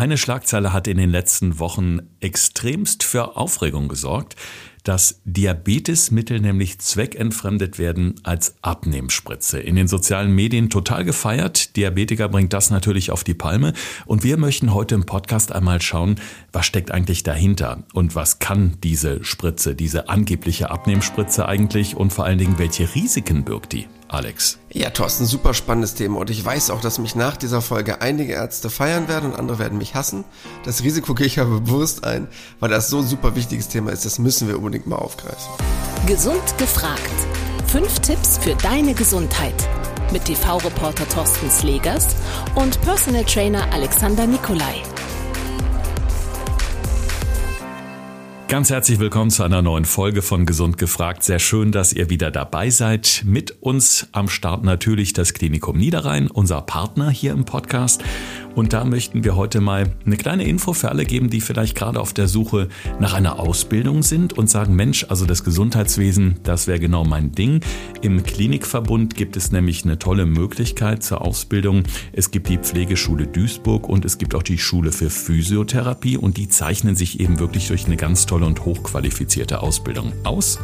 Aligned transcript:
Eine 0.00 0.16
Schlagzeile 0.16 0.72
hat 0.72 0.86
in 0.86 0.96
den 0.96 1.10
letzten 1.10 1.58
Wochen 1.58 1.98
extremst 2.20 3.02
für 3.02 3.36
Aufregung 3.36 3.86
gesorgt 3.88 4.34
dass 4.84 5.20
Diabetesmittel 5.24 6.40
nämlich 6.40 6.78
zweckentfremdet 6.78 7.78
werden 7.78 8.14
als 8.22 8.54
Abnehmspritze. 8.62 9.60
In 9.60 9.76
den 9.76 9.88
sozialen 9.88 10.34
Medien 10.34 10.70
total 10.70 11.04
gefeiert. 11.04 11.76
Diabetiker 11.76 12.28
bringt 12.28 12.52
das 12.52 12.70
natürlich 12.70 13.10
auf 13.10 13.24
die 13.24 13.34
Palme. 13.34 13.72
Und 14.06 14.24
wir 14.24 14.36
möchten 14.36 14.74
heute 14.74 14.94
im 14.94 15.06
Podcast 15.06 15.52
einmal 15.52 15.82
schauen, 15.82 16.16
was 16.52 16.66
steckt 16.66 16.90
eigentlich 16.90 17.22
dahinter 17.22 17.84
und 17.92 18.14
was 18.14 18.38
kann 18.38 18.76
diese 18.82 19.24
Spritze, 19.24 19.74
diese 19.74 20.08
angebliche 20.08 20.70
Abnehmspritze 20.70 21.46
eigentlich 21.46 21.96
und 21.96 22.12
vor 22.12 22.24
allen 22.24 22.38
Dingen, 22.38 22.58
welche 22.58 22.94
Risiken 22.94 23.44
birgt 23.44 23.72
die? 23.72 23.86
Alex. 24.10 24.58
Ja, 24.72 24.90
Thorsten, 24.90 25.24
super 25.24 25.54
spannendes 25.54 25.94
Thema 25.94 26.18
und 26.18 26.30
ich 26.30 26.44
weiß 26.44 26.70
auch, 26.70 26.80
dass 26.80 26.98
mich 26.98 27.14
nach 27.14 27.36
dieser 27.36 27.62
Folge 27.62 28.00
einige 28.00 28.32
Ärzte 28.32 28.68
feiern 28.68 29.06
werden 29.06 29.30
und 29.30 29.38
andere 29.38 29.60
werden 29.60 29.78
mich 29.78 29.94
hassen. 29.94 30.24
Das 30.64 30.82
Risiko 30.82 31.14
gehe 31.14 31.26
ich 31.26 31.38
aber 31.38 31.60
bewusst 31.60 32.02
ein, 32.02 32.26
weil 32.58 32.70
das 32.70 32.90
so 32.90 32.98
ein 32.98 33.06
super 33.06 33.36
wichtiges 33.36 33.68
Thema 33.68 33.92
ist, 33.92 34.04
das 34.04 34.18
müssen 34.18 34.48
wir 34.48 34.58
unbedingt 34.58 34.79
mal 34.86 34.96
aufgreifen. 34.96 35.52
Gesund 36.06 36.58
gefragt. 36.58 37.00
Fünf 37.66 38.00
Tipps 38.00 38.38
für 38.38 38.54
deine 38.56 38.94
Gesundheit. 38.94 39.68
Mit 40.12 40.24
TV-Reporter 40.24 41.08
Thorsten 41.08 41.50
Slegers 41.50 42.16
und 42.56 42.80
Personal 42.82 43.24
Trainer 43.24 43.72
Alexander 43.72 44.26
Nikolai. 44.26 44.82
Ganz 48.50 48.68
herzlich 48.68 48.98
willkommen 48.98 49.30
zu 49.30 49.44
einer 49.44 49.62
neuen 49.62 49.84
Folge 49.84 50.22
von 50.22 50.44
Gesund 50.44 50.76
gefragt. 50.76 51.22
Sehr 51.22 51.38
schön, 51.38 51.70
dass 51.70 51.92
ihr 51.92 52.10
wieder 52.10 52.32
dabei 52.32 52.68
seid. 52.70 53.22
Mit 53.24 53.62
uns 53.62 54.08
am 54.10 54.28
Start 54.28 54.64
natürlich 54.64 55.12
das 55.12 55.34
Klinikum 55.34 55.78
Niederrhein, 55.78 56.28
unser 56.28 56.60
Partner 56.60 57.10
hier 57.10 57.30
im 57.30 57.44
Podcast. 57.44 58.02
Und 58.54 58.72
da 58.72 58.84
möchten 58.84 59.24
wir 59.24 59.36
heute 59.36 59.60
mal 59.60 59.92
eine 60.04 60.16
kleine 60.16 60.44
Info 60.44 60.72
für 60.72 60.90
alle 60.90 61.04
geben, 61.04 61.30
die 61.30 61.40
vielleicht 61.40 61.76
gerade 61.76 62.00
auf 62.00 62.12
der 62.12 62.28
Suche 62.28 62.68
nach 62.98 63.14
einer 63.14 63.38
Ausbildung 63.38 64.02
sind 64.02 64.36
und 64.36 64.50
sagen, 64.50 64.74
Mensch, 64.74 65.06
also 65.08 65.24
das 65.24 65.44
Gesundheitswesen, 65.44 66.36
das 66.42 66.66
wäre 66.66 66.80
genau 66.80 67.04
mein 67.04 67.32
Ding. 67.32 67.60
Im 68.02 68.22
Klinikverbund 68.22 69.14
gibt 69.14 69.36
es 69.36 69.52
nämlich 69.52 69.84
eine 69.84 69.98
tolle 69.98 70.26
Möglichkeit 70.26 71.02
zur 71.02 71.22
Ausbildung. 71.22 71.84
Es 72.12 72.30
gibt 72.30 72.48
die 72.48 72.58
Pflegeschule 72.58 73.26
Duisburg 73.26 73.88
und 73.88 74.04
es 74.04 74.18
gibt 74.18 74.34
auch 74.34 74.42
die 74.42 74.58
Schule 74.58 74.92
für 74.92 75.10
Physiotherapie 75.10 76.16
und 76.16 76.36
die 76.36 76.48
zeichnen 76.48 76.96
sich 76.96 77.20
eben 77.20 77.38
wirklich 77.38 77.68
durch 77.68 77.86
eine 77.86 77.96
ganz 77.96 78.26
tolle 78.26 78.46
und 78.46 78.64
hochqualifizierte 78.64 79.62
Ausbildung 79.62 80.12
aus. 80.24 80.58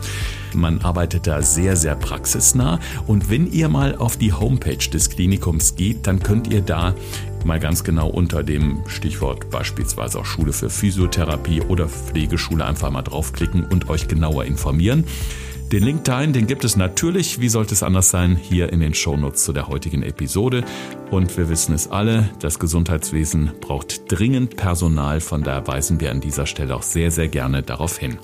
Man 0.57 0.81
arbeitet 0.81 1.27
da 1.27 1.43
sehr, 1.43 1.77
sehr 1.77 1.95
praxisnah 1.95 2.81
und 3.07 3.31
wenn 3.31 3.53
ihr 3.53 3.69
mal 3.69 3.97
auf 3.97 4.17
die 4.17 4.33
Homepage 4.33 4.77
des 4.77 5.11
Klinikums 5.11 5.77
geht, 5.77 6.07
dann 6.07 6.21
könnt 6.21 6.53
ihr 6.53 6.63
da 6.63 6.95
mal 7.45 7.61
ganz 7.61 7.85
genau 7.85 8.09
unter 8.09 8.43
dem 8.43 8.83
Stichwort 8.87 9.51
beispielsweise 9.51 10.19
auch 10.19 10.25
Schule 10.25 10.53
für 10.53 10.71
Physiotherapie 10.71 11.61
oder 11.61 11.89
Pflegeschule 11.89 12.65
einfach 12.65 12.91
mal 12.91 13.03
draufklicken 13.03 13.65
und 13.65 13.89
euch 13.89 14.09
genauer 14.09 14.45
informieren. 14.47 15.05
Den 15.73 15.83
Link 15.83 16.05
dahin, 16.05 16.33
den 16.33 16.47
gibt 16.47 16.65
es 16.65 16.77
natürlich, 16.77 17.41
wie 17.41 17.49
sollte 17.49 17.75
es 17.75 17.83
anders 17.83 18.11
sein, 18.11 18.37
hier 18.37 18.73
in 18.73 18.79
den 18.79 18.95
Shownotes 18.95 19.43
zu 19.43 19.53
der 19.53 19.67
heutigen 19.67 20.05
Episode. 20.05 20.63
Und 21.11 21.37
wir 21.37 21.49
wissen 21.49 21.75
es 21.75 21.91
alle, 21.91 22.31
das 22.39 22.61
Gesundheitswesen 22.61 23.51
braucht 23.61 24.03
dringend 24.07 24.57
Personal, 24.57 25.21
von 25.21 25.43
daher 25.43 25.67
weisen 25.67 25.99
wir 25.99 26.13
an 26.13 26.21
dieser 26.21 26.47
Stelle 26.47 26.77
auch 26.77 26.85
sehr, 26.85 27.11
sehr 27.11 27.27
gerne 27.27 27.65
darauf 27.65 27.99
hin. 27.99 28.19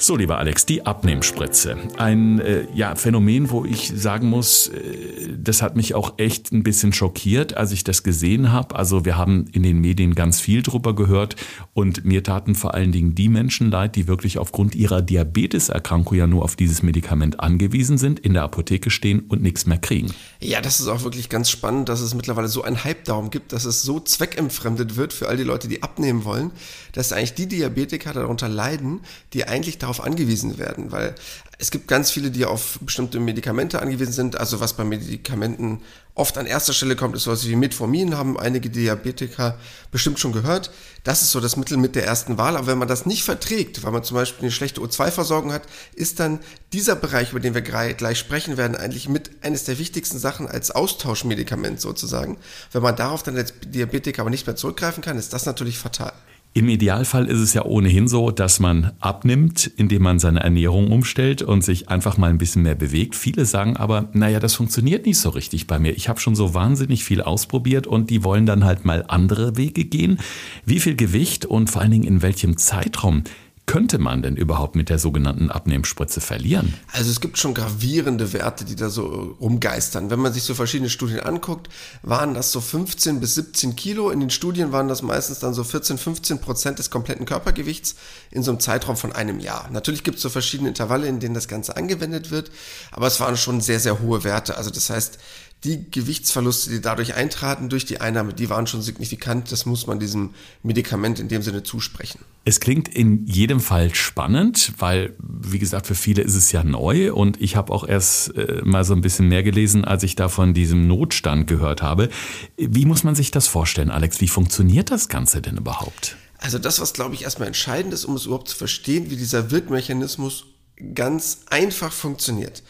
So, 0.00 0.14
lieber 0.14 0.38
Alex, 0.38 0.64
die 0.64 0.86
Abnehmspritze. 0.86 1.76
Ein 1.96 2.38
äh, 2.38 2.68
ja, 2.72 2.94
Phänomen, 2.94 3.50
wo 3.50 3.64
ich 3.64 3.92
sagen 3.96 4.28
muss, 4.28 4.68
äh, 4.68 5.36
das 5.36 5.60
hat 5.60 5.74
mich 5.74 5.96
auch 5.96 6.14
echt 6.18 6.52
ein 6.52 6.62
bisschen 6.62 6.92
schockiert, 6.92 7.56
als 7.56 7.72
ich 7.72 7.82
das 7.82 8.04
gesehen 8.04 8.52
habe. 8.52 8.76
Also 8.76 9.04
wir 9.04 9.16
haben 9.16 9.46
in 9.50 9.64
den 9.64 9.80
Medien 9.80 10.14
ganz 10.14 10.40
viel 10.40 10.62
drüber 10.62 10.94
gehört 10.94 11.34
und 11.74 12.04
mir 12.04 12.22
taten 12.22 12.54
vor 12.54 12.74
allen 12.74 12.92
Dingen 12.92 13.16
die 13.16 13.28
Menschen 13.28 13.72
leid, 13.72 13.96
die 13.96 14.06
wirklich 14.06 14.38
aufgrund 14.38 14.76
ihrer 14.76 15.02
Diabeteserkrankung 15.02 16.16
ja 16.16 16.28
nur 16.28 16.44
auf 16.44 16.54
dieses 16.54 16.84
Medikament 16.84 17.40
angewiesen 17.40 17.98
sind, 17.98 18.20
in 18.20 18.34
der 18.34 18.44
Apotheke 18.44 18.90
stehen 18.90 19.24
und 19.28 19.42
nichts 19.42 19.66
mehr 19.66 19.78
kriegen. 19.78 20.14
Ja, 20.38 20.60
das 20.60 20.78
ist 20.78 20.86
auch 20.86 21.02
wirklich 21.02 21.28
ganz 21.28 21.50
spannend, 21.50 21.88
dass 21.88 22.00
es 22.00 22.14
mittlerweile 22.14 22.46
so 22.46 22.62
einen 22.62 22.84
Hype 22.84 23.02
darum 23.02 23.30
gibt, 23.30 23.52
dass 23.52 23.64
es 23.64 23.82
so 23.82 23.98
zweckentfremdet 23.98 24.94
wird 24.94 25.12
für 25.12 25.26
all 25.26 25.36
die 25.36 25.42
Leute, 25.42 25.66
die 25.66 25.82
abnehmen 25.82 26.22
wollen, 26.24 26.52
dass 26.92 27.12
eigentlich 27.12 27.34
die 27.34 27.48
Diabetiker 27.48 28.12
darunter 28.12 28.48
leiden, 28.48 29.00
die 29.32 29.44
eigentlich 29.44 29.78
darauf 29.88 30.04
angewiesen 30.04 30.58
werden, 30.58 30.92
weil 30.92 31.14
es 31.58 31.70
gibt 31.70 31.88
ganz 31.88 32.10
viele, 32.10 32.30
die 32.30 32.44
auf 32.44 32.78
bestimmte 32.82 33.18
Medikamente 33.18 33.82
angewiesen 33.82 34.12
sind. 34.12 34.38
Also 34.38 34.60
was 34.60 34.74
bei 34.74 34.84
Medikamenten 34.84 35.80
oft 36.14 36.38
an 36.38 36.46
erster 36.46 36.72
Stelle 36.72 36.94
kommt, 36.94 37.16
ist 37.16 37.24
sowas 37.24 37.48
wie 37.48 37.56
Metformin, 37.56 38.16
haben 38.16 38.38
einige 38.38 38.70
Diabetiker 38.70 39.58
bestimmt 39.90 40.20
schon 40.20 40.32
gehört. 40.32 40.70
Das 41.02 41.22
ist 41.22 41.32
so 41.32 41.40
das 41.40 41.56
Mittel 41.56 41.76
mit 41.76 41.96
der 41.96 42.04
ersten 42.04 42.38
Wahl. 42.38 42.56
Aber 42.56 42.68
wenn 42.68 42.78
man 42.78 42.86
das 42.86 43.06
nicht 43.06 43.24
verträgt, 43.24 43.82
weil 43.82 43.90
man 43.90 44.04
zum 44.04 44.16
Beispiel 44.16 44.42
eine 44.42 44.52
schlechte 44.52 44.80
O2-Versorgung 44.80 45.52
hat, 45.52 45.62
ist 45.94 46.20
dann 46.20 46.38
dieser 46.72 46.94
Bereich, 46.94 47.30
über 47.30 47.40
den 47.40 47.54
wir 47.54 47.62
gleich 47.62 48.18
sprechen 48.18 48.56
werden, 48.56 48.76
eigentlich 48.76 49.08
mit 49.08 49.30
eines 49.42 49.64
der 49.64 49.78
wichtigsten 49.78 50.18
Sachen 50.18 50.46
als 50.46 50.70
Austauschmedikament 50.70 51.80
sozusagen. 51.80 52.38
Wenn 52.70 52.82
man 52.82 52.94
darauf 52.94 53.22
dann 53.24 53.36
als 53.36 53.54
Diabetiker 53.66 54.20
aber 54.22 54.30
nicht 54.30 54.46
mehr 54.46 54.56
zurückgreifen 54.56 55.02
kann, 55.02 55.18
ist 55.18 55.32
das 55.32 55.46
natürlich 55.46 55.78
fatal. 55.78 56.12
Im 56.58 56.68
Idealfall 56.68 57.26
ist 57.26 57.38
es 57.38 57.54
ja 57.54 57.64
ohnehin 57.64 58.08
so, 58.08 58.32
dass 58.32 58.58
man 58.58 58.90
abnimmt, 58.98 59.70
indem 59.76 60.02
man 60.02 60.18
seine 60.18 60.40
Ernährung 60.40 60.90
umstellt 60.90 61.40
und 61.40 61.62
sich 61.62 61.88
einfach 61.88 62.18
mal 62.18 62.30
ein 62.30 62.38
bisschen 62.38 62.64
mehr 62.64 62.74
bewegt. 62.74 63.14
Viele 63.14 63.44
sagen 63.44 63.76
aber, 63.76 64.08
naja, 64.12 64.40
das 64.40 64.56
funktioniert 64.56 65.06
nicht 65.06 65.18
so 65.18 65.28
richtig 65.28 65.68
bei 65.68 65.78
mir. 65.78 65.92
Ich 65.96 66.08
habe 66.08 66.18
schon 66.18 66.34
so 66.34 66.54
wahnsinnig 66.54 67.04
viel 67.04 67.22
ausprobiert 67.22 67.86
und 67.86 68.10
die 68.10 68.24
wollen 68.24 68.44
dann 68.44 68.64
halt 68.64 68.84
mal 68.84 69.04
andere 69.06 69.56
Wege 69.56 69.84
gehen. 69.84 70.18
Wie 70.64 70.80
viel 70.80 70.96
Gewicht 70.96 71.46
und 71.46 71.70
vor 71.70 71.80
allen 71.80 71.92
Dingen 71.92 72.02
in 72.02 72.22
welchem 72.22 72.56
Zeitraum 72.56 73.22
könnte 73.68 73.98
man 73.98 74.22
denn 74.22 74.34
überhaupt 74.34 74.74
mit 74.74 74.88
der 74.88 74.98
sogenannten 74.98 75.50
Abnehmspritze 75.50 76.22
verlieren? 76.22 76.72
Also 76.90 77.10
es 77.10 77.20
gibt 77.20 77.36
schon 77.36 77.52
gravierende 77.52 78.32
Werte, 78.32 78.64
die 78.64 78.74
da 78.74 78.88
so 78.88 79.36
rumgeistern. 79.40 80.10
Wenn 80.10 80.20
man 80.20 80.32
sich 80.32 80.42
so 80.42 80.54
verschiedene 80.54 80.88
Studien 80.88 81.20
anguckt, 81.20 81.68
waren 82.02 82.32
das 82.32 82.50
so 82.50 82.62
15 82.62 83.20
bis 83.20 83.34
17 83.34 83.76
Kilo. 83.76 84.10
In 84.10 84.20
den 84.20 84.30
Studien 84.30 84.72
waren 84.72 84.88
das 84.88 85.02
meistens 85.02 85.38
dann 85.40 85.52
so 85.52 85.64
14, 85.64 85.98
15 85.98 86.40
Prozent 86.40 86.78
des 86.78 86.90
kompletten 86.90 87.26
Körpergewichts 87.26 87.94
in 88.30 88.42
so 88.42 88.50
einem 88.50 88.58
Zeitraum 88.58 88.96
von 88.96 89.12
einem 89.12 89.38
Jahr. 89.38 89.68
Natürlich 89.70 90.02
gibt 90.02 90.16
es 90.16 90.22
so 90.22 90.30
verschiedene 90.30 90.70
Intervalle, 90.70 91.06
in 91.06 91.20
denen 91.20 91.34
das 91.34 91.46
Ganze 91.46 91.76
angewendet 91.76 92.30
wird, 92.30 92.50
aber 92.90 93.06
es 93.06 93.20
waren 93.20 93.36
schon 93.36 93.60
sehr, 93.60 93.80
sehr 93.80 94.00
hohe 94.00 94.24
Werte. 94.24 94.56
Also 94.56 94.70
das 94.70 94.88
heißt, 94.88 95.18
die 95.64 95.90
Gewichtsverluste, 95.90 96.70
die 96.70 96.80
dadurch 96.80 97.14
eintraten 97.14 97.68
durch 97.68 97.84
die 97.84 98.00
Einnahme, 98.00 98.32
die 98.32 98.48
waren 98.48 98.68
schon 98.68 98.80
signifikant. 98.80 99.50
Das 99.50 99.66
muss 99.66 99.88
man 99.88 99.98
diesem 99.98 100.30
Medikament 100.62 101.18
in 101.18 101.28
dem 101.28 101.42
Sinne 101.42 101.64
zusprechen. 101.64 102.20
Es 102.44 102.60
klingt 102.60 102.88
in 102.88 103.26
jedem 103.26 103.58
Fall 103.60 103.94
spannend, 103.94 104.72
weil, 104.78 105.16
wie 105.18 105.58
gesagt, 105.58 105.88
für 105.88 105.96
viele 105.96 106.22
ist 106.22 106.36
es 106.36 106.52
ja 106.52 106.62
neu 106.62 107.12
und 107.12 107.40
ich 107.40 107.56
habe 107.56 107.72
auch 107.72 107.86
erst 107.86 108.36
äh, 108.36 108.62
mal 108.64 108.84
so 108.84 108.94
ein 108.94 109.00
bisschen 109.00 109.26
mehr 109.26 109.42
gelesen, 109.42 109.84
als 109.84 110.04
ich 110.04 110.14
da 110.14 110.28
von 110.28 110.54
diesem 110.54 110.86
Notstand 110.86 111.48
gehört 111.48 111.82
habe. 111.82 112.08
Wie 112.56 112.86
muss 112.86 113.02
man 113.02 113.16
sich 113.16 113.32
das 113.32 113.48
vorstellen, 113.48 113.90
Alex? 113.90 114.20
Wie 114.20 114.28
funktioniert 114.28 114.92
das 114.92 115.08
Ganze 115.08 115.42
denn 115.42 115.56
überhaupt? 115.56 116.16
Also 116.38 116.60
das, 116.60 116.80
was 116.80 116.92
glaube 116.92 117.16
ich 117.16 117.22
erstmal 117.22 117.48
entscheidend 117.48 117.92
ist, 117.92 118.04
um 118.04 118.14
es 118.14 118.26
überhaupt 118.26 118.48
zu 118.48 118.56
verstehen, 118.56 119.10
wie 119.10 119.16
dieser 119.16 119.50
Wirkmechanismus 119.50 120.46
ganz 120.94 121.40
einfach 121.50 121.92
funktioniert. 121.92 122.62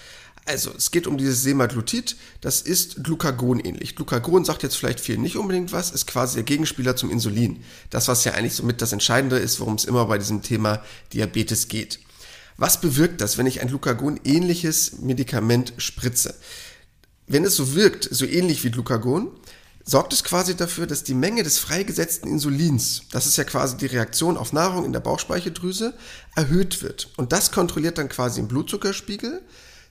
Also, 0.49 0.73
es 0.75 0.91
geht 0.91 1.07
um 1.07 1.19
dieses 1.19 1.43
Semaglutid, 1.43 2.17
das 2.41 2.63
ist 2.63 3.05
Glucagon 3.05 3.61
ähnlich. 3.61 3.97
Glucagon 3.97 4.47
sagt 4.47 4.63
jetzt 4.63 4.77
vielleicht 4.77 4.99
viel 4.99 5.19
nicht 5.19 5.37
unbedingt 5.37 5.73
was, 5.73 5.91
ist 5.91 6.07
quasi 6.07 6.37
der 6.37 6.45
Gegenspieler 6.45 6.97
zum 6.97 7.11
Insulin. 7.11 7.63
Das, 7.91 8.09
was 8.09 8.25
ja 8.25 8.33
eigentlich 8.33 8.55
somit 8.55 8.81
das 8.81 8.95
Entscheidende 8.95 9.37
ist, 9.37 9.61
worum 9.61 9.75
es 9.75 9.85
immer 9.85 10.07
bei 10.07 10.17
diesem 10.17 10.41
Thema 10.41 10.83
Diabetes 11.13 11.69
geht. 11.69 12.01
Was 12.57 12.81
bewirkt 12.81 13.21
das, 13.21 13.37
wenn 13.37 13.45
ich 13.45 13.61
ein 13.61 13.69
Glucagon 13.69 14.21
ähnliches 14.25 15.01
Medikament 15.01 15.75
spritze? 15.77 16.35
Wenn 17.27 17.45
es 17.45 17.55
so 17.55 17.75
wirkt, 17.75 18.09
so 18.11 18.25
ähnlich 18.25 18.65
wie 18.65 18.71
Glucagon, 18.71 19.31
sorgt 19.85 20.15
es 20.15 20.25
quasi 20.25 20.57
dafür, 20.57 20.87
dass 20.87 21.05
die 21.05 21.13
Menge 21.13 21.43
des 21.43 21.59
freigesetzten 21.59 22.27
Insulins, 22.27 23.03
das 23.13 23.27
ist 23.27 23.37
ja 23.37 23.45
quasi 23.45 23.77
die 23.77 23.85
Reaktion 23.85 24.39
auf 24.39 24.55
Nahrung 24.55 24.87
in 24.87 24.95
der 24.95 25.01
Bauchspeicheldrüse, 25.01 25.93
erhöht 26.37 26.83
wird. 26.83 27.11
Und 27.19 27.33
das 27.33 27.53
kontrolliert 27.53 27.99
dann 27.99 28.09
quasi 28.09 28.41
den 28.41 28.49
Blutzuckerspiegel, 28.49 29.43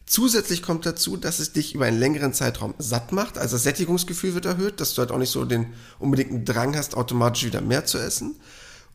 Zusätzlich 0.07 0.61
kommt 0.63 0.85
dazu, 0.85 1.17
dass 1.17 1.39
es 1.39 1.51
dich 1.51 1.75
über 1.75 1.85
einen 1.85 1.99
längeren 1.99 2.33
Zeitraum 2.33 2.73
satt 2.79 3.11
macht, 3.11 3.37
also 3.37 3.57
das 3.57 3.63
Sättigungsgefühl 3.63 4.33
wird 4.33 4.45
erhöht, 4.45 4.79
dass 4.79 4.93
du 4.93 5.01
halt 5.01 5.11
auch 5.11 5.17
nicht 5.17 5.31
so 5.31 5.43
den 5.43 5.73
unbedingten 5.99 6.45
Drang 6.45 6.77
hast, 6.77 6.95
automatisch 6.95 7.43
wieder 7.43 7.59
mehr 7.59 7.85
zu 7.85 7.97
essen. 7.97 8.35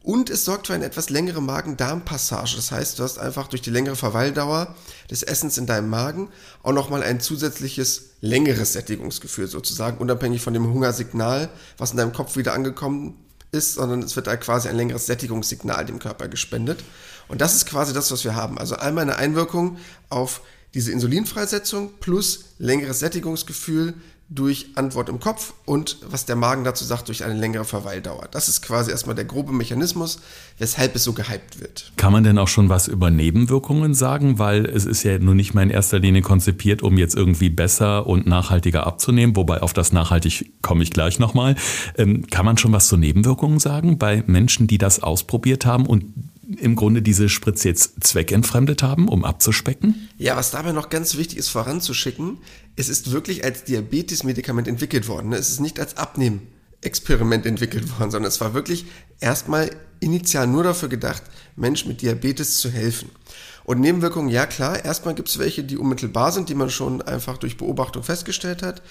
Und 0.03 0.31
es 0.31 0.47
sorgt 0.47 0.67
für 0.67 0.75
eine 0.75 0.87
etwas 0.87 1.11
längere 1.11 1.43
Magen-Darm-Passage. 1.43 2.57
Das 2.57 2.73
heißt, 2.73 2.99
du 2.99 3.05
hast 3.05 3.19
einfach 3.19 3.47
durch 3.47 3.61
die 3.61 3.71
längere 3.71 3.95
Verweildauer 3.95 4.75
des 5.11 5.23
Essens 5.23 5.59
in 5.59 5.67
deinem 5.67 5.91
Magen 5.91 6.31
auch 6.63 6.73
nochmal 6.73 7.03
ein 7.03 7.21
zusätzliches 7.21 8.05
längeres 8.23 8.73
Sättigungsgefühl 8.73 9.49
sozusagen, 9.49 9.99
unabhängig 9.99 10.41
von 10.41 10.55
dem 10.55 10.67
Hungersignal, 10.67 11.51
was 11.77 11.93
in 11.93 11.99
deinem 11.99 12.15
Kopf 12.15 12.37
wieder 12.37 12.55
angekommen 12.55 13.23
ist, 13.53 13.75
sondern 13.75 14.03
es 14.03 14.17
wird 14.17 14.29
da 14.29 14.37
quasi 14.37 14.69
ein 14.69 14.77
längeres 14.77 15.07
Sättigungssignal 15.07 15.85
dem 15.85 15.99
Körper 15.99 16.27
gespendet. 16.27 16.83
Und 17.29 17.43
das 17.43 17.55
ist 17.55 17.67
quasi 17.67 17.93
das, 17.93 18.11
was 18.11 18.25
wir 18.25 18.35
haben. 18.35 18.59
Also 18.59 18.77
einmal 18.77 19.03
eine 19.03 19.17
Einwirkung 19.17 19.77
auf 20.09 20.41
diese 20.75 20.93
Insulinfreisetzung 20.93 21.91
plus 22.01 22.45
längeres 22.59 23.01
Sättigungsgefühl 23.01 23.95
durch 24.35 24.69
Antwort 24.77 25.09
im 25.09 25.21
Kopf 25.21 25.53
und 25.67 25.99
was 26.09 26.25
der 26.25 26.37
Magen 26.37 26.65
dazu 26.65 26.85
sagt, 26.85 27.09
durch 27.09 27.25
eine 27.25 27.39
längere 27.39 27.65
Verweildauer. 27.65 28.29
Das 28.31 28.49
ist 28.49 28.63
quasi 28.63 28.91
erstmal 28.91 29.15
der 29.15 29.27
grobe 29.27 29.53
Mechanismus, 29.53 30.21
weshalb 30.59 30.97
es 30.97 31.05
so 31.05 31.13
gehypt 31.13 31.61
wird. 31.61 31.93
Kann 31.97 32.13
man 32.13 32.25
denn 32.25 32.39
auch 32.39 32.49
schon 32.49 32.71
was 32.71 32.89
über 32.89 33.11
Nebenwirkungen 33.11 33.93
sagen? 33.95 34.39
Weil 34.39 34.65
es 34.65 34.87
ist 34.87 35.03
ja 35.03 35.19
nun 35.19 35.37
nicht 35.37 35.53
mal 35.53 35.63
in 35.63 35.71
erster 35.71 35.99
Linie 35.99 36.23
konzipiert, 36.23 36.83
um 36.83 36.97
jetzt 36.97 37.15
irgendwie 37.15 37.51
besser 37.51 38.07
und 38.07 38.27
nachhaltiger 38.27 38.87
abzunehmen, 38.87 39.37
wobei 39.37 39.61
auf 39.61 39.75
das 39.75 39.93
nachhaltig 39.93 40.53
komme 40.63 40.83
ich 40.83 40.91
gleich 40.91 41.19
nochmal. 41.19 41.55
Ähm, 41.99 42.27
kann 42.29 42.47
man 42.47 42.57
schon 42.57 42.73
was 42.73 42.89
zu 42.89 42.97
Nebenwirkungen 42.97 43.59
sagen 43.59 43.99
bei 43.99 44.25
Menschen, 44.27 44.67
die 44.67 44.79
das 44.79 45.03
ausprobiert 45.03 45.67
haben 45.67 45.85
und 45.85 46.05
im 46.59 46.77
Grunde 46.77 47.03
diese 47.03 47.29
Spritze 47.29 47.69
jetzt 47.69 48.05
zweckentfremdet 48.05 48.83
haben, 48.83 49.09
um 49.09 49.25
abzuspecken? 49.25 50.09
Ja, 50.19 50.37
was 50.37 50.51
dabei 50.51 50.73
noch 50.73 50.89
ganz 50.89 51.17
wichtig 51.17 51.39
ist 51.39 51.49
voranzuschicken, 51.49 52.39
es 52.77 52.89
ist 52.89 53.13
wirklich 53.13 53.45
als 53.45 53.65
Diabetes-Medikament 53.65 54.69
entwickelt 54.69 55.09
worden. 55.09 55.33
Es 55.33 55.51
ist 55.51 55.61
nicht 55.61 55.79
als 55.79 55.97
Abnehmen-Experiment 55.97 57.47
entwickelt 57.47 57.99
worden, 57.99 58.11
sondern 58.11 58.29
es 58.29 58.41
war 58.41 58.55
wirklich 58.55 58.87
erstmal 59.21 59.71
initial 60.01 60.47
nur 60.47 60.65
dafür 60.65 60.89
gedacht, 60.89 61.23
Menschen 61.57 61.89
mit 61.89 62.03
Diabetes 62.03 62.59
zu 62.59 62.71
helfen. 62.71 63.11
Und 63.65 63.81
Nebenwirkungen, 63.81 64.29
ja 64.29 64.47
klar, 64.47 64.85
erstmal 64.85 65.15
gibt 65.15 65.29
es 65.29 65.39
welche, 65.39 65.63
die 65.63 65.77
unmittelbar 65.77 66.33
sind, 66.33 66.49
die 66.49 66.55
man 66.55 66.71
schon 66.71 67.01
einfach 67.03 67.39
durch 67.39 67.57
Beobachtung 67.57 68.03
festgestellt 68.03 68.63
hat. 68.63 68.83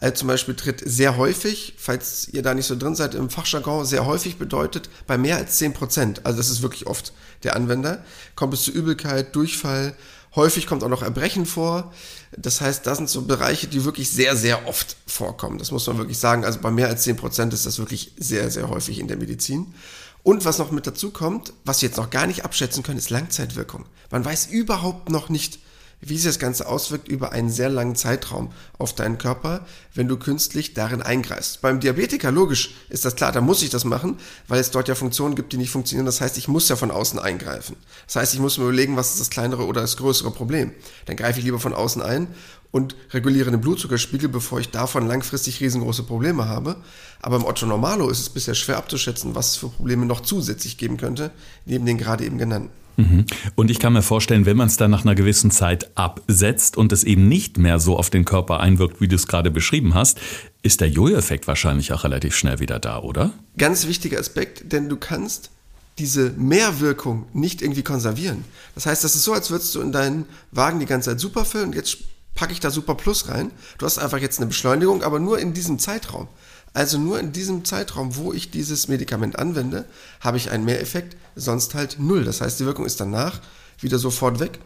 Also 0.00 0.14
zum 0.14 0.28
Beispiel 0.28 0.54
tritt 0.54 0.82
sehr 0.84 1.16
häufig, 1.16 1.74
falls 1.76 2.28
ihr 2.28 2.42
da 2.42 2.54
nicht 2.54 2.66
so 2.66 2.76
drin 2.76 2.94
seid 2.94 3.14
im 3.14 3.30
Fachjargon, 3.30 3.84
sehr 3.84 4.06
häufig 4.06 4.38
bedeutet 4.38 4.88
bei 5.06 5.18
mehr 5.18 5.36
als 5.36 5.58
10 5.58 5.74
Prozent, 5.74 6.26
also 6.26 6.38
das 6.38 6.48
ist 6.48 6.62
wirklich 6.62 6.86
oft 6.86 7.12
der 7.42 7.54
Anwender, 7.54 8.02
kommt 8.34 8.54
es 8.54 8.62
zu 8.62 8.70
Übelkeit, 8.70 9.36
Durchfall, 9.36 9.94
häufig 10.34 10.66
kommt 10.66 10.82
auch 10.82 10.88
noch 10.88 11.02
Erbrechen 11.02 11.46
vor. 11.46 11.92
Das 12.36 12.60
heißt, 12.60 12.86
das 12.86 12.98
sind 12.98 13.08
so 13.08 13.22
Bereiche, 13.22 13.66
die 13.66 13.84
wirklich 13.84 14.10
sehr, 14.10 14.36
sehr 14.36 14.66
oft 14.68 14.96
vorkommen. 15.06 15.58
Das 15.58 15.70
muss 15.70 15.86
man 15.86 15.98
wirklich 15.98 16.18
sagen. 16.18 16.44
Also 16.44 16.60
bei 16.60 16.70
mehr 16.70 16.88
als 16.88 17.02
10 17.02 17.16
Prozent 17.16 17.52
ist 17.52 17.66
das 17.66 17.78
wirklich 17.78 18.12
sehr, 18.18 18.50
sehr 18.50 18.68
häufig 18.68 18.98
in 18.98 19.08
der 19.08 19.16
Medizin. 19.16 19.74
Und 20.22 20.44
was 20.44 20.58
noch 20.58 20.70
mit 20.70 20.86
dazu 20.86 21.10
kommt, 21.10 21.52
was 21.64 21.80
wir 21.80 21.88
jetzt 21.88 21.96
noch 21.96 22.10
gar 22.10 22.26
nicht 22.26 22.44
abschätzen 22.44 22.82
können, 22.82 22.98
ist 22.98 23.10
Langzeitwirkung. 23.10 23.86
Man 24.10 24.24
weiß 24.24 24.46
überhaupt 24.46 25.08
noch 25.08 25.28
nicht, 25.30 25.58
wie 26.00 26.16
sich 26.16 26.26
das 26.26 26.38
Ganze 26.38 26.66
auswirkt 26.66 27.08
über 27.08 27.32
einen 27.32 27.50
sehr 27.50 27.68
langen 27.68 27.94
Zeitraum 27.94 28.52
auf 28.78 28.94
deinen 28.94 29.18
Körper, 29.18 29.66
wenn 29.94 30.08
du 30.08 30.16
künstlich 30.16 30.74
darin 30.74 31.02
eingreifst. 31.02 31.60
Beim 31.60 31.80
Diabetiker, 31.80 32.30
logisch, 32.30 32.74
ist 32.88 33.04
das 33.04 33.16
klar, 33.16 33.32
da 33.32 33.40
muss 33.40 33.62
ich 33.62 33.70
das 33.70 33.84
machen, 33.84 34.18
weil 34.48 34.60
es 34.60 34.70
dort 34.70 34.88
ja 34.88 34.94
Funktionen 34.94 35.34
gibt, 35.34 35.52
die 35.52 35.58
nicht 35.58 35.70
funktionieren. 35.70 36.06
Das 36.06 36.20
heißt, 36.20 36.38
ich 36.38 36.48
muss 36.48 36.68
ja 36.68 36.76
von 36.76 36.90
außen 36.90 37.18
eingreifen. 37.18 37.76
Das 38.06 38.16
heißt, 38.16 38.34
ich 38.34 38.40
muss 38.40 38.56
mir 38.56 38.64
überlegen, 38.64 38.96
was 38.96 39.12
ist 39.12 39.20
das 39.20 39.30
kleinere 39.30 39.66
oder 39.66 39.82
das 39.82 39.96
größere 39.96 40.30
Problem. 40.30 40.72
Dann 41.06 41.16
greife 41.16 41.38
ich 41.38 41.44
lieber 41.44 41.60
von 41.60 41.74
außen 41.74 42.00
ein 42.00 42.28
und 42.70 42.94
reguliere 43.12 43.50
den 43.50 43.60
Blutzuckerspiegel, 43.60 44.28
bevor 44.28 44.60
ich 44.60 44.70
davon 44.70 45.06
langfristig 45.06 45.60
riesengroße 45.60 46.04
Probleme 46.04 46.48
habe. 46.48 46.76
Aber 47.20 47.36
im 47.36 47.44
Otto 47.44 47.66
Normalo 47.66 48.08
ist 48.08 48.20
es 48.20 48.30
bisher 48.30 48.54
schwer 48.54 48.78
abzuschätzen, 48.78 49.34
was 49.34 49.50
es 49.50 49.56
für 49.56 49.68
Probleme 49.68 50.06
noch 50.06 50.20
zusätzlich 50.20 50.78
geben 50.78 50.96
könnte, 50.96 51.30
neben 51.66 51.84
den 51.84 51.98
gerade 51.98 52.24
eben 52.24 52.38
genannten. 52.38 52.79
Mhm. 53.00 53.24
Und 53.54 53.70
ich 53.70 53.78
kann 53.78 53.92
mir 53.92 54.02
vorstellen, 54.02 54.46
wenn 54.46 54.56
man 54.56 54.68
es 54.68 54.76
dann 54.76 54.90
nach 54.90 55.04
einer 55.04 55.14
gewissen 55.14 55.50
Zeit 55.50 55.96
absetzt 55.96 56.76
und 56.76 56.92
es 56.92 57.04
eben 57.04 57.28
nicht 57.28 57.58
mehr 57.58 57.78
so 57.78 57.96
auf 57.96 58.10
den 58.10 58.24
Körper 58.24 58.60
einwirkt, 58.60 59.00
wie 59.00 59.08
du 59.08 59.16
es 59.16 59.26
gerade 59.26 59.50
beschrieben 59.50 59.94
hast, 59.94 60.20
ist 60.62 60.80
der 60.80 60.88
Jojo-Effekt 60.88 61.46
wahrscheinlich 61.46 61.92
auch 61.92 62.04
relativ 62.04 62.34
schnell 62.36 62.58
wieder 62.58 62.78
da, 62.78 62.98
oder? 63.00 63.32
Ganz 63.56 63.86
wichtiger 63.86 64.18
Aspekt, 64.18 64.72
denn 64.72 64.88
du 64.88 64.96
kannst 64.96 65.50
diese 65.98 66.30
Mehrwirkung 66.30 67.26
nicht 67.32 67.62
irgendwie 67.62 67.82
konservieren. 67.82 68.44
Das 68.74 68.86
heißt, 68.86 69.04
das 69.04 69.14
ist 69.14 69.24
so, 69.24 69.32
als 69.32 69.50
würdest 69.50 69.74
du 69.74 69.80
in 69.80 69.92
deinen 69.92 70.26
Wagen 70.50 70.80
die 70.80 70.86
ganze 70.86 71.10
Zeit 71.10 71.20
super 71.20 71.44
füllen 71.44 71.66
und 71.66 71.74
jetzt 71.74 71.98
packe 72.34 72.52
ich 72.52 72.60
da 72.60 72.70
Super 72.70 72.94
Plus 72.94 73.28
rein. 73.28 73.50
Du 73.78 73.86
hast 73.86 73.98
einfach 73.98 74.18
jetzt 74.18 74.38
eine 74.38 74.46
Beschleunigung, 74.46 75.02
aber 75.02 75.18
nur 75.18 75.38
in 75.38 75.52
diesem 75.52 75.78
Zeitraum. 75.78 76.28
Also 76.72 76.98
nur 76.98 77.18
in 77.18 77.32
diesem 77.32 77.64
Zeitraum, 77.64 78.16
wo 78.16 78.32
ich 78.32 78.50
dieses 78.50 78.88
Medikament 78.88 79.38
anwende, 79.38 79.86
habe 80.20 80.36
ich 80.36 80.50
einen 80.50 80.64
Mehreffekt, 80.64 81.16
sonst 81.34 81.74
halt 81.74 81.98
null. 81.98 82.24
Das 82.24 82.40
heißt, 82.40 82.60
die 82.60 82.64
Wirkung 82.64 82.86
ist 82.86 83.00
danach 83.00 83.40
wieder 83.80 83.98
sofort 83.98 84.38
weg. 84.38 84.60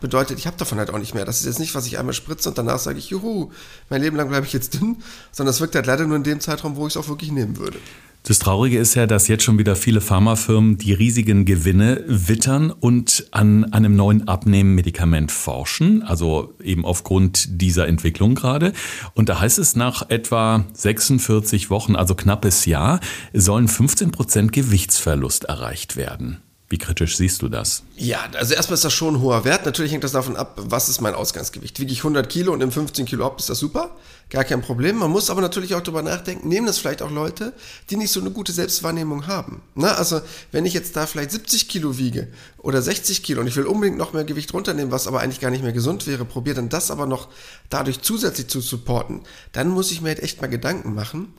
Bedeutet, 0.00 0.38
ich 0.38 0.46
habe 0.46 0.56
davon 0.56 0.78
halt 0.78 0.90
auch 0.90 0.98
nicht 0.98 1.14
mehr. 1.14 1.24
Das 1.24 1.40
ist 1.40 1.46
jetzt 1.46 1.60
nicht, 1.60 1.74
was 1.74 1.86
ich 1.86 1.98
einmal 1.98 2.14
spritze 2.14 2.48
und 2.48 2.58
danach 2.58 2.78
sage 2.78 2.98
ich, 2.98 3.10
juhu, 3.10 3.52
mein 3.88 4.02
Leben 4.02 4.16
lang 4.16 4.28
bleibe 4.28 4.46
ich 4.46 4.52
jetzt 4.52 4.74
dünn, 4.74 5.02
sondern 5.30 5.52
es 5.52 5.60
wirkt 5.60 5.76
halt 5.76 5.86
leider 5.86 6.06
nur 6.06 6.16
in 6.16 6.24
dem 6.24 6.40
Zeitraum, 6.40 6.76
wo 6.76 6.86
ich 6.86 6.94
es 6.94 6.96
auch 6.96 7.08
wirklich 7.08 7.30
nehmen 7.30 7.56
würde. 7.56 7.78
Das 8.26 8.38
Traurige 8.38 8.78
ist 8.78 8.94
ja, 8.94 9.06
dass 9.06 9.28
jetzt 9.28 9.44
schon 9.44 9.58
wieder 9.58 9.76
viele 9.76 10.00
Pharmafirmen 10.00 10.78
die 10.78 10.94
riesigen 10.94 11.44
Gewinne 11.44 12.02
wittern 12.06 12.70
und 12.70 13.26
an 13.32 13.70
einem 13.70 13.96
neuen 13.96 14.26
Abnehmmedikament 14.26 15.30
forschen, 15.30 16.02
also 16.02 16.54
eben 16.62 16.86
aufgrund 16.86 17.60
dieser 17.60 17.86
Entwicklung 17.86 18.34
gerade. 18.34 18.72
Und 19.12 19.28
da 19.28 19.40
heißt 19.40 19.58
es, 19.58 19.76
nach 19.76 20.08
etwa 20.08 20.64
46 20.72 21.68
Wochen, 21.68 21.96
also 21.96 22.14
knappes 22.14 22.64
Jahr, 22.64 23.00
sollen 23.34 23.68
15 23.68 24.10
Prozent 24.10 24.52
Gewichtsverlust 24.52 25.44
erreicht 25.44 25.96
werden. 25.96 26.43
Wie 26.74 26.78
kritisch 26.78 27.16
siehst 27.16 27.40
du 27.40 27.48
das? 27.48 27.84
Ja, 27.94 28.28
also 28.32 28.52
erstmal 28.52 28.74
ist 28.74 28.84
das 28.84 28.92
schon 28.92 29.14
ein 29.14 29.20
hoher 29.20 29.44
Wert. 29.44 29.64
Natürlich 29.64 29.92
hängt 29.92 30.02
das 30.02 30.10
davon 30.10 30.34
ab, 30.34 30.58
was 30.60 30.88
ist 30.88 31.00
mein 31.00 31.14
Ausgangsgewicht. 31.14 31.78
Wiege 31.78 31.92
ich 31.92 31.98
100 31.98 32.28
Kilo 32.28 32.52
und 32.52 32.58
nehme 32.58 32.72
15 32.72 33.06
Kilo 33.06 33.24
ab, 33.24 33.38
ist 33.38 33.48
das 33.48 33.60
super. 33.60 33.94
Gar 34.28 34.42
kein 34.42 34.60
Problem. 34.60 34.96
Man 34.96 35.12
muss 35.12 35.30
aber 35.30 35.40
natürlich 35.40 35.76
auch 35.76 35.82
darüber 35.82 36.02
nachdenken, 36.02 36.48
nehmen 36.48 36.66
das 36.66 36.78
vielleicht 36.78 37.00
auch 37.00 37.12
Leute, 37.12 37.52
die 37.90 37.96
nicht 37.96 38.10
so 38.10 38.18
eine 38.18 38.32
gute 38.32 38.50
Selbstwahrnehmung 38.50 39.28
haben. 39.28 39.62
Na, 39.76 39.94
also 39.94 40.20
wenn 40.50 40.66
ich 40.66 40.74
jetzt 40.74 40.96
da 40.96 41.06
vielleicht 41.06 41.30
70 41.30 41.68
Kilo 41.68 41.96
wiege 41.96 42.26
oder 42.58 42.82
60 42.82 43.22
Kilo 43.22 43.40
und 43.40 43.46
ich 43.46 43.54
will 43.54 43.66
unbedingt 43.66 43.96
noch 43.96 44.12
mehr 44.12 44.24
Gewicht 44.24 44.52
runternehmen, 44.52 44.90
was 44.90 45.06
aber 45.06 45.20
eigentlich 45.20 45.38
gar 45.38 45.52
nicht 45.52 45.62
mehr 45.62 45.72
gesund 45.72 46.08
wäre, 46.08 46.24
probiere 46.24 46.56
dann 46.56 46.70
das 46.70 46.90
aber 46.90 47.06
noch 47.06 47.28
dadurch 47.70 48.02
zusätzlich 48.02 48.48
zu 48.48 48.60
supporten, 48.60 49.20
dann 49.52 49.68
muss 49.68 49.92
ich 49.92 50.00
mir 50.00 50.08
halt 50.08 50.24
echt 50.24 50.40
mal 50.40 50.48
Gedanken 50.48 50.92
machen. 50.92 51.34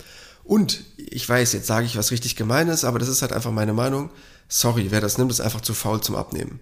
Und 0.46 0.86
ich 0.96 1.28
weiß, 1.28 1.52
jetzt 1.52 1.68
sage 1.68 1.88
ich 1.88 1.98
was 1.98 2.12
richtig 2.12 2.38
Gemeines, 2.38 2.86
aber 2.86 3.00
das 3.00 3.10
ist 3.10 3.22
halt 3.22 3.34
einfach 3.34 3.52
meine 3.52 3.74
Meinung 3.74 4.12
sorry, 4.48 4.88
wer 4.90 5.02
das 5.02 5.18
nimmt, 5.18 5.32
ist 5.32 5.42
einfach 5.42 5.62
zu 5.62 5.74
faul 5.74 6.02
zum 6.02 6.16
Abnehmen. 6.16 6.60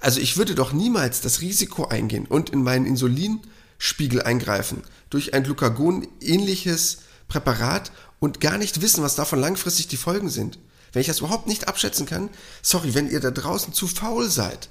Also 0.00 0.20
ich 0.20 0.36
würde 0.36 0.54
doch 0.54 0.72
niemals 0.72 1.20
das 1.20 1.40
Risiko 1.40 1.86
eingehen 1.86 2.26
und 2.26 2.50
in 2.50 2.62
meinen 2.62 2.86
Insulinspiegel 2.86 4.22
eingreifen 4.22 4.82
durch 5.10 5.34
ein 5.34 5.44
Glucagon-ähnliches 5.44 6.98
Präparat 7.28 7.92
und 8.18 8.40
gar 8.40 8.58
nicht 8.58 8.82
wissen, 8.82 9.02
was 9.02 9.14
davon 9.14 9.40
langfristig 9.40 9.88
die 9.88 9.96
Folgen 9.96 10.28
sind. 10.28 10.58
Wenn 10.92 11.00
ich 11.00 11.06
das 11.08 11.20
überhaupt 11.20 11.46
nicht 11.46 11.68
abschätzen 11.68 12.06
kann, 12.06 12.30
sorry, 12.62 12.94
wenn 12.94 13.10
ihr 13.10 13.20
da 13.20 13.30
draußen 13.30 13.72
zu 13.72 13.86
faul 13.86 14.30
seid, 14.30 14.68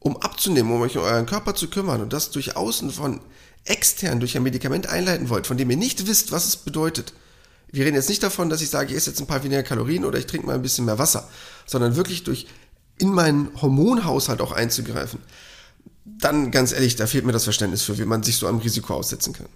um 0.00 0.16
abzunehmen, 0.16 0.72
um 0.72 0.80
euch 0.80 0.96
um 0.96 1.02
euren 1.02 1.26
Körper 1.26 1.54
zu 1.54 1.68
kümmern 1.68 2.00
und 2.00 2.12
das 2.12 2.30
durch 2.30 2.56
außen 2.56 2.90
von 2.90 3.20
extern 3.64 4.20
durch 4.20 4.36
ein 4.36 4.42
Medikament 4.42 4.86
einleiten 4.86 5.28
wollt, 5.28 5.46
von 5.46 5.58
dem 5.58 5.70
ihr 5.70 5.76
nicht 5.76 6.06
wisst, 6.06 6.32
was 6.32 6.46
es 6.46 6.56
bedeutet, 6.56 7.12
wir 7.70 7.84
reden 7.84 7.96
jetzt 7.96 8.08
nicht 8.08 8.22
davon, 8.22 8.48
dass 8.48 8.62
ich 8.62 8.70
sage, 8.70 8.90
ich 8.90 8.96
esse 8.96 9.10
jetzt 9.10 9.20
ein 9.20 9.26
paar 9.26 9.44
weniger 9.44 9.62
Kalorien 9.62 10.04
oder 10.04 10.18
ich 10.18 10.26
trinke 10.26 10.46
mal 10.46 10.54
ein 10.54 10.62
bisschen 10.62 10.84
mehr 10.84 10.98
Wasser, 10.98 11.28
sondern 11.66 11.96
wirklich 11.96 12.24
durch 12.24 12.46
in 12.98 13.12
meinen 13.12 13.48
Hormonhaushalt 13.60 14.40
auch 14.40 14.52
einzugreifen. 14.52 15.20
Dann 16.04 16.50
ganz 16.50 16.72
ehrlich, 16.72 16.96
da 16.96 17.06
fehlt 17.06 17.24
mir 17.24 17.32
das 17.32 17.44
Verständnis 17.44 17.82
für, 17.82 17.98
wie 17.98 18.04
man 18.04 18.22
sich 18.22 18.36
so 18.36 18.46
einem 18.46 18.58
Risiko 18.58 18.94
aussetzen 18.94 19.32
kann. 19.32 19.46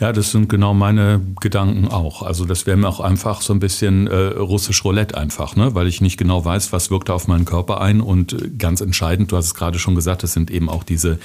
Ja, 0.00 0.12
das 0.12 0.30
sind 0.30 0.48
genau 0.48 0.72
meine 0.72 1.20
Gedanken 1.40 1.88
auch. 1.88 2.22
Also 2.22 2.46
das 2.46 2.66
wäre 2.66 2.76
mir 2.76 2.88
auch 2.88 3.00
einfach 3.00 3.42
so 3.42 3.52
ein 3.52 3.60
bisschen 3.60 4.06
äh, 4.06 4.16
russisch 4.16 4.84
Roulette 4.84 5.18
einfach, 5.18 5.56
ne? 5.56 5.74
weil 5.74 5.88
ich 5.88 6.00
nicht 6.00 6.16
genau 6.16 6.42
weiß, 6.44 6.72
was 6.72 6.90
wirkt 6.90 7.10
da 7.10 7.14
auf 7.14 7.28
meinen 7.28 7.44
Körper 7.44 7.80
ein. 7.80 8.00
Und 8.00 8.32
äh, 8.32 8.48
ganz 8.56 8.80
entscheidend, 8.80 9.30
du 9.30 9.36
hast 9.36 9.46
es 9.46 9.54
gerade 9.54 9.78
schon 9.78 9.94
gesagt, 9.94 10.22
das 10.22 10.32
sind 10.32 10.50
eben 10.50 10.70
auch 10.70 10.84
diese 10.84 11.18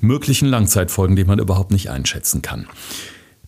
möglichen 0.00 0.48
Langzeitfolgen, 0.48 1.16
die 1.16 1.24
man 1.24 1.38
überhaupt 1.38 1.70
nicht 1.70 1.88
einschätzen 1.88 2.42
kann. 2.42 2.66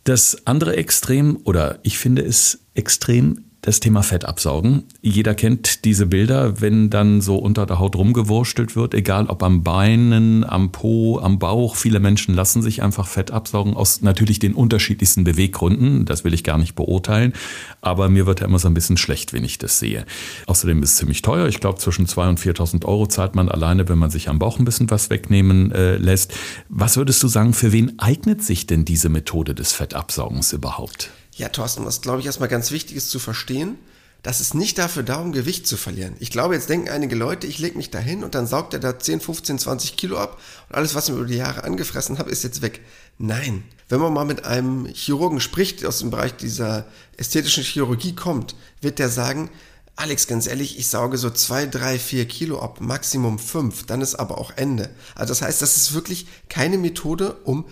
Das 0.05 0.47
andere 0.47 0.77
Extrem, 0.77 1.39
oder 1.45 1.79
ich 1.83 1.99
finde 1.99 2.23
es 2.23 2.65
extrem, 2.75 3.45
das 3.63 3.79
Thema 3.79 4.03
Fett 4.03 4.25
absaugen. 4.25 4.83
Jeder 5.03 5.37
kennt 5.37 5.85
diese 5.85 6.07
Bilder, 6.07 6.61
wenn 6.61 6.91
dann 6.91 7.21
so 7.21 7.37
unter 7.37 7.65
der 7.65 7.79
Haut 7.79 7.95
rumgewurstelt 7.95 8.75
wird, 8.75 8.93
egal 8.93 9.27
ob 9.29 9.45
am 9.45 9.63
Beinen, 9.63 10.43
am 10.43 10.73
Po, 10.73 11.21
am 11.21 11.39
Bauch. 11.39 11.77
Viele 11.77 12.01
Menschen 12.01 12.35
lassen 12.35 12.61
sich 12.61 12.83
einfach 12.83 13.07
Fett 13.07 13.31
absaugen 13.31 13.75
aus 13.75 14.03
natürlich 14.03 14.41
den 14.41 14.55
unterschiedlichsten 14.55 15.23
Beweggründen. 15.23 16.05
Das 16.07 16.25
will 16.25 16.35
ich 16.35 16.43
gar 16.43 16.59
nicht 16.59 16.75
beurteilen. 16.75 17.35
Aber 17.81 18.09
mir 18.09 18.27
wird 18.27 18.41
ja 18.41 18.47
immer 18.47 18.59
so 18.59 18.67
ein 18.67 18.75
bisschen 18.75 18.97
schlecht, 18.97 19.33
wenn 19.33 19.45
ich 19.45 19.59
das 19.59 19.79
sehe. 19.79 20.07
Außerdem 20.47 20.83
ist 20.83 20.91
es 20.91 20.97
ziemlich 20.97 21.23
teuer. 21.23 21.47
Ich 21.47 21.61
glaube, 21.61 21.79
zwischen 21.79 22.07
2.000 22.07 22.29
und 22.31 22.41
4.000 22.41 22.85
Euro 22.85 23.07
zahlt 23.07 23.37
man 23.37 23.49
alleine, 23.49 23.89
wenn 23.89 23.99
man 23.99 24.11
sich 24.11 24.29
am 24.29 24.41
Bauch 24.41 24.59
ein 24.59 24.65
bisschen 24.65 24.91
was 24.91 25.09
wegnehmen 25.09 25.71
äh, 25.71 25.99
lässt. 25.99 26.35
Was 26.69 26.97
würdest 26.97 27.23
du 27.23 27.29
sagen, 27.29 27.53
für 27.53 27.71
wen 27.71 27.97
eignet 28.01 28.43
sich 28.43 28.67
denn 28.67 28.85
diese 28.85 29.09
Methode 29.09 29.55
des 29.55 29.73
Fettabsaugens 29.73 30.53
überhaupt? 30.53 31.11
Ja, 31.43 31.49
Thorsten, 31.49 31.85
was 31.85 32.03
glaube 32.03 32.21
ich 32.21 32.27
erstmal 32.27 32.49
ganz 32.49 32.71
wichtig 32.71 32.97
ist 32.97 33.11
zu 33.11 33.19
verstehen, 33.19 33.77
dass 34.23 34.39
es 34.39 34.55
nicht 34.55 34.79
dafür 34.79 35.03
da, 35.03 35.17
um 35.17 35.33
Gewicht 35.33 35.67
zu 35.67 35.77
verlieren. 35.77 36.15
Ich 36.21 36.31
glaube, 36.31 36.55
jetzt 36.55 36.69
denken 36.69 36.89
einige 36.89 37.17
Leute, 37.17 37.49
ich 37.49 37.59
lege 37.59 37.77
mich 37.77 37.91
da 37.91 37.99
hin 37.99 38.23
und 38.23 38.37
dann 38.37 38.47
saugt 38.47 38.75
er 38.75 38.79
da 38.79 38.97
10, 38.97 39.21
15, 39.21 39.59
20 39.59 39.97
Kilo 39.97 40.19
ab 40.19 40.41
und 40.69 40.77
alles, 40.77 40.95
was 40.95 41.09
ich 41.09 41.17
über 41.17 41.25
die 41.25 41.35
Jahre 41.35 41.65
angefressen 41.65 42.19
habe, 42.19 42.31
ist 42.31 42.45
jetzt 42.45 42.63
weg. 42.63 42.81
Nein. 43.19 43.65
Wenn 43.89 43.99
man 43.99 44.13
mal 44.13 44.25
mit 44.25 44.45
einem 44.45 44.87
Chirurgen 44.87 45.41
spricht, 45.41 45.81
der 45.81 45.89
aus 45.89 45.99
dem 45.99 46.13
Bereich 46.13 46.37
dieser 46.37 46.87
ästhetischen 47.17 47.65
Chirurgie 47.65 48.15
kommt, 48.15 48.55
wird 48.81 49.01
der 49.01 49.09
sagen, 49.09 49.51
Alex, 49.97 50.29
ganz 50.29 50.47
ehrlich, 50.47 50.79
ich 50.79 50.87
sauge 50.87 51.19
so 51.19 51.29
2, 51.29 51.67
3, 51.67 51.99
4 51.99 52.29
Kilo 52.29 52.61
ab, 52.61 52.81
Maximum 52.81 53.41
5, 53.41 53.87
dann 53.87 54.01
ist 54.01 54.15
aber 54.15 54.39
auch 54.39 54.53
Ende. 54.55 54.91
Also 55.17 55.33
das 55.33 55.43
heißt, 55.43 55.61
das 55.61 55.77
ist 55.77 55.93
wirklich 55.93 56.29
keine 56.49 56.79
Methode, 56.79 57.33
um 57.43 57.65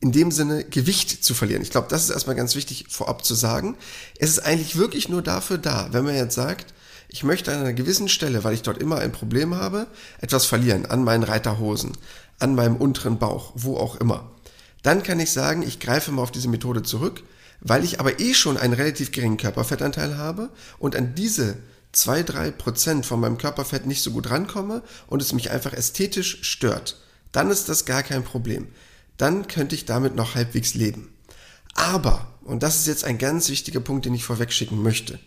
in 0.00 0.12
dem 0.12 0.30
Sinne 0.30 0.64
Gewicht 0.64 1.24
zu 1.24 1.34
verlieren. 1.34 1.62
Ich 1.62 1.70
glaube, 1.70 1.88
das 1.88 2.04
ist 2.04 2.10
erstmal 2.10 2.36
ganz 2.36 2.54
wichtig 2.54 2.86
vorab 2.90 3.24
zu 3.24 3.34
sagen. 3.34 3.76
Es 4.18 4.30
ist 4.30 4.40
eigentlich 4.40 4.76
wirklich 4.76 5.08
nur 5.08 5.22
dafür 5.22 5.58
da, 5.58 5.88
wenn 5.92 6.04
man 6.04 6.14
jetzt 6.14 6.34
sagt, 6.34 6.74
ich 7.08 7.24
möchte 7.24 7.52
an 7.52 7.60
einer 7.60 7.72
gewissen 7.72 8.08
Stelle, 8.08 8.44
weil 8.44 8.54
ich 8.54 8.62
dort 8.62 8.78
immer 8.78 8.98
ein 8.98 9.12
Problem 9.12 9.54
habe, 9.54 9.86
etwas 10.20 10.44
verlieren 10.44 10.86
an 10.86 11.04
meinen 11.04 11.22
Reiterhosen, 11.22 11.92
an 12.38 12.54
meinem 12.54 12.76
unteren 12.76 13.18
Bauch, 13.18 13.52
wo 13.54 13.76
auch 13.76 13.96
immer. 13.96 14.30
Dann 14.82 15.02
kann 15.02 15.20
ich 15.20 15.32
sagen, 15.32 15.62
ich 15.62 15.80
greife 15.80 16.12
mal 16.12 16.22
auf 16.22 16.32
diese 16.32 16.48
Methode 16.48 16.82
zurück, 16.82 17.22
weil 17.60 17.84
ich 17.84 18.00
aber 18.00 18.20
eh 18.20 18.34
schon 18.34 18.58
einen 18.58 18.74
relativ 18.74 19.12
geringen 19.12 19.38
Körperfettanteil 19.38 20.18
habe 20.18 20.50
und 20.78 20.94
an 20.94 21.14
diese 21.14 21.56
2-3% 21.94 23.04
von 23.04 23.20
meinem 23.20 23.38
Körperfett 23.38 23.86
nicht 23.86 24.02
so 24.02 24.10
gut 24.10 24.28
rankomme 24.28 24.82
und 25.06 25.22
es 25.22 25.32
mich 25.32 25.50
einfach 25.50 25.72
ästhetisch 25.72 26.38
stört. 26.42 27.00
Dann 27.32 27.50
ist 27.50 27.68
das 27.70 27.86
gar 27.86 28.02
kein 28.02 28.24
Problem 28.24 28.68
dann 29.16 29.48
könnte 29.48 29.74
ich 29.74 29.84
damit 29.84 30.14
noch 30.14 30.34
halbwegs 30.34 30.74
leben. 30.74 31.08
Aber, 31.74 32.26
und 32.44 32.62
das 32.62 32.76
ist 32.76 32.86
jetzt 32.86 33.04
ein 33.04 33.18
ganz 33.18 33.48
wichtiger 33.48 33.80
Punkt, 33.80 34.06
den 34.06 34.14
ich 34.14 34.24
vorwegschicken 34.24 34.82
möchte, 34.82 35.18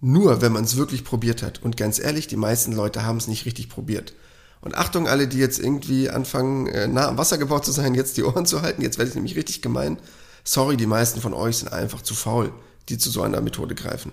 nur 0.00 0.42
wenn 0.42 0.52
man 0.52 0.64
es 0.64 0.76
wirklich 0.76 1.04
probiert 1.04 1.42
hat. 1.42 1.62
Und 1.62 1.76
ganz 1.76 1.98
ehrlich, 1.98 2.26
die 2.26 2.36
meisten 2.36 2.72
Leute 2.72 3.04
haben 3.04 3.16
es 3.16 3.28
nicht 3.28 3.46
richtig 3.46 3.68
probiert. 3.68 4.14
Und 4.60 4.74
Achtung, 4.74 5.06
alle, 5.08 5.28
die 5.28 5.38
jetzt 5.38 5.58
irgendwie 5.58 6.10
anfangen, 6.10 6.66
äh, 6.66 6.88
nah 6.88 7.08
am 7.08 7.18
Wasser 7.18 7.38
gebaut 7.38 7.64
zu 7.64 7.72
sein, 7.72 7.94
jetzt 7.94 8.16
die 8.16 8.22
Ohren 8.22 8.46
zu 8.46 8.62
halten, 8.62 8.82
jetzt 8.82 8.98
werde 8.98 9.08
ich 9.08 9.14
nämlich 9.14 9.36
richtig 9.36 9.62
gemein. 9.62 9.98
Sorry, 10.44 10.76
die 10.76 10.86
meisten 10.86 11.20
von 11.20 11.34
euch 11.34 11.58
sind 11.58 11.72
einfach 11.72 12.02
zu 12.02 12.14
faul, 12.14 12.52
die 12.88 12.98
zu 12.98 13.10
so 13.10 13.22
einer 13.22 13.40
Methode 13.40 13.74
greifen. 13.74 14.12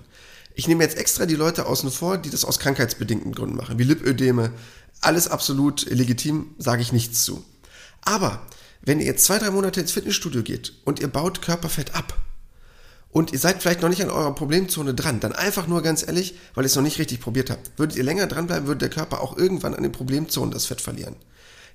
Ich 0.56 0.68
nehme 0.68 0.84
jetzt 0.84 0.98
extra 0.98 1.26
die 1.26 1.36
Leute 1.36 1.66
außen 1.66 1.92
vor, 1.92 2.18
die 2.18 2.30
das 2.30 2.46
aus 2.46 2.60
krankheitsbedingten 2.60 3.34
Gründen 3.34 3.56
machen, 3.56 3.80
wie 3.80 3.84
Lipödeme. 3.84 4.52
Alles 5.02 5.28
absolut 5.28 5.90
legitim, 5.90 6.54
sage 6.60 6.82
ich 6.82 6.94
nichts 6.94 7.26
zu. 7.26 7.44
Aber 8.02 8.46
wenn 8.86 9.00
ihr 9.00 9.06
jetzt 9.06 9.26
zwei, 9.26 9.40
drei 9.40 9.50
Monate 9.50 9.82
ins 9.82 9.92
Fitnessstudio 9.92 10.44
geht 10.44 10.74
und 10.84 11.00
ihr 11.00 11.08
baut 11.08 11.42
Körperfett 11.42 11.96
ab 11.96 12.18
und 13.10 13.32
ihr 13.32 13.40
seid 13.40 13.62
vielleicht 13.62 13.82
noch 13.82 13.90
nicht 13.90 14.04
an 14.04 14.10
eurer 14.10 14.36
Problemzone 14.36 14.94
dran, 14.94 15.20
dann 15.20 15.34
einfach 15.34 15.68
nur 15.68 15.82
ganz 15.82 16.06
ehrlich, 16.06 16.36
weil 16.54 16.66
ihr 16.66 16.68
es 16.68 16.76
noch 16.76 16.84
nicht 16.84 17.00
richtig 17.00 17.22
probiert 17.22 17.50
habt. 17.50 17.72
Würdet 17.78 17.96
ihr 17.96 18.04
länger 18.04 18.28
dranbleiben, 18.28 18.68
würde 18.68 18.80
der 18.80 18.90
Körper 18.90 19.22
auch 19.22 19.38
irgendwann 19.38 19.74
an 19.74 19.84
den 19.84 19.92
Problemzonen 19.92 20.52
das 20.52 20.66
Fett 20.66 20.82
verlieren. 20.82 21.16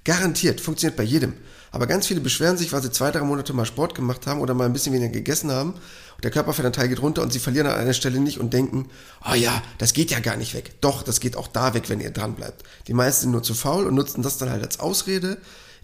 Garantiert, 0.05 0.61
funktioniert 0.61 0.97
bei 0.97 1.03
jedem. 1.03 1.35
Aber 1.71 1.87
ganz 1.87 2.07
viele 2.07 2.21
beschweren 2.21 2.57
sich, 2.57 2.73
weil 2.73 2.83
sie 2.83 2.91
zwei, 2.91 3.11
drei 3.11 3.21
Monate 3.21 3.53
mal 3.53 3.67
Sport 3.67 3.95
gemacht 3.95 4.27
haben 4.27 4.41
oder 4.41 4.55
mal 4.55 4.65
ein 4.65 4.73
bisschen 4.73 4.93
weniger 4.93 5.12
gegessen 5.12 5.50
haben 5.50 5.75
und 6.19 6.25
der 6.25 6.31
Körperfettanteil 6.31 6.88
geht 6.88 7.03
runter 7.03 7.23
und 7.23 7.33
sie 7.33 7.38
verlieren 7.38 7.67
an 7.67 7.75
einer 7.75 7.93
Stelle 7.93 8.19
nicht 8.19 8.38
und 8.38 8.53
denken, 8.53 8.88
oh 9.29 9.35
ja, 9.35 9.62
das 9.77 9.93
geht 9.93 10.11
ja 10.11 10.21
gar 10.21 10.37
nicht 10.37 10.55
weg. 10.55 10.81
Doch, 10.81 11.03
das 11.03 11.21
geht 11.21 11.37
auch 11.37 11.49
da 11.49 11.75
weg, 11.75 11.88
wenn 11.88 12.00
ihr 12.00 12.11
dran 12.11 12.35
bleibt. 12.35 12.65
Die 12.87 12.95
meisten 12.95 13.23
sind 13.23 13.33
nur 13.33 13.43
zu 13.43 13.55
faul 13.55 13.87
und 13.87 13.95
nutzen 13.95 14.23
das 14.23 14.38
dann 14.38 14.50
halt 14.50 14.62
als 14.62 14.81
Ausrede, 14.81 15.38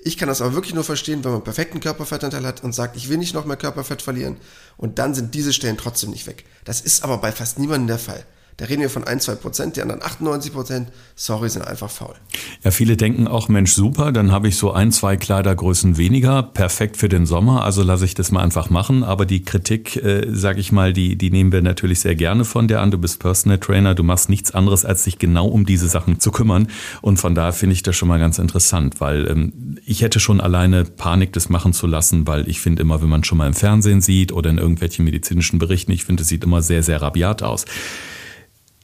ich 0.05 0.19
kann 0.19 0.29
das 0.29 0.43
aber 0.43 0.55
wirklich 0.55 0.75
nur 0.75 0.85
verstehen, 0.85 1.25
wenn 1.25 1.33
man 1.33 1.43
perfekten 1.43 1.81
Körperfettanteil 1.81 2.47
hat 2.47 2.63
und 2.63 2.75
sagt, 2.75 2.95
ich 2.95 3.09
will 3.09 3.17
nicht 3.17 3.35
noch 3.35 3.47
mehr 3.47 3.57
Körperfett 3.57 4.03
verlieren 4.03 4.37
und 4.77 4.99
dann 4.99 5.15
sind 5.15 5.35
diese 5.35 5.55
Stellen 5.55 5.79
trotzdem 5.79 6.11
nicht 6.11 6.27
weg. 6.27 6.45
Das 6.65 6.83
ist 6.83 7.03
aber 7.03 7.19
bei 7.19 7.33
fast 7.33 7.59
niemandem 7.59 7.87
der 7.87 7.99
Fall. 7.99 8.25
Da 8.57 8.67
reden 8.67 8.83
wir 8.83 8.91
von 8.91 9.03
1, 9.03 9.25
2 9.25 9.35
Prozent, 9.35 9.77
die 9.77 9.83
anderen 9.83 10.01
98 10.03 10.53
Prozent, 10.53 10.89
sorry, 11.17 11.49
sind 11.49 11.67
einfach 11.67 11.91
faul. 11.91 12.15
Ja, 12.63 12.71
viele 12.71 12.97
denken 12.97 13.27
auch, 13.27 13.49
Mensch, 13.49 13.73
super, 13.73 14.13
dann 14.13 14.31
habe 14.31 14.47
ich 14.47 14.57
so 14.57 14.71
ein, 14.71 14.93
zwei 14.93 15.17
Kleidergrößen 15.17 15.97
weniger, 15.97 16.43
perfekt 16.45 16.97
für 16.97 17.09
den 17.09 17.27
Sommer, 17.27 17.65
also 17.65 17.83
lasse 17.83 18.05
ich 18.05 18.15
das 18.15 18.31
mal 18.31 18.43
einfach 18.45 18.71
machen. 18.71 19.03
Aber 19.03 19.27
die 19.27 19.43
Kritik, 19.43 19.97
äh, 19.97 20.29
sage 20.33 20.61
ich 20.61 20.71
mal, 20.71 20.93
die, 20.93 21.17
die 21.17 21.31
nehmen 21.31 21.51
wir 21.51 21.63
natürlich 21.63 21.99
sehr 22.01 22.15
gerne 22.15 22.45
von 22.45 22.69
dir 22.69 22.81
an. 22.81 22.93
Du 22.93 22.99
bist 22.99 23.19
Personal 23.19 23.59
Trainer, 23.59 23.97
du 23.97 24.05
machst 24.05 24.29
nichts 24.29 24.53
anderes, 24.53 24.85
als 24.85 25.03
dich 25.03 25.19
genau 25.19 25.49
um 25.49 25.67
diese 25.67 25.89
Sachen 25.89 26.21
zu 26.21 26.31
kümmern. 26.31 26.69
Und 27.03 27.17
von 27.17 27.35
daher 27.35 27.53
finde 27.53 27.75
ich 27.75 27.83
das 27.83 27.97
schon 27.97 28.09
mal 28.09 28.21
ganz 28.21 28.39
interessant, 28.39 29.01
weil 29.01 29.27
ähm, 29.27 29.79
ich 29.85 30.03
hätte 30.03 30.21
schon 30.21 30.41
alleine 30.41 30.85
Panik, 30.85 31.33
das 31.33 31.49
machen 31.49 31.73
zu 31.73 31.89
lassen, 31.89 32.27
weil 32.29 32.49
ich 32.49 32.61
finde 32.61 32.83
immer, 32.83 33.03
wenn 33.03 33.09
man 33.09 33.25
schon 33.25 33.39
mal 33.39 33.49
im 33.49 33.55
Fernsehen 33.55 34.01
sieht 34.01 34.31
oder 34.31 34.51
in 34.51 34.59
irgendwelchen 34.59 35.05
medizinischen 35.05 35.59
Berichten, 35.59 35.91
ich 35.91 36.05
finde, 36.05 36.23
es 36.23 36.29
sieht 36.29 36.45
immer 36.45 36.63
sehr, 36.63 36.85
sehr 36.85 37.03
rabiat 37.03 37.43
aus. 37.43 37.65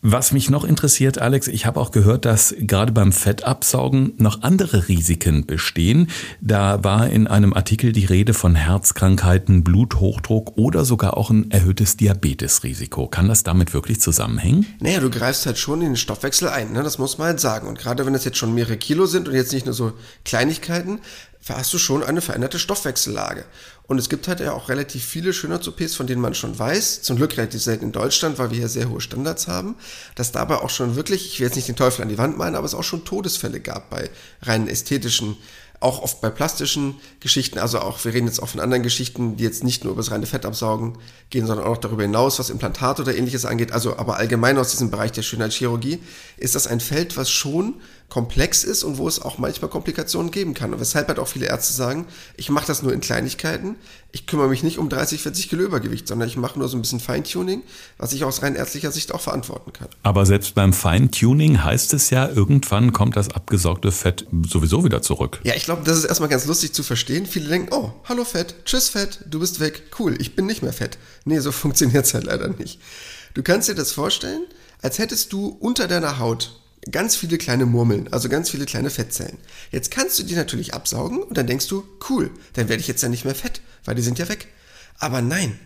Was 0.02 0.32
mich 0.32 0.48
noch 0.48 0.64
interessiert, 0.64 1.18
Alex, 1.18 1.46
ich 1.46 1.66
habe 1.66 1.78
auch 1.78 1.90
gehört, 1.90 2.24
dass 2.24 2.54
gerade 2.58 2.90
beim 2.90 3.12
Fettabsaugen 3.12 4.14
noch 4.16 4.40
andere 4.40 4.88
Risiken 4.88 5.44
bestehen. 5.44 6.08
Da 6.40 6.82
war 6.82 7.10
in 7.10 7.26
einem 7.26 7.52
Artikel 7.52 7.92
die 7.92 8.06
Rede 8.06 8.32
von 8.32 8.54
Herzkrankheiten, 8.54 9.62
Bluthochdruck 9.62 10.56
oder 10.56 10.86
sogar 10.86 11.18
auch 11.18 11.28
ein 11.28 11.50
erhöhtes 11.50 11.98
Diabetesrisiko. 11.98 13.08
Kann 13.08 13.28
das 13.28 13.42
damit 13.42 13.74
wirklich 13.74 14.00
zusammenhängen? 14.00 14.64
Naja, 14.80 15.00
du 15.00 15.10
greifst 15.10 15.44
halt 15.44 15.58
schon 15.58 15.82
in 15.82 15.88
den 15.88 15.96
Stoffwechsel 15.96 16.48
ein, 16.48 16.72
ne? 16.72 16.82
das 16.82 16.96
muss 16.96 17.18
man 17.18 17.26
halt 17.26 17.40
sagen. 17.40 17.68
Und 17.68 17.78
gerade 17.78 18.06
wenn 18.06 18.14
es 18.14 18.24
jetzt 18.24 18.38
schon 18.38 18.54
mehrere 18.54 18.78
Kilo 18.78 19.04
sind 19.04 19.28
und 19.28 19.34
jetzt 19.34 19.52
nicht 19.52 19.66
nur 19.66 19.74
so 19.74 19.92
Kleinigkeiten, 20.24 21.00
hast 21.48 21.72
du 21.72 21.78
schon 21.78 22.02
eine 22.02 22.20
veränderte 22.20 22.58
Stoffwechsellage. 22.58 23.44
Und 23.86 23.98
es 23.98 24.08
gibt 24.08 24.28
halt 24.28 24.40
ja 24.40 24.52
auch 24.52 24.68
relativ 24.68 25.04
viele 25.04 25.32
Schönheits-OPs, 25.32 25.96
von 25.96 26.06
denen 26.06 26.20
man 26.20 26.34
schon 26.34 26.56
weiß, 26.56 27.02
zum 27.02 27.16
Glück 27.16 27.36
relativ 27.36 27.60
selten 27.60 27.86
in 27.86 27.92
Deutschland, 27.92 28.38
weil 28.38 28.50
wir 28.50 28.58
hier 28.58 28.68
sehr 28.68 28.88
hohe 28.88 29.00
Standards 29.00 29.48
haben, 29.48 29.74
dass 30.14 30.32
dabei 30.32 30.58
auch 30.58 30.70
schon 30.70 30.94
wirklich, 30.94 31.26
ich 31.26 31.40
will 31.40 31.46
jetzt 31.46 31.56
nicht 31.56 31.68
den 31.68 31.76
Teufel 31.76 32.02
an 32.02 32.08
die 32.08 32.18
Wand 32.18 32.38
meinen, 32.38 32.54
aber 32.54 32.66
es 32.66 32.74
auch 32.74 32.84
schon 32.84 33.04
Todesfälle 33.04 33.60
gab 33.60 33.90
bei 33.90 34.10
rein 34.42 34.68
ästhetischen 34.68 35.36
auch 35.80 36.02
oft 36.02 36.20
bei 36.20 36.28
plastischen 36.28 36.96
Geschichten, 37.20 37.58
also 37.58 37.80
auch, 37.80 38.04
wir 38.04 38.12
reden 38.12 38.26
jetzt 38.26 38.42
auch 38.42 38.48
von 38.48 38.60
anderen 38.60 38.82
Geschichten, 38.82 39.36
die 39.36 39.44
jetzt 39.44 39.64
nicht 39.64 39.82
nur 39.82 39.94
über 39.94 40.02
das 40.02 40.10
reine 40.10 40.26
Fettabsaugen 40.26 40.98
gehen, 41.30 41.46
sondern 41.46 41.66
auch 41.66 41.78
darüber 41.78 42.02
hinaus, 42.02 42.38
was 42.38 42.50
Implantate 42.50 43.00
oder 43.02 43.16
ähnliches 43.16 43.46
angeht, 43.46 43.72
also 43.72 43.96
aber 43.96 44.18
allgemein 44.18 44.58
aus 44.58 44.70
diesem 44.70 44.90
Bereich 44.90 45.12
der 45.12 45.22
Schönheitschirurgie, 45.22 46.00
ist 46.36 46.54
das 46.54 46.66
ein 46.66 46.80
Feld, 46.80 47.16
was 47.16 47.30
schon 47.30 47.80
komplex 48.10 48.64
ist 48.64 48.82
und 48.82 48.98
wo 48.98 49.08
es 49.08 49.22
auch 49.22 49.38
manchmal 49.38 49.70
Komplikationen 49.70 50.30
geben 50.30 50.52
kann. 50.52 50.74
Und 50.74 50.80
weshalb 50.80 51.08
halt 51.08 51.18
auch 51.18 51.28
viele 51.28 51.46
Ärzte 51.46 51.72
sagen, 51.72 52.06
ich 52.36 52.50
mache 52.50 52.66
das 52.66 52.82
nur 52.82 52.92
in 52.92 53.00
Kleinigkeiten, 53.00 53.76
ich 54.12 54.26
kümmere 54.26 54.48
mich 54.48 54.64
nicht 54.64 54.78
um 54.78 54.88
30, 54.88 55.22
40 55.22 55.48
Kilo 55.48 55.62
Übergewicht, 55.62 56.08
sondern 56.08 56.28
ich 56.28 56.36
mache 56.36 56.58
nur 56.58 56.68
so 56.68 56.76
ein 56.76 56.82
bisschen 56.82 56.98
Feintuning, 56.98 57.62
was 57.96 58.12
ich 58.12 58.24
aus 58.24 58.42
rein 58.42 58.56
ärztlicher 58.56 58.90
Sicht 58.90 59.14
auch 59.14 59.20
verantworten 59.20 59.72
kann. 59.72 59.88
Aber 60.02 60.26
selbst 60.26 60.56
beim 60.56 60.72
Feintuning 60.72 61.62
heißt 61.62 61.94
es 61.94 62.10
ja, 62.10 62.28
irgendwann 62.28 62.92
kommt 62.92 63.16
das 63.16 63.30
abgesaugte 63.30 63.92
Fett 63.92 64.26
sowieso 64.46 64.84
wieder 64.84 65.00
zurück. 65.00 65.40
Ja, 65.44 65.54
ich 65.54 65.64
glaube, 65.64 65.82
das 65.84 65.96
ist 65.96 66.04
erstmal 66.04 66.28
ganz 66.28 66.46
lustig 66.46 66.72
zu 66.72 66.82
verstehen. 66.82 67.26
Viele 67.26 67.48
denken, 67.48 67.72
oh, 67.72 67.92
hallo 68.04 68.24
Fett, 68.24 68.56
tschüss 68.64 68.88
Fett, 68.88 69.20
du 69.30 69.38
bist 69.38 69.60
weg, 69.60 69.84
cool, 70.00 70.20
ich 70.20 70.34
bin 70.34 70.46
nicht 70.46 70.62
mehr 70.62 70.72
fett. 70.72 70.98
Nee, 71.24 71.38
so 71.38 71.52
funktioniert 71.52 72.04
es 72.04 72.12
halt 72.12 72.24
leider 72.24 72.48
nicht. 72.48 72.80
Du 73.34 73.44
kannst 73.44 73.68
dir 73.68 73.76
das 73.76 73.92
vorstellen, 73.92 74.42
als 74.82 74.98
hättest 74.98 75.32
du 75.32 75.56
unter 75.60 75.86
deiner 75.86 76.18
Haut 76.18 76.59
ganz 76.90 77.16
viele 77.16 77.38
kleine 77.38 77.66
Murmeln, 77.66 78.12
also 78.12 78.28
ganz 78.28 78.50
viele 78.50 78.64
kleine 78.64 78.90
Fettzellen. 78.90 79.36
Jetzt 79.70 79.90
kannst 79.90 80.18
du 80.18 80.22
die 80.22 80.34
natürlich 80.34 80.74
absaugen 80.74 81.22
und 81.22 81.36
dann 81.36 81.46
denkst 81.46 81.68
du, 81.68 81.84
cool, 82.08 82.30
dann 82.54 82.68
werde 82.68 82.80
ich 82.80 82.88
jetzt 82.88 83.02
ja 83.02 83.08
nicht 83.08 83.24
mehr 83.24 83.34
fett, 83.34 83.60
weil 83.84 83.94
die 83.94 84.02
sind 84.02 84.18
ja 84.18 84.28
weg. 84.28 84.48
Aber 84.98 85.20
nein, 85.22 85.58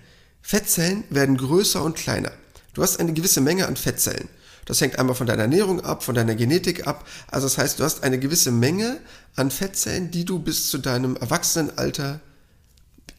Fettzellen 0.42 1.04
werden 1.10 1.36
größer 1.36 1.82
und 1.82 1.96
kleiner. 1.96 2.32
Du 2.74 2.82
hast 2.82 2.98
eine 2.98 3.12
gewisse 3.12 3.40
Menge 3.40 3.66
an 3.66 3.76
Fettzellen. 3.76 4.28
Das 4.66 4.80
hängt 4.80 4.98
einmal 4.98 5.14
von 5.14 5.26
deiner 5.26 5.42
Ernährung 5.42 5.80
ab, 5.80 6.02
von 6.02 6.14
deiner 6.14 6.34
Genetik 6.34 6.86
ab. 6.86 7.06
Also 7.30 7.46
das 7.46 7.58
heißt, 7.58 7.78
du 7.78 7.84
hast 7.84 8.02
eine 8.02 8.18
gewisse 8.18 8.50
Menge 8.50 8.98
an 9.36 9.50
Fettzellen, 9.50 10.10
die 10.10 10.24
du 10.24 10.38
bis 10.38 10.70
zu 10.70 10.78
deinem 10.78 11.16
Erwachsenenalter 11.16 12.20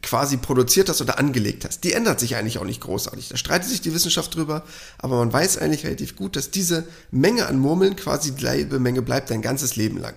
quasi 0.01 0.37
produziert 0.37 0.89
hast 0.89 1.01
oder 1.01 1.17
angelegt 1.17 1.65
hast. 1.65 1.83
Die 1.83 1.93
ändert 1.93 2.19
sich 2.19 2.35
eigentlich 2.35 2.59
auch 2.59 2.65
nicht 2.65 2.81
großartig. 2.81 3.29
Da 3.29 3.37
streitet 3.37 3.69
sich 3.69 3.81
die 3.81 3.93
Wissenschaft 3.93 4.35
drüber, 4.35 4.63
aber 4.97 5.17
man 5.17 5.33
weiß 5.33 5.57
eigentlich 5.57 5.85
relativ 5.85 6.15
gut, 6.15 6.35
dass 6.35 6.51
diese 6.51 6.85
Menge 7.11 7.47
an 7.47 7.59
Murmeln 7.59 7.95
quasi 7.95 8.31
dieselbe 8.31 8.79
Menge 8.79 9.01
bleibt 9.01 9.31
dein 9.31 9.41
ganzes 9.41 9.75
Leben 9.75 9.97
lang. 9.97 10.15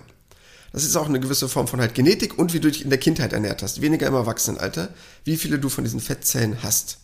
Das 0.71 0.83
ist 0.83 0.95
auch 0.95 1.07
eine 1.07 1.19
gewisse 1.19 1.49
Form 1.49 1.67
von 1.67 1.81
halt 1.81 1.95
Genetik 1.95 2.37
und 2.37 2.53
wie 2.53 2.59
du 2.59 2.69
dich 2.69 2.83
in 2.83 2.89
der 2.89 2.99
Kindheit 2.99 3.33
ernährt 3.33 3.63
hast. 3.63 3.81
Weniger 3.81 4.07
im 4.07 4.13
Erwachsenenalter, 4.13 4.93
wie 5.23 5.37
viele 5.37 5.57
du 5.57 5.69
von 5.69 5.83
diesen 5.83 5.99
Fettzellen 5.99 6.61
hast. 6.61 6.99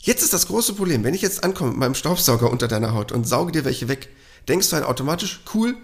Jetzt 0.00 0.22
ist 0.22 0.32
das 0.32 0.46
große 0.46 0.74
Problem, 0.74 1.04
wenn 1.04 1.14
ich 1.14 1.22
jetzt 1.22 1.44
ankomme 1.44 1.70
mit 1.70 1.78
meinem 1.78 1.94
Staubsauger 1.94 2.50
unter 2.50 2.68
deiner 2.68 2.94
Haut 2.94 3.12
und 3.12 3.26
sauge 3.26 3.52
dir 3.52 3.64
welche 3.64 3.88
weg, 3.88 4.08
denkst 4.48 4.70
du 4.70 4.76
halt 4.76 4.84
automatisch, 4.84 5.40
cool, 5.54 5.76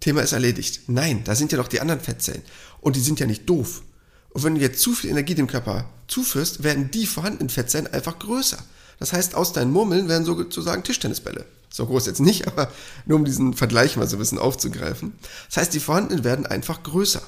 Thema 0.00 0.22
ist 0.22 0.32
erledigt. 0.32 0.82
Nein, 0.88 1.22
da 1.24 1.34
sind 1.34 1.52
ja 1.52 1.58
noch 1.58 1.68
die 1.68 1.80
anderen 1.80 2.00
Fettzellen. 2.00 2.42
Und 2.80 2.96
die 2.96 3.00
sind 3.00 3.20
ja 3.20 3.26
nicht 3.26 3.48
doof. 3.48 3.82
Und 4.32 4.44
wenn 4.44 4.54
du 4.54 4.60
jetzt 4.60 4.80
zu 4.80 4.94
viel 4.94 5.10
Energie 5.10 5.34
dem 5.34 5.46
Körper 5.46 5.88
zuführst, 6.08 6.62
werden 6.62 6.90
die 6.90 7.06
vorhandenen 7.06 7.50
Fettzellen 7.50 7.86
einfach 7.86 8.18
größer. 8.18 8.58
Das 8.98 9.12
heißt, 9.12 9.34
aus 9.34 9.52
deinen 9.52 9.72
Murmeln 9.72 10.08
werden 10.08 10.24
sozusagen 10.24 10.84
Tischtennisbälle. 10.84 11.44
So 11.70 11.86
groß 11.86 12.06
jetzt 12.06 12.20
nicht, 12.20 12.46
aber 12.48 12.70
nur 13.06 13.18
um 13.18 13.24
diesen 13.24 13.54
Vergleich 13.54 13.96
mal 13.96 14.06
so 14.06 14.16
ein 14.16 14.20
bisschen 14.20 14.38
aufzugreifen. 14.38 15.12
Das 15.48 15.58
heißt, 15.58 15.74
die 15.74 15.80
vorhandenen 15.80 16.24
werden 16.24 16.46
einfach 16.46 16.82
größer. 16.82 17.22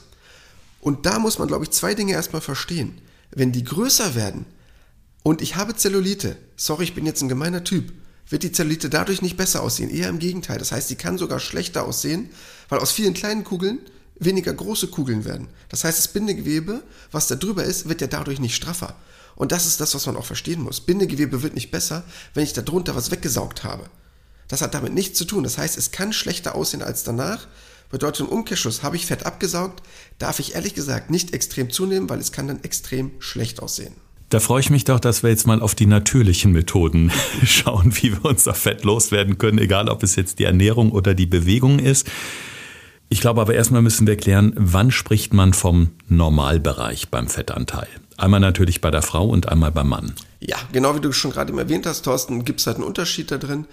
Und 0.81 1.07
da 1.07 1.19
muss 1.19 1.39
man, 1.39 1.49
glaube 1.49 1.65
ich, 1.65 1.71
zwei 1.71 1.95
Dinge 1.95 2.13
erstmal 2.13 2.43
verstehen. 2.43 3.01
Wenn 3.31 3.53
die 3.53 3.65
größer 3.65 4.15
werden 4.15 4.47
und 5.23 5.41
ich 5.43 5.57
habe 5.57 5.75
Zellulite, 5.75 6.37
sorry, 6.57 6.85
ich 6.85 6.95
bin 6.95 7.07
jetzt 7.07 7.23
ein 7.23 7.29
gemeiner 7.29 7.65
Typ, 7.65 7.93
wird 8.29 8.43
die 8.43 8.53
Zellulite 8.53 8.91
dadurch 8.91 9.23
nicht 9.23 9.37
besser 9.37 9.63
aussehen. 9.63 9.91
Eher 9.91 10.09
im 10.09 10.19
Gegenteil. 10.19 10.59
Das 10.59 10.73
heißt, 10.73 10.89
sie 10.89 10.97
kann 10.97 11.19
sogar 11.19 11.41
schlechter 11.41 11.85
aussehen, 11.85 12.31
weil 12.69 12.79
aus 12.79 12.93
vielen 12.93 13.15
kleinen 13.15 13.45
Kugeln 13.45 13.79
weniger 14.17 14.53
große 14.53 14.89
Kugeln 14.89 15.25
werden. 15.25 15.49
Das 15.69 15.85
heißt, 15.85 15.99
das 15.99 16.09
Bindegewebe, 16.09 16.83
was 17.11 17.27
da 17.27 17.35
drüber 17.35 17.65
ist, 17.65 17.89
wird 17.89 18.01
ja 18.01 18.07
dadurch 18.07 18.41
nicht 18.41 18.55
straffer. 18.55 18.95
Und 19.37 19.53
das 19.53 19.67
ist 19.67 19.81
das, 19.81 19.95
was 19.95 20.07
man 20.07 20.17
auch 20.17 20.25
verstehen 20.25 20.63
muss. 20.63 20.81
Bindegewebe 20.81 21.43
wird 21.43 21.55
nicht 21.55 21.71
besser, 21.71 22.05
wenn 22.35 22.45
ich 22.45 22.53
da 22.53 22.63
drunter 22.63 22.95
was 22.95 23.11
weggesaugt 23.11 23.65
habe. 23.65 23.91
Das 24.49 24.63
hat 24.63 24.75
damit 24.75 24.95
nichts 24.95 25.19
zu 25.19 25.25
tun. 25.25 25.43
Das 25.43 25.59
heißt, 25.59 25.77
es 25.77 25.91
kann 25.91 26.13
schlechter 26.13 26.55
aussehen 26.55 26.83
als 26.83 27.03
danach, 27.03 27.49
Bedeutet 27.95 28.27
im 28.27 28.29
Umkehrschluss, 28.29 28.83
habe 28.83 28.97
ich 28.97 29.07
Fett 29.07 29.25
abgesaugt, 29.25 29.81
darf 30.19 30.41
ich 30.41 30.57
ehrlich 30.57 30.75
gesagt 30.75 31.11
nicht 31.11 31.33
extrem 31.33 31.71
zunehmen, 31.71 32.11
weil 32.11 32.19
es 32.19 32.33
kann 32.33 32.49
dann 32.49 32.65
extrem 32.65 33.13
schlecht 33.21 33.63
aussehen. 33.63 33.95
Da 34.31 34.41
freue 34.41 34.59
ich 34.59 34.69
mich 34.69 34.83
doch, 34.83 34.99
dass 34.99 35.23
wir 35.23 35.31
jetzt 35.31 35.47
mal 35.47 35.63
auf 35.63 35.77
die 35.77 35.87
natürlichen 35.87 36.51
Methoden 36.51 37.13
schauen, 37.45 37.95
wie 37.95 38.11
wir 38.11 38.25
unser 38.25 38.55
Fett 38.55 38.83
loswerden 38.83 39.39
können, 39.39 39.59
egal 39.59 39.89
ob 39.89 40.03
es 40.03 40.17
jetzt 40.17 40.41
die 40.41 40.45
Ernährung 40.45 40.91
oder 40.91 41.15
die 41.15 41.27
Bewegung 41.27 41.79
ist. 41.79 42.11
Ich 43.15 43.21
glaube 43.21 43.41
aber 43.41 43.55
erstmal 43.55 43.81
müssen 43.81 44.09
wir 44.09 44.17
klären, 44.17 44.53
wann 44.57 44.91
spricht 44.91 45.33
man 45.33 45.53
vom 45.53 45.91
Normalbereich 46.09 47.11
beim 47.11 47.29
Fettanteil? 47.29 47.87
Einmal 48.17 48.41
natürlich 48.41 48.81
bei 48.81 48.91
der 48.91 49.03
Frau 49.03 49.29
und 49.29 49.49
einmal 49.49 49.71
beim 49.71 49.89
Mann. 49.89 50.17
Ja, 50.41 50.57
genau 50.73 50.97
wie 50.97 51.01
du 51.01 51.13
schon 51.13 51.31
gerade 51.31 51.57
erwähnt 51.57 51.87
hast, 51.87 52.03
Thorsten, 52.03 52.45
gibt 52.45 52.59
es 52.59 52.67
halt 52.67 52.79
einen 52.79 52.85
Unterschied 52.87 53.31
da 53.31 53.39
drin. 53.39 53.67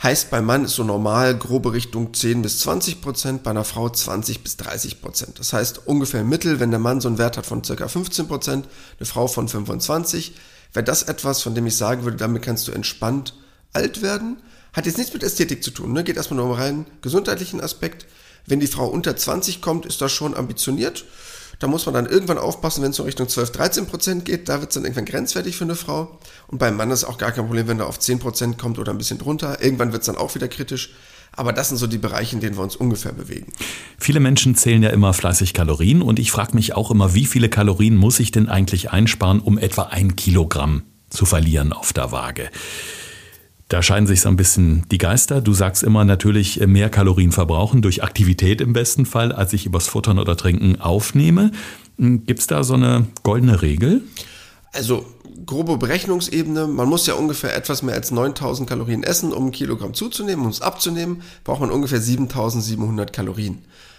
Heißt, 0.00 0.30
beim 0.30 0.44
Mann 0.44 0.64
ist 0.64 0.76
so 0.76 0.84
normal 0.84 1.36
grobe 1.36 1.72
Richtung 1.72 2.14
10 2.14 2.42
bis 2.42 2.60
20 2.60 3.00
Prozent, 3.00 3.42
bei 3.42 3.50
einer 3.50 3.64
Frau 3.64 3.88
20 3.88 4.44
bis 4.44 4.56
30 4.58 5.02
Prozent. 5.02 5.40
Das 5.40 5.52
heißt 5.52 5.88
ungefähr 5.88 6.20
im 6.20 6.28
Mittel, 6.28 6.60
wenn 6.60 6.70
der 6.70 6.78
Mann 6.78 7.00
so 7.00 7.08
einen 7.08 7.18
Wert 7.18 7.36
hat 7.36 7.46
von 7.46 7.64
circa 7.64 7.88
15 7.88 8.28
Prozent, 8.28 8.68
eine 9.00 9.06
Frau 9.06 9.26
von 9.26 9.48
25, 9.48 10.36
wäre 10.72 10.84
das 10.84 11.02
etwas, 11.02 11.42
von 11.42 11.56
dem 11.56 11.66
ich 11.66 11.76
sagen 11.76 12.04
würde, 12.04 12.16
damit 12.16 12.42
kannst 12.42 12.68
du 12.68 12.72
entspannt 12.72 13.34
alt 13.72 14.02
werden. 14.02 14.36
Hat 14.72 14.86
jetzt 14.86 14.98
nichts 14.98 15.12
mit 15.12 15.24
Ästhetik 15.24 15.64
zu 15.64 15.72
tun, 15.72 15.92
ne? 15.92 16.04
geht 16.04 16.16
erstmal 16.16 16.36
nur 16.36 16.46
um 16.46 16.52
rein 16.52 16.86
gesundheitlichen 17.02 17.60
Aspekt. 17.60 18.06
Wenn 18.46 18.60
die 18.60 18.66
Frau 18.66 18.86
unter 18.86 19.16
20 19.16 19.60
kommt, 19.60 19.86
ist 19.86 20.00
das 20.00 20.12
schon 20.12 20.34
ambitioniert. 20.34 21.04
Da 21.58 21.66
muss 21.66 21.86
man 21.86 21.94
dann 21.94 22.06
irgendwann 22.06 22.38
aufpassen, 22.38 22.82
wenn 22.82 22.90
es 22.90 22.96
so 22.96 23.02
Richtung 23.02 23.28
12, 23.28 23.50
13 23.50 23.86
Prozent 23.86 24.24
geht. 24.24 24.48
Da 24.48 24.60
wird 24.60 24.70
es 24.70 24.74
dann 24.74 24.84
irgendwann 24.84 25.06
grenzwertig 25.06 25.56
für 25.56 25.64
eine 25.64 25.74
Frau. 25.74 26.18
Und 26.46 26.58
beim 26.58 26.76
Mann 26.76 26.90
ist 26.90 27.04
auch 27.04 27.18
gar 27.18 27.32
kein 27.32 27.46
Problem, 27.46 27.66
wenn 27.66 27.80
er 27.80 27.88
auf 27.88 27.98
10 27.98 28.20
Prozent 28.20 28.58
kommt 28.58 28.78
oder 28.78 28.92
ein 28.92 28.98
bisschen 28.98 29.18
drunter. 29.18 29.62
Irgendwann 29.62 29.92
wird 29.92 30.02
es 30.02 30.06
dann 30.06 30.16
auch 30.16 30.34
wieder 30.34 30.46
kritisch. 30.46 30.90
Aber 31.32 31.52
das 31.52 31.68
sind 31.68 31.78
so 31.78 31.86
die 31.86 31.98
Bereiche, 31.98 32.36
in 32.36 32.40
denen 32.40 32.56
wir 32.56 32.62
uns 32.62 32.76
ungefähr 32.76 33.12
bewegen. 33.12 33.52
Viele 33.98 34.20
Menschen 34.20 34.54
zählen 34.54 34.82
ja 34.82 34.90
immer 34.90 35.12
fleißig 35.12 35.52
Kalorien 35.52 36.00
und 36.02 36.18
ich 36.18 36.30
frage 36.30 36.54
mich 36.54 36.74
auch 36.74 36.90
immer, 36.90 37.14
wie 37.14 37.26
viele 37.26 37.48
Kalorien 37.48 37.96
muss 37.96 38.18
ich 38.20 38.30
denn 38.30 38.48
eigentlich 38.48 38.90
einsparen, 38.90 39.40
um 39.40 39.58
etwa 39.58 39.82
ein 39.84 40.16
Kilogramm 40.16 40.82
zu 41.10 41.26
verlieren 41.26 41.72
auf 41.72 41.92
der 41.92 42.12
Waage? 42.12 42.50
Da 43.68 43.82
scheiden 43.82 44.06
sich 44.06 44.22
so 44.22 44.30
ein 44.30 44.36
bisschen 44.36 44.86
die 44.90 44.96
Geister. 44.96 45.42
Du 45.42 45.52
sagst 45.52 45.82
immer 45.82 46.06
natürlich 46.06 46.58
mehr 46.66 46.88
Kalorien 46.88 47.32
verbrauchen 47.32 47.82
durch 47.82 48.02
Aktivität 48.02 48.62
im 48.62 48.72
besten 48.72 49.04
Fall, 49.04 49.30
als 49.30 49.52
ich 49.52 49.66
übers 49.66 49.86
Futtern 49.86 50.18
oder 50.18 50.38
Trinken 50.38 50.80
aufnehme. 50.80 51.50
Hm, 51.98 52.24
Gibt 52.24 52.40
es 52.40 52.46
da 52.46 52.64
so 52.64 52.74
eine 52.74 53.06
goldene 53.22 53.60
Regel? 53.60 54.02
Also 54.72 55.04
grobe 55.44 55.76
Berechnungsebene, 55.76 56.66
man 56.66 56.88
muss 56.88 57.06
ja 57.06 57.14
ungefähr 57.14 57.54
etwas 57.54 57.82
mehr 57.82 57.94
als 57.94 58.10
9000 58.10 58.66
Kalorien 58.66 59.02
essen, 59.02 59.34
um 59.34 59.46
ein 59.46 59.52
Kilogramm 59.52 59.92
zuzunehmen. 59.92 60.46
Um 60.46 60.50
es 60.50 60.62
abzunehmen, 60.62 61.22
braucht 61.44 61.60
man 61.60 61.70
ungefähr 61.70 62.00
7700 62.00 63.12
Kalorien. 63.12 63.58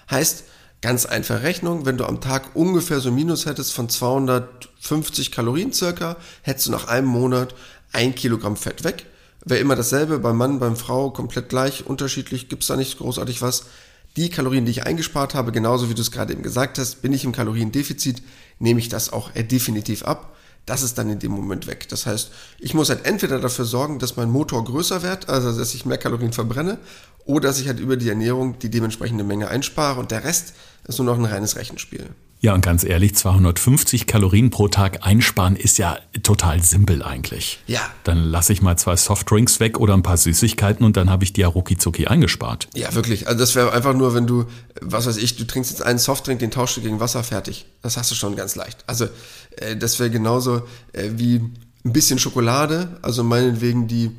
Heißt, 0.09 0.45
ganz 0.81 1.05
einfache 1.05 1.43
Rechnung, 1.43 1.85
wenn 1.85 1.97
du 1.97 2.05
am 2.05 2.21
Tag 2.21 2.55
ungefähr 2.55 3.01
so 3.01 3.09
ein 3.09 3.15
Minus 3.15 3.45
hättest 3.45 3.73
von 3.73 3.87
250 3.87 5.31
Kalorien 5.31 5.73
circa, 5.73 6.17
hättest 6.41 6.67
du 6.67 6.71
nach 6.71 6.87
einem 6.87 7.07
Monat 7.07 7.53
ein 7.91 8.15
Kilogramm 8.15 8.55
Fett 8.55 8.83
weg 8.83 9.05
wäre 9.45 9.59
immer 9.59 9.75
dasselbe, 9.75 10.19
beim 10.19 10.37
Mann, 10.37 10.59
beim 10.59 10.75
Frau 10.75 11.11
komplett 11.11 11.49
gleich, 11.49 11.85
unterschiedlich, 11.85 12.49
gibt 12.49 12.63
es 12.63 12.67
da 12.67 12.75
nicht 12.75 12.97
großartig 12.97 13.41
was. 13.41 13.65
Die 14.15 14.29
Kalorien, 14.29 14.65
die 14.65 14.71
ich 14.71 14.85
eingespart 14.85 15.35
habe, 15.35 15.51
genauso 15.51 15.89
wie 15.89 15.93
du 15.93 16.01
es 16.01 16.11
gerade 16.11 16.33
eben 16.33 16.43
gesagt 16.43 16.77
hast, 16.77 17.01
bin 17.01 17.13
ich 17.13 17.23
im 17.23 17.31
Kaloriendefizit, 17.31 18.21
nehme 18.57 18.79
ich 18.79 18.89
das 18.89 19.13
auch 19.13 19.31
definitiv 19.31 20.03
ab. 20.03 20.35
Das 20.65 20.81
ist 20.81 20.97
dann 20.97 21.09
in 21.09 21.19
dem 21.19 21.31
Moment 21.31 21.67
weg. 21.67 21.87
Das 21.89 22.05
heißt, 22.05 22.31
ich 22.59 22.73
muss 22.73 22.89
halt 22.89 23.05
entweder 23.05 23.39
dafür 23.39 23.65
sorgen, 23.65 23.97
dass 23.97 24.17
mein 24.17 24.29
Motor 24.29 24.63
größer 24.65 25.01
wird, 25.03 25.29
also 25.29 25.57
dass 25.57 25.73
ich 25.73 25.85
mehr 25.85 25.97
Kalorien 25.97 26.33
verbrenne, 26.33 26.79
oder 27.25 27.49
dass 27.49 27.59
ich 27.59 27.67
halt 27.67 27.79
über 27.79 27.97
die 27.97 28.09
Ernährung 28.09 28.59
die 28.59 28.69
dementsprechende 28.69 29.23
Menge 29.23 29.47
einspare 29.47 29.99
und 29.99 30.11
der 30.11 30.23
Rest 30.23 30.53
ist 30.87 30.97
nur 30.97 31.05
noch 31.05 31.17
ein 31.17 31.25
reines 31.25 31.55
Rechenspiel. 31.55 32.09
Ja, 32.41 32.53
und 32.53 32.61
ganz 32.61 32.85
ehrlich, 32.85 33.15
250 33.15 34.07
Kalorien 34.07 34.49
pro 34.49 34.69
Tag 34.69 35.05
einsparen 35.05 35.57
ist 35.57 35.77
ja 35.77 35.97
total 36.23 36.63
simpel 36.63 37.03
eigentlich. 37.03 37.59
Ja. 37.67 37.81
Dann 38.05 38.17
lasse 38.17 38.53
ich 38.53 38.61
mal 38.61 38.77
zwei 38.77 38.95
Softdrinks 38.95 39.59
weg 39.59 39.77
oder 39.77 39.93
ein 39.93 40.03
paar 40.03 40.15
Süßigkeiten 40.15 40.85
und 40.85 40.95
dann 40.95 41.09
habe 41.09 41.25
ich 41.25 41.33
die 41.33 41.41
ja 41.41 41.49
rucki 41.49 41.77
zucki 41.77 42.07
eingespart. 42.07 42.69
Ja, 42.75 42.93
wirklich. 42.95 43.27
Also 43.27 43.39
das 43.39 43.55
wäre 43.55 43.73
einfach 43.73 43.93
nur, 43.93 44.13
wenn 44.13 44.25
du, 44.25 44.45
was 44.79 45.05
weiß 45.05 45.17
ich, 45.17 45.35
du 45.35 45.45
trinkst 45.45 45.71
jetzt 45.71 45.81
einen 45.81 45.99
Softdrink, 45.99 46.39
den 46.39 46.49
tauschst 46.49 46.77
du 46.77 46.81
gegen 46.81 47.01
Wasser, 47.01 47.23
fertig. 47.23 47.65
Das 47.81 47.97
hast 47.97 48.09
du 48.09 48.15
schon 48.15 48.37
ganz 48.37 48.55
leicht. 48.55 48.85
Also 48.87 49.09
äh, 49.57 49.75
das 49.75 49.99
wäre 49.99 50.09
genauso 50.09 50.61
äh, 50.93 51.09
wie 51.15 51.41
ein 51.83 51.93
bisschen 51.93 52.19
Schokolade, 52.19 52.99
also 53.01 53.23
meinetwegen 53.23 53.87
die 53.89 54.11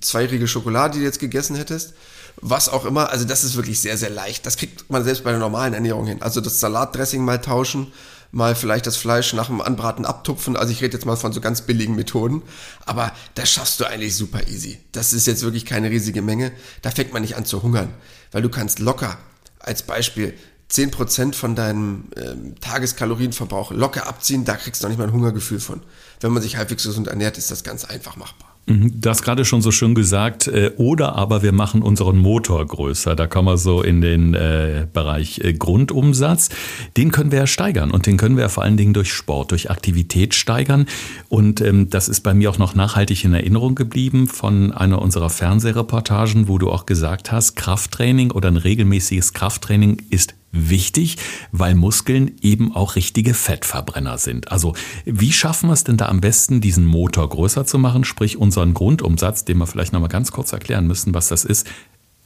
zweijährige 0.00 0.48
Schokolade, 0.48 0.94
die 0.94 1.00
du 1.00 1.04
jetzt 1.04 1.18
gegessen 1.18 1.56
hättest 1.56 1.92
was 2.40 2.68
auch 2.68 2.84
immer. 2.84 3.10
Also 3.10 3.24
das 3.24 3.44
ist 3.44 3.56
wirklich 3.56 3.80
sehr, 3.80 3.96
sehr 3.96 4.10
leicht. 4.10 4.46
Das 4.46 4.56
kriegt 4.56 4.90
man 4.90 5.04
selbst 5.04 5.24
bei 5.24 5.30
der 5.30 5.40
normalen 5.40 5.74
Ernährung 5.74 6.06
hin. 6.06 6.22
Also 6.22 6.40
das 6.40 6.60
Salatdressing 6.60 7.24
mal 7.24 7.40
tauschen, 7.40 7.92
mal 8.30 8.54
vielleicht 8.54 8.86
das 8.86 8.96
Fleisch 8.96 9.32
nach 9.32 9.46
dem 9.46 9.60
Anbraten 9.60 10.04
abtupfen. 10.04 10.56
Also 10.56 10.72
ich 10.72 10.82
rede 10.82 10.94
jetzt 10.94 11.06
mal 11.06 11.16
von 11.16 11.32
so 11.32 11.40
ganz 11.40 11.62
billigen 11.62 11.94
Methoden. 11.94 12.42
Aber 12.84 13.12
das 13.34 13.50
schaffst 13.50 13.80
du 13.80 13.84
eigentlich 13.84 14.16
super 14.16 14.46
easy. 14.48 14.78
Das 14.92 15.12
ist 15.12 15.26
jetzt 15.26 15.42
wirklich 15.42 15.64
keine 15.64 15.90
riesige 15.90 16.22
Menge. 16.22 16.52
Da 16.82 16.90
fängt 16.90 17.12
man 17.12 17.22
nicht 17.22 17.36
an 17.36 17.44
zu 17.44 17.62
hungern. 17.62 17.94
Weil 18.32 18.42
du 18.42 18.48
kannst 18.48 18.78
locker, 18.78 19.18
als 19.58 19.82
Beispiel, 19.82 20.34
10% 20.70 21.34
von 21.34 21.54
deinem 21.54 22.10
ähm, 22.16 22.56
Tageskalorienverbrauch 22.60 23.70
locker 23.70 24.08
abziehen, 24.08 24.44
da 24.44 24.56
kriegst 24.56 24.82
du 24.82 24.86
noch 24.86 24.90
nicht 24.90 24.98
mal 24.98 25.04
ein 25.04 25.12
Hungergefühl 25.12 25.60
von. 25.60 25.80
Wenn 26.20 26.32
man 26.32 26.42
sich 26.42 26.56
halbwegs 26.56 26.82
gesund 26.82 27.06
ernährt, 27.06 27.38
ist 27.38 27.50
das 27.50 27.62
ganz 27.62 27.84
einfach 27.84 28.16
machbar. 28.16 28.55
Mhm. 28.66 29.00
Du 29.00 29.10
hast 29.10 29.22
gerade 29.22 29.44
schon 29.44 29.62
so 29.62 29.70
schön 29.70 29.94
gesagt, 29.94 30.48
äh, 30.48 30.72
oder 30.76 31.14
aber 31.14 31.42
wir 31.42 31.52
machen 31.52 31.82
unseren 31.82 32.18
Motor 32.18 32.66
größer. 32.66 33.14
Da 33.14 33.28
kommen 33.28 33.46
wir 33.46 33.58
so 33.58 33.80
in 33.80 34.00
den 34.00 34.34
äh, 34.34 34.86
Bereich 34.92 35.40
äh, 35.44 35.52
Grundumsatz. 35.52 36.48
Den 36.96 37.12
können 37.12 37.30
wir 37.30 37.38
ja 37.40 37.46
steigern 37.46 37.92
und 37.92 38.06
den 38.06 38.16
können 38.16 38.36
wir 38.36 38.42
ja 38.42 38.48
vor 38.48 38.64
allen 38.64 38.76
Dingen 38.76 38.92
durch 38.92 39.12
Sport, 39.12 39.52
durch 39.52 39.70
Aktivität 39.70 40.34
steigern. 40.34 40.86
Und 41.28 41.60
ähm, 41.60 41.90
das 41.90 42.08
ist 42.08 42.22
bei 42.22 42.34
mir 42.34 42.50
auch 42.50 42.58
noch 42.58 42.74
nachhaltig 42.74 43.24
in 43.24 43.34
Erinnerung 43.34 43.76
geblieben 43.76 44.26
von 44.26 44.72
einer 44.72 45.00
unserer 45.00 45.30
Fernsehreportagen, 45.30 46.48
wo 46.48 46.58
du 46.58 46.70
auch 46.70 46.86
gesagt 46.86 47.30
hast, 47.30 47.54
Krafttraining 47.54 48.32
oder 48.32 48.48
ein 48.48 48.56
regelmäßiges 48.56 49.32
Krafttraining 49.32 50.02
ist 50.10 50.34
wichtig, 50.56 51.16
weil 51.52 51.74
Muskeln 51.74 52.36
eben 52.40 52.74
auch 52.74 52.96
richtige 52.96 53.34
Fettverbrenner 53.34 54.18
sind. 54.18 54.50
Also 54.50 54.74
wie 55.04 55.32
schaffen 55.32 55.68
wir 55.68 55.74
es 55.74 55.84
denn 55.84 55.96
da 55.96 56.06
am 56.06 56.20
besten, 56.20 56.60
diesen 56.60 56.86
Motor 56.86 57.28
größer 57.28 57.66
zu 57.66 57.78
machen, 57.78 58.04
sprich 58.04 58.36
unseren 58.36 58.74
Grundumsatz, 58.74 59.44
den 59.44 59.58
wir 59.58 59.66
vielleicht 59.66 59.92
nochmal 59.92 60.08
ganz 60.08 60.32
kurz 60.32 60.52
erklären 60.52 60.86
müssen, 60.86 61.14
was 61.14 61.28
das 61.28 61.44
ist, 61.44 61.66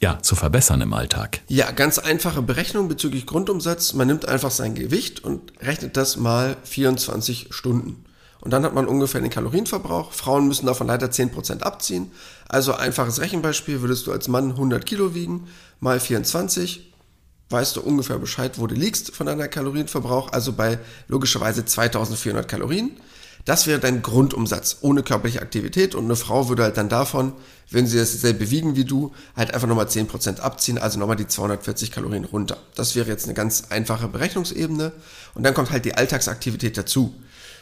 ja, 0.00 0.18
zu 0.22 0.34
verbessern 0.34 0.80
im 0.80 0.94
Alltag? 0.94 1.40
Ja, 1.48 1.70
ganz 1.72 1.98
einfache 1.98 2.40
Berechnung 2.40 2.88
bezüglich 2.88 3.26
Grundumsatz. 3.26 3.92
Man 3.92 4.06
nimmt 4.06 4.26
einfach 4.26 4.50
sein 4.50 4.74
Gewicht 4.74 5.22
und 5.22 5.52
rechnet 5.60 5.96
das 5.96 6.16
mal 6.16 6.56
24 6.64 7.48
Stunden. 7.50 8.04
Und 8.40 8.52
dann 8.52 8.64
hat 8.64 8.74
man 8.74 8.86
ungefähr 8.86 9.20
den 9.20 9.30
Kalorienverbrauch. 9.30 10.12
Frauen 10.12 10.48
müssen 10.48 10.64
davon 10.64 10.86
leider 10.86 11.08
10% 11.08 11.60
abziehen. 11.60 12.10
Also 12.48 12.72
einfaches 12.72 13.20
Rechenbeispiel, 13.20 13.82
würdest 13.82 14.06
du 14.06 14.12
als 14.12 14.28
Mann 14.28 14.52
100 14.52 14.86
Kilo 14.86 15.14
wiegen, 15.14 15.48
mal 15.78 16.00
24, 16.00 16.89
weißt 17.50 17.76
du 17.76 17.80
ungefähr 17.82 18.18
Bescheid, 18.18 18.58
wo 18.58 18.66
du 18.66 18.74
liegst 18.74 19.14
von 19.14 19.26
deiner 19.26 19.48
Kalorienverbrauch, 19.48 20.32
also 20.32 20.52
bei 20.52 20.78
logischerweise 21.08 21.64
2400 21.64 22.48
Kalorien. 22.48 22.92
Das 23.44 23.66
wäre 23.66 23.80
dein 23.80 24.02
Grundumsatz 24.02 24.78
ohne 24.82 25.02
körperliche 25.02 25.40
Aktivität 25.40 25.94
und 25.94 26.04
eine 26.04 26.16
Frau 26.16 26.48
würde 26.48 26.62
halt 26.62 26.76
dann 26.76 26.88
davon, 26.88 27.32
wenn 27.70 27.86
sie 27.86 27.98
dasselbe 27.98 28.50
wiegen 28.50 28.76
wie 28.76 28.84
du, 28.84 29.12
halt 29.34 29.54
einfach 29.54 29.66
nochmal 29.66 29.86
10% 29.86 30.40
abziehen, 30.40 30.78
also 30.78 30.98
nochmal 30.98 31.16
die 31.16 31.26
240 31.26 31.90
Kalorien 31.90 32.24
runter. 32.24 32.58
Das 32.74 32.94
wäre 32.96 33.08
jetzt 33.08 33.24
eine 33.24 33.34
ganz 33.34 33.64
einfache 33.70 34.08
Berechnungsebene 34.08 34.92
und 35.34 35.42
dann 35.42 35.54
kommt 35.54 35.70
halt 35.70 35.84
die 35.84 35.94
Alltagsaktivität 35.94 36.76
dazu. 36.76 37.14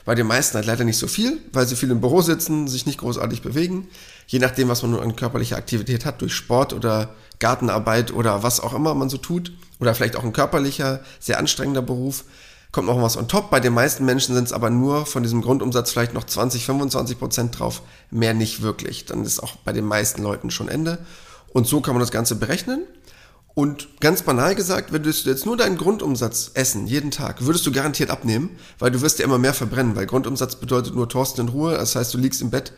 Bei 0.05 0.15
den 0.15 0.27
meisten 0.27 0.57
halt 0.57 0.67
leider 0.67 0.85
nicht 0.85 0.97
so 0.97 1.07
viel, 1.07 1.39
weil 1.53 1.67
sie 1.67 1.77
viel 1.77 1.91
im 1.91 2.01
Büro 2.01 2.23
sitzen, 2.23 2.67
sich 2.67 2.87
nicht 2.87 2.99
großartig 2.99 3.43
bewegen. 3.43 3.89
Je 4.27 4.39
nachdem, 4.39 4.69
was 4.69 4.83
man 4.83 4.93
nun 4.93 5.01
an 5.01 5.17
körperlicher 5.17 5.59
Aktivität 5.59 6.07
hat, 6.07 6.23
durch 6.23 6.33
Sport 6.33 6.73
oder 6.73 7.15
Gartenarbeit 7.39 8.13
oder 8.13 8.43
was 8.43 8.61
auch 8.61 8.75
immer 8.75 8.95
man 8.95 9.09
so 9.09 9.19
tut, 9.19 9.53
oder 9.81 9.95
vielleicht 9.95 10.17
auch 10.17 10.25
ein 10.25 10.33
körperlicher, 10.33 11.01
sehr 11.21 11.39
anstrengender 11.39 11.83
Beruf, 11.83 12.25
kommt 12.73 12.89
noch 12.89 13.01
was 13.01 13.17
on 13.17 13.29
top. 13.29 13.51
Bei 13.51 13.61
den 13.61 13.73
meisten 13.73 14.05
Menschen 14.05 14.35
sind 14.35 14.45
es 14.45 14.53
aber 14.53 14.71
nur 14.71 15.07
von 15.07 15.23
diesem 15.23 15.41
Grundumsatz 15.41 15.91
vielleicht 15.91 16.15
noch 16.15 16.25
20, 16.25 16.67
25 16.67 17.19
Prozent 17.19 17.59
drauf, 17.59 17.83
mehr 18.11 18.35
nicht 18.35 18.63
wirklich. 18.63 19.07
Dann 19.07 19.25
ist 19.25 19.43
auch 19.43 19.57
bei 19.57 19.73
den 19.73 19.85
meisten 19.85 20.23
Leuten 20.23 20.51
schon 20.51 20.69
Ende. 20.69 20.99
Und 21.53 21.67
so 21.67 21.81
kann 21.81 21.95
man 21.95 22.01
das 22.01 22.11
Ganze 22.11 22.37
berechnen. 22.37 22.83
Und 23.55 24.01
ganz 24.01 24.23
banal 24.23 24.55
gesagt, 24.55 24.93
würdest 24.93 25.27
du 25.27 25.31
jetzt 25.31 25.45
nur 25.45 25.57
deinen 25.57 25.79
Grundumsatz 25.79 26.53
essen, 26.55 26.87
jeden 26.87 27.11
Tag, 27.11 27.45
würdest 27.45 27.67
du 27.67 27.73
garantiert 27.73 28.09
abnehmen, 28.09 28.51
weil 28.79 28.93
du 28.93 29.01
wirst 29.01 29.19
ja 29.19 29.25
immer 29.25 29.39
mehr 29.39 29.55
verbrennen, 29.55 29.97
weil 29.97 30.07
Grundumsatz 30.07 30.55
bedeutet 30.57 30.95
nur 30.95 31.09
Thorsten 31.09 31.41
in 31.41 31.49
Ruhe, 31.49 31.73
das 31.73 31.97
heißt, 31.97 32.15
du 32.15 32.19
liegst 32.19 32.41
im 32.41 32.51
Bett 32.51 32.73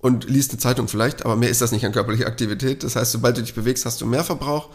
und 0.00 0.28
liest 0.28 0.50
eine 0.50 0.58
Zeitung 0.58 0.88
vielleicht, 0.88 1.24
aber 1.24 1.36
mehr 1.36 1.50
ist 1.50 1.60
das 1.60 1.72
nicht 1.72 1.84
an 1.84 1.92
körperlicher 1.92 2.26
Aktivität. 2.26 2.82
Das 2.82 2.96
heißt, 2.96 3.12
sobald 3.12 3.36
du 3.36 3.42
dich 3.42 3.54
bewegst, 3.54 3.84
hast 3.84 4.00
du 4.00 4.06
mehr 4.06 4.24
Verbrauch. 4.24 4.70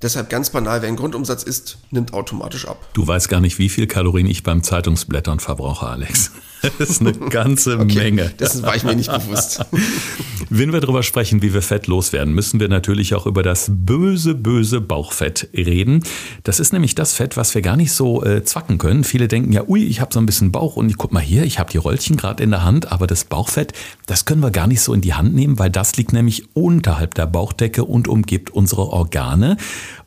Deshalb 0.00 0.30
ganz 0.30 0.50
banal, 0.50 0.80
wer 0.80 0.86
einen 0.86 0.96
Grundumsatz 0.96 1.42
isst, 1.42 1.78
nimmt 1.90 2.12
automatisch 2.12 2.68
ab. 2.68 2.88
Du 2.92 3.04
weißt 3.04 3.28
gar 3.28 3.40
nicht, 3.40 3.58
wie 3.58 3.68
viel 3.68 3.88
Kalorien 3.88 4.28
ich 4.28 4.44
beim 4.44 4.62
Zeitungsblättern 4.62 5.40
verbrauche, 5.40 5.86
Alex. 5.86 6.30
Das 6.60 6.90
ist 6.90 7.00
eine 7.00 7.12
ganze 7.12 7.78
okay, 7.78 8.10
Menge. 8.10 8.30
Dessen 8.30 8.64
war 8.64 8.74
ich 8.74 8.82
mir 8.82 8.96
nicht 8.96 9.12
bewusst. 9.12 9.64
Wenn 10.50 10.72
wir 10.72 10.80
darüber 10.80 11.04
sprechen, 11.04 11.40
wie 11.40 11.54
wir 11.54 11.62
Fett 11.62 11.86
loswerden, 11.86 12.34
müssen 12.34 12.58
wir 12.58 12.68
natürlich 12.68 13.14
auch 13.14 13.26
über 13.26 13.44
das 13.44 13.70
böse, 13.72 14.34
böse 14.34 14.80
Bauchfett 14.80 15.48
reden. 15.54 16.02
Das 16.42 16.58
ist 16.58 16.72
nämlich 16.72 16.96
das 16.96 17.12
Fett, 17.12 17.36
was 17.36 17.54
wir 17.54 17.62
gar 17.62 17.76
nicht 17.76 17.92
so 17.92 18.24
äh, 18.24 18.42
zwacken 18.42 18.78
können. 18.78 19.04
Viele 19.04 19.28
denken 19.28 19.52
ja, 19.52 19.68
ui, 19.68 19.84
ich 19.84 20.00
habe 20.00 20.12
so 20.12 20.18
ein 20.18 20.26
bisschen 20.26 20.50
Bauch 20.50 20.74
und 20.74 20.88
ich 20.88 20.96
guck 20.96 21.12
mal 21.12 21.20
hier, 21.20 21.44
ich 21.44 21.60
habe 21.60 21.70
die 21.70 21.78
Röllchen 21.78 22.16
gerade 22.16 22.42
in 22.42 22.50
der 22.50 22.64
Hand, 22.64 22.90
aber 22.90 23.06
das 23.06 23.24
Bauchfett, 23.24 23.72
das 24.06 24.24
können 24.24 24.42
wir 24.42 24.50
gar 24.50 24.66
nicht 24.66 24.80
so 24.80 24.94
in 24.94 25.00
die 25.00 25.14
Hand 25.14 25.34
nehmen, 25.34 25.60
weil 25.60 25.70
das 25.70 25.96
liegt 25.96 26.12
nämlich 26.12 26.56
unterhalb 26.56 27.14
der 27.14 27.26
Bauchdecke 27.26 27.84
und 27.84 28.08
umgibt 28.08 28.50
unsere 28.50 28.88
Organe 28.88 29.58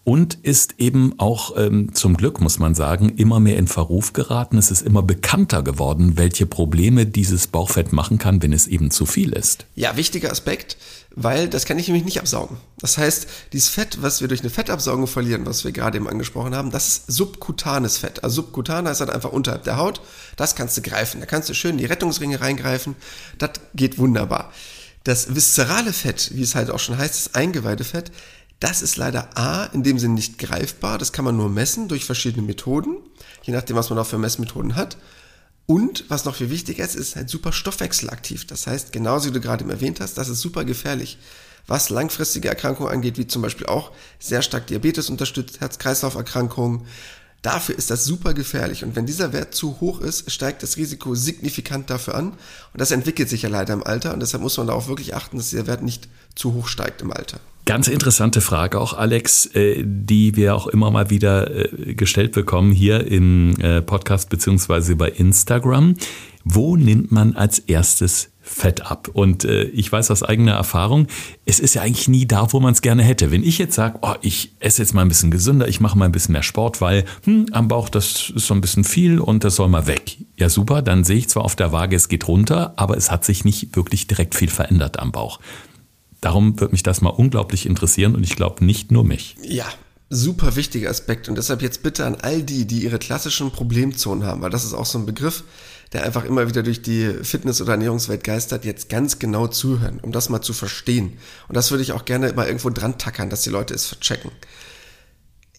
und 0.04 0.40
ist 0.42 0.76
eben 0.80 1.14
auch 1.20 1.56
ähm, 1.58 1.94
zum 1.94 2.18
Glück, 2.18 2.42
muss 2.42 2.58
man 2.58 2.74
sagen, 2.74 3.10
immer 3.18 3.40
mehr 3.40 3.58
in 3.58 3.68
Verruf 3.68 4.14
geraten. 4.14 4.58
Es 4.58 4.72
ist 4.72 4.82
immer 4.82 5.04
bekannter 5.04 5.62
geworden, 5.62 6.18
welche 6.18 6.48
Probleme 6.48 7.06
dieses 7.06 7.48
Bauchfett 7.48 7.94
machen 7.94 8.18
kann, 8.18 8.42
wenn 8.42 8.52
es 8.52 8.66
eben 8.66 8.90
zu 8.90 9.06
viel 9.06 9.34
ist. 9.34 9.66
Ja, 9.76 9.96
wichtiger 9.98 10.32
Aspekt, 10.32 10.78
weil 11.14 11.48
das 11.50 11.66
kann 11.66 11.78
ich 11.78 11.88
nämlich 11.88 12.06
nicht 12.06 12.20
absaugen. 12.20 12.58
Das 12.80 12.98
heißt, 12.98 13.28
dieses 13.54 13.70
Fett, 13.70 14.02
was 14.02 14.22
wir 14.22 14.28
durch 14.28 14.42
eine 14.42 14.50
Fettabsaugung 14.50 15.06
verlieren, 15.06 15.46
was 15.46 15.64
wir 15.64 15.72
gerade 15.72 15.98
eben 15.98 16.08
angesprochen 16.08 16.56
haben, 16.56 16.72
das 16.72 16.88
ist 16.88 17.12
subkutanes 17.12 17.98
Fett. 18.00 18.24
Also 18.24 18.42
subkutan 18.42 18.88
heißt 18.88 19.02
halt 19.02 19.12
einfach 19.12 19.32
unterhalb 19.32 19.64
der 19.66 19.78
Haut. 19.78 20.02
Das 20.36 20.56
kannst 20.56 20.76
du 20.78 20.82
greifen. 20.82 21.20
Da 21.20 21.28
kannst 21.28 21.48
du 21.50 21.54
schön 21.54 21.78
die 21.78 21.86
Rettungsringe 21.86 22.42
reingreifen. 22.42 22.96
Das 23.38 23.52
geht 23.76 24.00
wunderbar. 24.00 24.52
Das 25.04 25.36
viszerale 25.36 25.94
Fett, 25.94 26.32
wie 26.34 26.44
es 26.44 26.56
halt 26.56 26.70
auch 26.70 26.80
schon 26.80 26.98
heißt, 26.98 27.14
das 27.14 27.36
Eingeweidefett, 27.36 28.12
das 28.62 28.84
ist 28.84 28.96
leider 28.96 29.38
A, 29.38 29.66
in 29.66 29.84
dem 29.84 30.00
Sinne 30.00 30.14
nicht 30.14 30.38
greifbar. 30.38 30.98
Das 30.98 31.12
kann 31.12 31.26
man 31.26 31.36
nur 31.36 31.50
messen 31.50 31.88
durch 31.88 32.06
verschiedene 32.06 32.46
Methoden, 32.46 32.98
je 33.42 33.54
nachdem, 33.54 33.76
was 33.76 33.90
man 33.90 34.00
auch 34.00 34.06
für 34.06 34.20
Messmethoden 34.20 34.76
hat. 34.76 34.98
Und 35.66 36.06
was 36.10 36.26
noch 36.26 36.36
viel 36.36 36.52
wichtiger 36.52 36.84
ist, 36.86 36.96
ist 36.96 37.16
halt 37.16 37.30
super 37.30 37.54
stoffwechselaktiv. 37.54 38.46
Das 38.46 38.68
heißt, 38.68 38.92
genauso 38.92 39.30
wie 39.30 39.34
du 39.34 39.42
gerade 39.42 39.68
erwähnt 39.68 40.00
hast, 40.00 40.18
das 40.18 40.30
ist 40.30 40.42
super 40.42 40.64
gefährlich. 40.64 41.18
Was 41.66 41.90
langfristige 41.90 42.50
Erkrankungen 42.50 42.92
angeht, 42.92 43.18
wie 43.18 43.26
zum 43.26 43.42
Beispiel 43.42 43.66
auch 43.66 43.92
sehr 44.20 44.44
stark 44.44 44.68
Diabetes 44.68 45.10
unterstützt, 45.10 45.60
Herz-Kreislauf-Erkrankungen, 45.60 46.86
Dafür 47.42 47.76
ist 47.76 47.90
das 47.90 48.06
super 48.06 48.34
gefährlich 48.36 48.84
und 48.84 48.96
wenn 48.96 49.08
dieser 49.08 49.34
Wert 49.34 49.56
zu 49.56 49.80
hoch 49.82 50.00
ist, 50.00 50.30
steigt 50.32 50.62
das 50.62 50.78
Risiko 50.78 51.16
signifikant 51.16 51.90
dafür 51.90 52.14
an 52.14 52.28
und 52.28 52.38
das 52.76 52.92
entwickelt 52.92 53.30
sich 53.30 53.42
ja 53.42 53.50
leider 53.50 53.74
im 53.74 53.84
Alter 53.84 54.14
und 54.14 54.20
deshalb 54.20 54.44
muss 54.44 54.58
man 54.58 54.68
darauf 54.68 54.88
wirklich 54.88 55.16
achten, 55.16 55.38
dass 55.38 55.50
dieser 55.50 55.66
Wert 55.66 55.82
nicht 55.82 56.08
zu 56.36 56.54
hoch 56.54 56.68
steigt 56.68 57.02
im 57.02 57.12
Alter. 57.12 57.40
Ganz 57.66 57.88
interessante 57.88 58.42
Frage 58.42 58.80
auch, 58.80 58.94
Alex, 58.94 59.48
äh, 59.56 59.84
die 59.86 60.36
wir 60.36 60.56
auch 60.56 60.68
immer 60.68 60.92
mal 60.92 61.10
wieder 61.10 61.50
äh, 61.50 61.94
gestellt 61.94 62.32
bekommen 62.32 62.72
hier 62.72 63.06
im 63.08 63.56
äh, 63.60 63.82
Podcast 63.82 64.30
beziehungsweise 64.30 64.96
bei 64.96 65.10
Instagram. 65.10 65.96
Wo 66.44 66.76
nimmt 66.76 67.12
man 67.12 67.36
als 67.36 67.60
erstes 67.60 68.30
Fett 68.52 68.86
ab. 68.86 69.10
Und 69.14 69.46
äh, 69.46 69.64
ich 69.64 69.92
weiß 69.92 70.12
aus 70.12 70.24
eigener 70.24 70.54
Erfahrung, 70.54 71.08
es 71.46 71.60
ist 71.60 71.74
ja 71.74 71.82
eigentlich 71.82 72.08
nie 72.08 72.26
da, 72.28 72.52
wo 72.52 72.60
man 72.60 72.74
es 72.74 72.82
gerne 72.82 73.02
hätte. 73.02 73.32
Wenn 73.32 73.44
ich 73.44 73.58
jetzt 73.58 73.76
sage, 73.76 74.00
oh, 74.02 74.14
ich 74.22 74.52
esse 74.60 74.82
jetzt 74.82 74.94
mal 74.94 75.02
ein 75.02 75.08
bisschen 75.08 75.32
gesünder, 75.32 75.68
ich 75.68 75.80
mache 75.80 75.98
mal 75.98 76.06
ein 76.06 76.12
bisschen 76.12 76.34
mehr 76.34 76.44
Sport, 76.44 76.82
weil 76.82 77.06
hm, 77.24 77.48
am 77.52 77.68
Bauch, 77.70 77.88
das 77.90 78.30
ist 78.36 78.48
so 78.48 78.54
ein 78.54 78.62
bisschen 78.62 78.84
viel 78.84 79.20
und 79.20 79.44
das 79.44 79.56
soll 79.56 79.70
mal 79.70 79.88
weg. 79.88 80.18
Ja, 80.38 80.50
super, 80.50 80.82
dann 80.82 81.04
sehe 81.04 81.18
ich 81.18 81.30
zwar 81.30 81.46
auf 81.46 81.56
der 81.56 81.72
Waage, 81.72 81.96
es 81.96 82.10
geht 82.10 82.28
runter, 82.28 82.74
aber 82.76 82.98
es 82.98 83.10
hat 83.10 83.24
sich 83.24 83.46
nicht 83.46 83.76
wirklich 83.76 84.08
direkt 84.08 84.36
viel 84.36 84.50
verändert 84.50 85.00
am 85.00 85.12
Bauch. 85.12 85.40
Darum 86.20 86.60
wird 86.60 86.72
mich 86.72 86.84
das 86.84 87.02
mal 87.02 87.10
unglaublich 87.10 87.66
interessieren 87.66 88.16
und 88.16 88.24
ich 88.24 88.36
glaube 88.36 88.64
nicht 88.64 88.92
nur 88.92 89.04
mich. 89.04 89.38
Ja, 89.44 89.66
super 90.10 90.56
wichtiger 90.58 90.90
Aspekt 90.90 91.30
und 91.30 91.36
deshalb 91.36 91.62
jetzt 91.62 91.82
bitte 91.84 92.06
an 92.06 92.16
all 92.22 92.44
die, 92.44 92.68
die 92.68 92.84
ihre 92.84 93.00
klassischen 93.00 93.50
Problemzonen 93.52 94.26
haben, 94.26 94.42
weil 94.42 94.50
das 94.50 94.66
ist 94.66 94.74
auch 94.74 94.86
so 94.86 95.00
ein 95.00 95.06
Begriff, 95.06 95.44
der 95.94 96.04
einfach 96.04 96.24
immer 96.24 96.48
wieder 96.48 96.64
durch 96.64 96.82
die 96.82 97.14
Fitness- 97.24 97.62
oder 97.62 97.74
Ernährungswelt 97.74 98.24
geistert, 98.24 98.64
jetzt 98.64 98.90
ganz 98.90 99.20
genau 99.20 99.48
zuhören, 99.48 100.00
um 100.02 100.12
das 100.12 100.30
mal 100.30 100.42
zu 100.42 100.54
verstehen. 100.54 101.18
Und 101.48 101.58
das 101.58 101.72
würde 101.72 101.84
ich 101.84 101.92
auch 101.92 102.06
gerne 102.06 102.32
mal 102.34 102.48
irgendwo 102.48 102.70
dran 102.70 102.98
tackern, 102.98 103.30
dass 103.30 103.42
die 103.42 103.50
Leute 103.50 103.74
es 103.74 103.88
verchecken. 103.88 104.32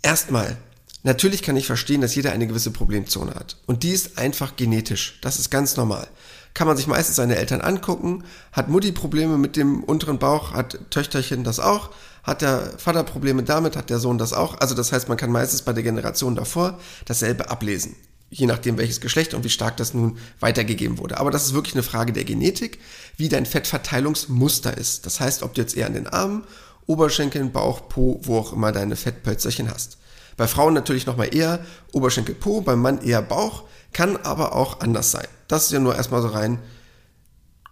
Erstmal, 0.03 0.57
natürlich 1.03 1.43
kann 1.43 1.57
ich 1.57 1.67
verstehen, 1.67 2.01
dass 2.01 2.15
jeder 2.15 2.33
eine 2.33 2.47
gewisse 2.47 2.71
Problemzone 2.71 3.35
hat. 3.35 3.59
Und 3.67 3.83
die 3.83 3.91
ist 3.91 4.19
einfach 4.19 4.57
genetisch. 4.57 5.19
Das 5.21 5.39
ist 5.39 5.51
ganz 5.51 5.77
normal. 5.77 6.09
Kann 6.55 6.67
man 6.67 6.77
sich 6.77 6.87
meistens 6.87 7.17
seine 7.17 7.37
Eltern 7.37 7.61
angucken. 7.61 8.25
Hat 8.53 8.69
Mutti 8.69 8.93
Probleme 8.93 9.37
mit 9.37 9.57
dem 9.57 9.85
unteren 9.85 10.19
Bauch, 10.19 10.53
hat 10.53 10.79
Töchterchen 10.91 11.45
das 11.45 11.61
auch. 11.61 11.91
Hat 12.23 12.41
der 12.41 12.73
Vater 12.79 13.05
Probleme 13.05 13.43
damit, 13.43 13.77
hat 13.77 13.91
der 13.91 13.99
Sohn 13.99 14.17
das 14.17 14.33
auch. 14.33 14.61
Also 14.61 14.75
das 14.75 14.93
heißt, 14.93 15.09
man 15.09 15.19
kann 15.19 15.31
meistens 15.31 15.63
bei 15.63 15.73
der 15.73 15.83
Generation 15.83 16.37
davor 16.37 16.79
dasselbe 17.05 17.51
ablesen 17.51 17.97
je 18.33 18.47
nachdem 18.47 18.79
welches 18.79 19.01
Geschlecht 19.01 19.35
und 19.35 19.45
wie 19.45 19.51
stark 19.51 19.77
das 19.77 19.93
nun 19.93 20.17
weitergegeben 20.41 20.99
wurde. 20.99 21.19
Aber 21.19 21.31
das 21.31 21.45
ist 21.45 21.55
wirklich 21.55 21.75
eine 21.75 21.83
Frage 21.83 22.13
der 22.13 22.25
Genetik, 22.25 22.79
wie 23.17 23.29
dein 23.29 23.47
Fettverteilungsmuster 23.47 24.77
ist. 24.77 25.05
Das 25.05 25.21
heißt, 25.21 25.43
ob 25.43 25.55
du 25.55 25.61
jetzt 25.61 25.77
eher 25.77 25.87
an 25.87 25.93
den 25.93 26.07
Armen, 26.07 26.45
Oberschenkeln, 26.87 27.53
Bauch, 27.53 27.89
Po, 27.89 28.21
wo 28.25 28.39
auch 28.39 28.53
immer 28.55 28.73
deine 28.73 28.97
Fettpölzerchen 28.97 29.71
hast. 29.71 29.99
Bei 30.39 30.49
Frauen 30.49 30.73
natürlich 30.73 31.05
nochmal 31.05 31.35
eher 31.35 31.65
Oberschenkel, 31.93 32.35
Po, 32.35 32.63
beim 32.63 32.81
Mann 32.81 33.03
eher 33.03 33.23
Bauch, 33.23 33.65
kann 33.93 34.17
aber 34.17 34.57
auch 34.57 34.81
anders 34.81 35.11
sein. 35.11 35.29
Das 35.47 35.67
ist 35.67 35.73
ja 35.73 35.79
nur 35.79 35.95
erstmal 35.95 36.23
so 36.23 36.29
rein 36.29 36.59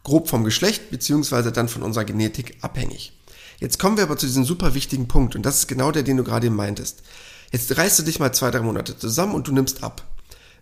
grob 0.05 0.29
vom 0.29 0.45
Geschlecht 0.45 0.91
beziehungsweise 0.91 1.53
dann 1.53 1.69
von 1.69 1.83
unserer 1.83 2.05
Genetik 2.05 2.59
abhängig. 2.61 3.13
Jetzt 3.59 3.79
kommen 3.79 3.97
wir 3.97 4.05
aber 4.05 4.17
zu 4.17 4.27
diesem 4.27 4.45
super 4.45 4.75
wichtigen 4.75 5.09
Punkt 5.09 5.37
und 5.37 5.45
das 5.45 5.57
ist 5.57 5.69
genau 5.69 5.91
der, 5.91 6.03
den 6.03 6.19
du 6.19 6.25
gerade 6.25 6.51
meintest. 6.51 7.03
Jetzt 7.51 7.77
reißt 7.77 7.99
du 7.99 8.03
dich 8.05 8.21
mal 8.21 8.33
zwei, 8.33 8.51
drei 8.51 8.61
Monate 8.61 8.97
zusammen 8.97 9.35
und 9.35 9.49
du 9.49 9.53
nimmst 9.53 9.83
ab. 9.83 10.10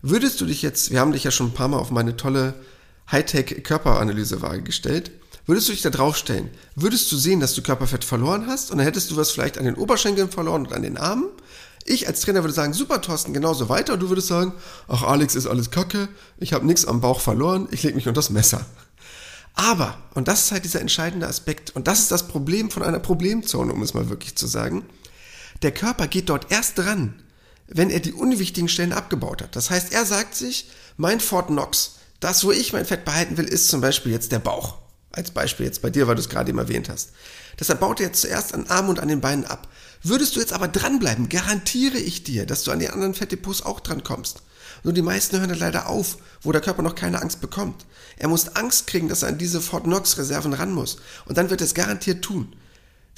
Würdest 0.03 0.41
du 0.41 0.47
dich 0.47 0.63
jetzt, 0.63 0.91
wir 0.91 1.01
haben 1.01 1.13
dich 1.13 1.25
ja 1.25 1.31
schon 1.31 1.49
ein 1.49 1.55
paar 1.55 1.69
Mal 1.69 1.79
auf 1.79 1.91
meine 1.91 2.17
tolle 2.17 2.55
Hightech-Körperanalysewaage 3.11 4.63
gestellt, 4.63 5.11
würdest 5.47 5.69
du 5.69 5.73
dich 5.73 5.83
da 5.83 5.91
draufstellen, 5.91 6.51
würdest 6.77 7.11
du 7.11 7.17
sehen, 7.17 7.41
dass 7.41 7.55
du 7.55 7.63
Körperfett 7.63 8.05
verloren 8.05 8.47
hast 8.47 8.71
und 8.71 8.79
dann 8.79 8.87
hättest 8.87 9.11
du 9.11 9.17
was 9.17 9.31
vielleicht 9.31 9.59
an 9.59 9.65
den 9.65 9.75
Oberschenkeln 9.75 10.31
verloren 10.31 10.67
und 10.67 10.73
an 10.73 10.83
den 10.83 10.99
Armen? 10.99 11.29
Ich 11.85 12.07
als 12.07 12.21
Trainer 12.21 12.43
würde 12.43 12.53
sagen, 12.53 12.75
super 12.75 13.01
Thorsten, 13.01 13.33
genauso 13.33 13.71
weiter. 13.71 13.95
Und 13.95 14.01
du 14.01 14.11
würdest 14.11 14.29
sagen, 14.29 14.53
ach 14.89 15.05
Alex 15.05 15.35
ist 15.35 15.47
alles 15.47 15.71
Kacke, 15.71 16.09
ich 16.37 16.53
habe 16.53 16.67
nichts 16.67 16.85
am 16.85 17.01
Bauch 17.01 17.21
verloren, 17.21 17.67
ich 17.71 17.83
lege 17.83 17.97
mich 17.97 18.07
unter 18.07 18.19
das 18.19 18.31
Messer. 18.31 18.67
Aber, 19.55 19.99
und 20.15 20.29
das 20.29 20.45
ist 20.45 20.53
halt 20.53 20.65
dieser 20.65 20.81
entscheidende 20.81 21.27
Aspekt, 21.27 21.75
und 21.75 21.89
das 21.89 22.01
ist 22.01 22.13
das 22.13 22.29
Problem 22.29 22.71
von 22.71 22.83
einer 22.83 23.01
Problemzone, 23.01 23.73
um 23.73 23.83
es 23.83 23.95
mal 23.95 24.11
wirklich 24.11 24.37
zu 24.37 24.47
sagen, 24.47 24.85
der 25.63 25.73
Körper 25.73 26.07
geht 26.07 26.29
dort 26.29 26.53
erst 26.53 26.79
dran, 26.79 27.15
wenn 27.69 27.91
er 27.91 28.01
die 28.01 28.13
unwichtigen 28.13 28.69
Stellen 28.69 28.93
abgebaut 28.93 29.43
hat. 29.43 29.55
Das 29.55 29.71
heißt, 29.71 29.93
er 29.93 30.05
sagt 30.05 30.35
sich, 30.35 30.71
mein 30.97 31.21
Fort 31.21 31.49
Knox, 31.49 31.97
das, 32.21 32.45
wo 32.45 32.51
ich 32.51 32.73
mein 32.73 32.87
Fett 32.87 33.05
behalten 33.05 33.37
will, 33.37 33.45
ist 33.45 33.69
zum 33.69 33.81
Beispiel 33.81 34.13
jetzt 34.13 34.33
der 34.33 34.41
Bauch. 34.41 34.77
Als 35.13 35.31
Beispiel 35.31 35.67
jetzt 35.67 35.83
bei 35.83 35.91
dir, 35.91 36.07
weil 36.07 36.17
du 36.17 36.21
es 36.21 36.29
gerade 36.29 36.51
eben 36.51 36.59
erwähnt 36.59 36.89
hast. 36.89 37.13
Deshalb 37.59 37.81
baut 37.81 38.01
er 38.01 38.07
jetzt 38.07 38.21
zuerst 38.21 38.55
an 38.55 38.67
Armen 38.69 38.91
und 38.91 39.01
an 39.01 39.09
den 39.09 39.21
Beinen 39.21 39.45
ab. 39.45 39.69
Würdest 40.03 40.37
du 40.37 40.41
jetzt 40.41 40.53
aber 40.53 40.69
dranbleiben, 40.69 41.29
garantiere 41.29 41.99
ich 41.99 42.25
dir, 42.25 42.47
dass 42.47 42.63
du 42.63 42.71
an 42.71 42.79
die 42.79 42.89
anderen 42.89 43.15
Fettdepots 43.15 43.63
auch 43.63 43.81
drankommst. 43.81 44.43
Nur 44.85 44.93
die 44.93 45.03
meisten 45.03 45.39
hören 45.39 45.49
dann 45.49 45.59
leider 45.59 45.89
auf, 45.89 46.19
wo 46.43 46.53
der 46.53 46.61
Körper 46.61 46.83
noch 46.83 46.95
keine 46.95 47.21
Angst 47.21 47.41
bekommt. 47.41 47.85
Er 48.17 48.29
muss 48.29 48.57
Angst 48.57 48.87
kriegen, 48.87 49.09
dass 49.09 49.23
er 49.23 49.29
an 49.29 49.39
diese 49.39 49.61
Fort 49.61 49.85
Knox 49.85 50.19
Reserven 50.19 50.53
ran 50.53 50.73
muss. 50.73 50.99
Und 51.27 51.37
dann 51.37 51.51
wird 51.51 51.61
er 51.61 51.67
es 51.67 51.75
garantiert 51.75 52.23
tun. 52.23 52.55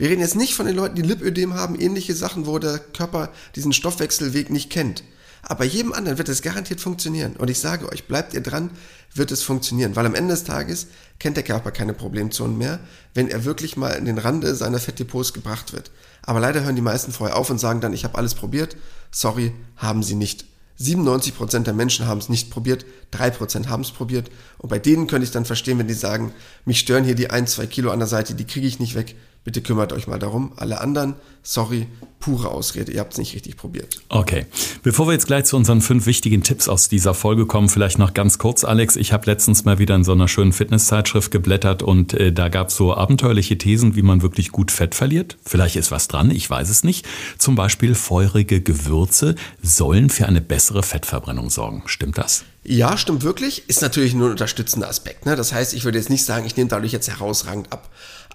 Wir 0.00 0.08
reden 0.08 0.22
jetzt 0.22 0.34
nicht 0.34 0.54
von 0.54 0.64
den 0.64 0.76
Leuten, 0.76 0.94
die 0.94 1.02
Lipödem 1.02 1.52
haben, 1.52 1.78
ähnliche 1.78 2.14
Sachen, 2.14 2.46
wo 2.46 2.58
der 2.58 2.78
Körper 2.78 3.28
diesen 3.54 3.74
Stoffwechselweg 3.74 4.48
nicht 4.48 4.70
kennt. 4.70 5.04
Aber 5.42 5.66
jedem 5.66 5.92
anderen 5.92 6.16
wird 6.16 6.30
es 6.30 6.40
garantiert 6.40 6.80
funktionieren. 6.80 7.36
Und 7.36 7.50
ich 7.50 7.58
sage 7.58 7.86
euch, 7.86 8.06
bleibt 8.06 8.32
ihr 8.32 8.40
dran, 8.40 8.70
wird 9.12 9.30
es 9.30 9.42
funktionieren. 9.42 9.96
Weil 9.96 10.06
am 10.06 10.14
Ende 10.14 10.32
des 10.32 10.44
Tages 10.44 10.86
kennt 11.18 11.36
der 11.36 11.44
Körper 11.44 11.70
keine 11.70 11.92
Problemzonen 11.92 12.56
mehr, 12.56 12.80
wenn 13.12 13.28
er 13.28 13.44
wirklich 13.44 13.76
mal 13.76 13.90
in 13.90 14.06
den 14.06 14.16
Rande 14.16 14.54
seiner 14.54 14.78
Fettdepots 14.78 15.34
gebracht 15.34 15.74
wird. 15.74 15.90
Aber 16.22 16.40
leider 16.40 16.64
hören 16.64 16.76
die 16.76 16.80
meisten 16.80 17.12
vorher 17.12 17.36
auf 17.36 17.50
und 17.50 17.58
sagen 17.58 17.82
dann, 17.82 17.92
ich 17.92 18.04
habe 18.04 18.16
alles 18.16 18.34
probiert. 18.34 18.78
Sorry, 19.10 19.52
haben 19.76 20.02
sie 20.02 20.14
nicht. 20.14 20.46
97% 20.80 21.64
der 21.64 21.74
Menschen 21.74 22.06
haben 22.06 22.20
es 22.20 22.30
nicht 22.30 22.48
probiert, 22.48 22.86
3% 23.12 23.66
haben 23.66 23.82
es 23.82 23.90
probiert. 23.90 24.30
Und 24.56 24.70
bei 24.70 24.78
denen 24.78 25.08
könnte 25.08 25.24
ich 25.24 25.30
dann 25.30 25.44
verstehen, 25.44 25.78
wenn 25.78 25.88
die 25.88 25.92
sagen, 25.92 26.32
mich 26.64 26.80
stören 26.80 27.04
hier 27.04 27.14
die 27.14 27.28
1, 27.28 27.52
2 27.52 27.66
Kilo 27.66 27.90
an 27.90 27.98
der 27.98 28.08
Seite, 28.08 28.34
die 28.34 28.46
kriege 28.46 28.66
ich 28.66 28.78
nicht 28.78 28.94
weg. 28.94 29.14
Bitte 29.42 29.62
kümmert 29.62 29.92
euch 29.94 30.06
mal 30.06 30.18
darum. 30.18 30.52
Alle 30.56 30.80
anderen, 30.82 31.14
sorry, 31.42 31.86
pure 32.20 32.50
Ausrede, 32.50 32.92
ihr 32.92 33.00
habt 33.00 33.14
es 33.14 33.18
nicht 33.18 33.34
richtig 33.34 33.56
probiert. 33.56 34.00
Okay. 34.10 34.44
Bevor 34.82 35.08
wir 35.08 35.14
jetzt 35.14 35.26
gleich 35.26 35.44
zu 35.46 35.56
unseren 35.56 35.80
fünf 35.80 36.04
wichtigen 36.04 36.42
Tipps 36.42 36.68
aus 36.68 36.90
dieser 36.90 37.14
Folge 37.14 37.46
kommen, 37.46 37.70
vielleicht 37.70 37.98
noch 37.98 38.12
ganz 38.12 38.36
kurz, 38.36 38.64
Alex. 38.64 38.96
Ich 38.96 39.14
habe 39.14 39.24
letztens 39.24 39.64
mal 39.64 39.78
wieder 39.78 39.94
in 39.94 40.04
so 40.04 40.12
einer 40.12 40.28
schönen 40.28 40.52
Fitnesszeitschrift 40.52 41.30
geblättert 41.30 41.82
und 41.82 42.12
äh, 42.12 42.32
da 42.32 42.50
gab 42.50 42.68
es 42.68 42.76
so 42.76 42.94
abenteuerliche 42.94 43.56
Thesen, 43.56 43.96
wie 43.96 44.02
man 44.02 44.20
wirklich 44.20 44.52
gut 44.52 44.70
Fett 44.70 44.94
verliert. 44.94 45.38
Vielleicht 45.42 45.76
ist 45.76 45.90
was 45.90 46.08
dran, 46.08 46.30
ich 46.30 46.48
weiß 46.48 46.68
es 46.68 46.84
nicht. 46.84 47.06
Zum 47.38 47.54
Beispiel 47.54 47.94
feurige 47.94 48.60
Gewürze 48.60 49.36
sollen 49.62 50.10
für 50.10 50.26
eine 50.26 50.42
bessere 50.42 50.82
Fettverbrennung 50.82 51.48
sorgen. 51.48 51.82
Stimmt 51.86 52.18
das? 52.18 52.44
Ja, 52.62 52.98
stimmt 52.98 53.22
wirklich. 53.22 53.68
Ist 53.68 53.80
natürlich 53.80 54.12
nur 54.12 54.28
ein 54.28 54.32
unterstützender 54.32 54.88
Aspekt. 54.88 55.24
Ne? 55.24 55.34
Das 55.34 55.52
heißt, 55.54 55.72
ich 55.72 55.84
würde 55.84 55.96
jetzt 55.96 56.10
nicht 56.10 56.26
sagen, 56.26 56.44
ich 56.44 56.56
nehme 56.56 56.68
dadurch 56.68 56.92
jetzt 56.92 57.08
herausragend 57.08 57.72
ab. 57.72 57.88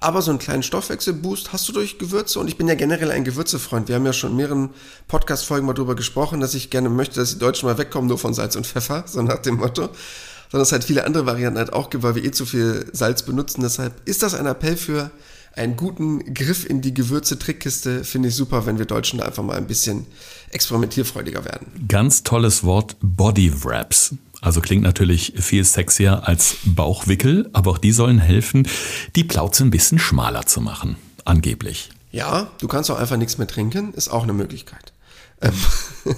Aber 0.06 0.22
so 0.22 0.30
einen 0.30 0.38
kleinen 0.38 0.62
Stoffwechselboost 0.62 1.52
hast 1.52 1.68
du 1.68 1.74
durch 1.74 1.98
Gewürze 1.98 2.40
und 2.40 2.48
ich 2.48 2.58
bin 2.58 2.68
ja 2.68 2.76
generell 2.76 3.10
ein 3.10 3.24
Gewürzefreund 3.24 3.66
Freund. 3.66 3.88
Wir 3.88 3.96
haben 3.96 4.06
ja 4.06 4.14
schon 4.14 4.30
in 4.30 4.38
mehreren 4.38 4.70
Podcast-Folgen 5.08 5.66
mal 5.66 5.74
darüber 5.74 5.96
gesprochen, 5.96 6.42
dass 6.42 6.54
ich 6.54 6.70
gerne 6.70 6.90
möchte, 6.90 7.16
dass 7.16 7.34
die 7.34 7.40
Deutschen 7.40 7.68
mal 7.68 7.80
wegkommen, 7.80 8.08
nur 8.08 8.20
von 8.20 8.36
Salz 8.36 8.56
und 8.56 8.68
Pfeffer, 8.68 9.06
so 9.08 9.24
nach 9.24 9.40
dem 9.40 9.56
Motto. 9.56 9.90
Sondern 10.52 10.62
es 10.62 10.72
halt 10.72 10.84
viele 10.84 11.06
andere 11.06 11.26
Varianten 11.26 11.58
halt 11.58 11.74
auch 11.74 11.90
gibt, 11.90 12.04
weil 12.04 12.14
wir 12.14 12.24
eh 12.24 12.30
zu 12.30 12.46
viel 12.46 12.86
Salz 12.94 13.24
benutzen. 13.24 13.64
Deshalb 13.64 14.08
ist 14.08 14.22
das 14.22 14.36
ein 14.36 14.46
Appell 14.46 14.78
für 14.78 15.10
einen 15.56 15.76
guten 15.76 16.36
Griff 16.36 16.70
in 16.70 16.82
die 16.82 16.94
Gewürze-Trickkiste. 16.94 18.04
Finde 18.04 18.30
ich 18.30 18.36
super, 18.36 18.68
wenn 18.68 18.78
wir 18.78 18.86
Deutschen 18.86 19.18
da 19.18 19.26
einfach 19.26 19.42
mal 19.42 19.58
ein 19.58 19.66
bisschen 19.66 20.06
experimentierfreudiger 20.52 21.46
werden. 21.46 21.66
Ganz 21.88 22.22
tolles 22.22 22.64
Wort 22.64 22.96
Body 23.02 23.52
Wraps. 23.64 24.14
Also 24.46 24.62
klingt 24.62 24.84
natürlich 24.84 25.34
viel 25.38 25.64
sexier 25.64 26.28
als 26.28 26.58
Bauchwickel, 26.66 27.50
aber 27.52 27.72
auch 27.72 27.78
die 27.80 27.92
sollen 27.92 28.20
helfen, 28.20 28.68
die 29.16 29.24
Plauze 29.24 29.64
ein 29.64 29.72
bisschen 29.72 29.98
schmaler 29.98 30.46
zu 30.46 30.62
machen. 30.62 30.98
Angeblich. 31.26 31.90
Ja, 32.12 32.52
du 32.60 32.68
kannst 32.68 32.92
auch 32.92 33.00
einfach 33.00 33.18
nichts 33.18 33.40
mehr 33.40 33.48
trinken, 33.48 33.92
ist 33.96 34.08
auch 34.08 34.22
eine 34.22 34.34
Möglichkeit. 34.34 34.94
Ähm, 35.42 35.54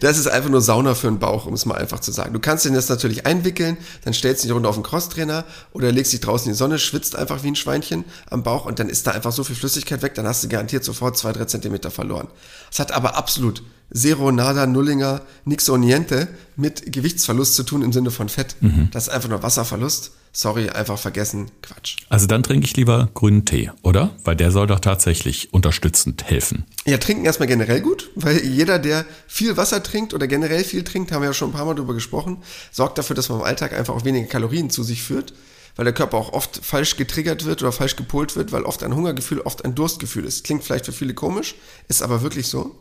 das 0.00 0.18
ist 0.18 0.28
einfach 0.28 0.50
nur 0.50 0.60
Sauna 0.60 0.94
für 0.94 1.08
den 1.08 1.18
Bauch, 1.18 1.46
um 1.46 1.54
es 1.54 1.66
mal 1.66 1.76
einfach 1.76 2.00
zu 2.00 2.12
sagen. 2.12 2.32
Du 2.32 2.40
kannst 2.40 2.64
den 2.64 2.74
jetzt 2.74 2.90
natürlich 2.90 3.26
einwickeln, 3.26 3.76
dann 4.04 4.14
stellst 4.14 4.42
du 4.42 4.48
dich 4.48 4.54
runter 4.54 4.68
auf 4.68 4.76
den 4.76 4.84
Crosstrainer 4.84 5.44
oder 5.72 5.90
legst 5.90 6.12
dich 6.12 6.20
draußen 6.20 6.46
in 6.46 6.52
die 6.52 6.58
Sonne, 6.58 6.78
schwitzt 6.78 7.16
einfach 7.16 7.42
wie 7.42 7.48
ein 7.48 7.56
Schweinchen 7.56 8.04
am 8.30 8.42
Bauch 8.42 8.66
und 8.66 8.78
dann 8.78 8.88
ist 8.88 9.06
da 9.06 9.12
einfach 9.12 9.32
so 9.32 9.44
viel 9.44 9.56
Flüssigkeit 9.56 10.02
weg, 10.02 10.14
dann 10.14 10.26
hast 10.26 10.44
du 10.44 10.48
garantiert 10.48 10.84
sofort 10.84 11.16
zwei, 11.16 11.32
drei 11.32 11.46
Zentimeter 11.46 11.90
verloren. 11.90 12.28
Es 12.70 12.78
hat 12.78 12.92
aber 12.92 13.16
absolut 13.16 13.62
Zero, 13.94 14.32
Nada, 14.32 14.66
Nullinger, 14.66 15.20
nix 15.44 15.68
o 15.68 15.76
niente 15.76 16.28
mit 16.56 16.92
Gewichtsverlust 16.92 17.54
zu 17.54 17.62
tun 17.62 17.82
im 17.82 17.92
Sinne 17.92 18.10
von 18.10 18.28
Fett. 18.28 18.56
Mhm. 18.60 18.88
Das 18.90 19.08
ist 19.08 19.08
einfach 19.10 19.28
nur 19.28 19.42
Wasserverlust 19.42 20.12
sorry, 20.32 20.70
einfach 20.70 20.98
vergessen, 20.98 21.50
Quatsch. 21.60 21.96
Also 22.08 22.26
dann 22.26 22.42
trinke 22.42 22.66
ich 22.66 22.76
lieber 22.76 23.10
grünen 23.14 23.44
Tee, 23.44 23.70
oder? 23.82 24.16
Weil 24.24 24.36
der 24.36 24.50
soll 24.50 24.66
doch 24.66 24.80
tatsächlich 24.80 25.52
unterstützend 25.52 26.24
helfen. 26.24 26.64
Ja, 26.86 26.96
trinken 26.98 27.24
erstmal 27.24 27.48
generell 27.48 27.80
gut, 27.80 28.10
weil 28.14 28.44
jeder, 28.44 28.78
der 28.78 29.04
viel 29.26 29.56
Wasser 29.56 29.82
trinkt 29.82 30.14
oder 30.14 30.26
generell 30.26 30.64
viel 30.64 30.84
trinkt, 30.84 31.12
haben 31.12 31.22
wir 31.22 31.28
ja 31.28 31.34
schon 31.34 31.50
ein 31.50 31.52
paar 31.52 31.66
Mal 31.66 31.74
drüber 31.74 31.94
gesprochen, 31.94 32.38
sorgt 32.70 32.98
dafür, 32.98 33.14
dass 33.14 33.28
man 33.28 33.38
im 33.40 33.44
Alltag 33.44 33.72
einfach 33.74 33.94
auch 33.94 34.04
weniger 34.04 34.26
Kalorien 34.26 34.70
zu 34.70 34.82
sich 34.82 35.02
führt, 35.02 35.34
weil 35.76 35.84
der 35.84 35.94
Körper 35.94 36.16
auch 36.16 36.32
oft 36.32 36.60
falsch 36.64 36.96
getriggert 36.96 37.44
wird 37.44 37.62
oder 37.62 37.72
falsch 37.72 37.96
gepolt 37.96 38.34
wird, 38.34 38.52
weil 38.52 38.62
oft 38.62 38.82
ein 38.82 38.94
Hungergefühl, 38.94 39.40
oft 39.40 39.64
ein 39.64 39.74
Durstgefühl 39.74 40.24
ist. 40.24 40.44
Klingt 40.44 40.64
vielleicht 40.64 40.86
für 40.86 40.92
viele 40.92 41.14
komisch, 41.14 41.54
ist 41.88 42.02
aber 42.02 42.22
wirklich 42.22 42.46
so. 42.46 42.76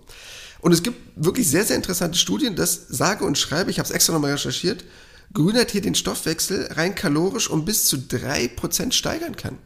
Und 0.61 0.71
es 0.71 0.83
gibt 0.83 0.97
wirklich 1.15 1.49
sehr, 1.49 1.65
sehr 1.65 1.75
interessante 1.75 2.17
Studien, 2.17 2.55
das 2.55 2.87
sage 2.87 3.25
und 3.25 3.37
schreibe, 3.37 3.71
ich 3.71 3.79
habe 3.79 3.87
es 3.87 3.91
extra 3.91 4.13
nochmal 4.13 4.31
recherchiert, 4.31 4.83
grüner 5.33 5.67
Tee 5.67 5.81
den 5.81 5.95
Stoffwechsel 5.95 6.67
rein 6.71 6.95
kalorisch 6.95 7.49
um 7.49 7.65
bis 7.65 7.85
zu 7.85 7.97
3% 7.97 8.91
steigern 8.91 9.35
kann. 9.35 9.57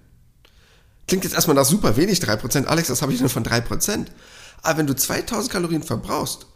Klingt 1.08 1.24
jetzt 1.24 1.34
erstmal 1.34 1.56
nach 1.56 1.66
super 1.66 1.98
wenig 1.98 2.20
3%. 2.20 2.66
Alex, 2.66 2.88
das 2.88 3.02
habe 3.02 3.14
ich 3.14 3.20
nur 3.20 3.30
von 3.30 3.44
3%. 3.44 4.08
Aber 4.62 4.78
wenn 4.80 4.88
du 4.88 4.96
2000 4.96 5.52
Kalorien 5.52 5.84
verbrauchst, 5.84 6.48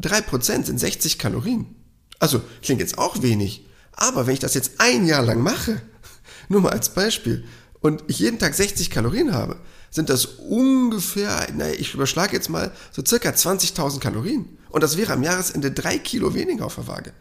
3% 0.00 0.64
sind 0.64 0.78
60 0.78 1.18
Kalorien. 1.18 1.74
Also 2.20 2.40
klingt 2.62 2.80
jetzt 2.80 2.98
auch 2.98 3.22
wenig. 3.22 3.66
Aber 3.92 4.26
wenn 4.26 4.34
ich 4.34 4.40
das 4.40 4.54
jetzt 4.54 4.74
ein 4.78 5.06
Jahr 5.06 5.22
lang 5.22 5.42
mache, 5.42 5.80
nur 6.48 6.60
mal 6.60 6.72
als 6.72 6.90
Beispiel, 6.90 7.44
und 7.80 8.02
ich 8.08 8.18
jeden 8.18 8.38
Tag 8.38 8.54
60 8.54 8.90
Kalorien 8.90 9.32
habe, 9.32 9.56
sind 9.90 10.08
das 10.08 10.26
ungefähr, 10.26 11.48
naja, 11.54 11.74
ich 11.78 11.94
überschlage 11.94 12.34
jetzt 12.34 12.50
mal, 12.50 12.72
so 12.92 13.02
circa 13.04 13.30
20.000 13.30 14.00
Kalorien. 14.00 14.58
Und 14.68 14.82
das 14.82 14.96
wäre 14.96 15.12
am 15.12 15.22
Jahresende 15.22 15.70
drei 15.70 15.98
Kilo 15.98 16.34
weniger 16.34 16.66
auf 16.66 16.74
der 16.74 16.88
Waage. 16.88 17.12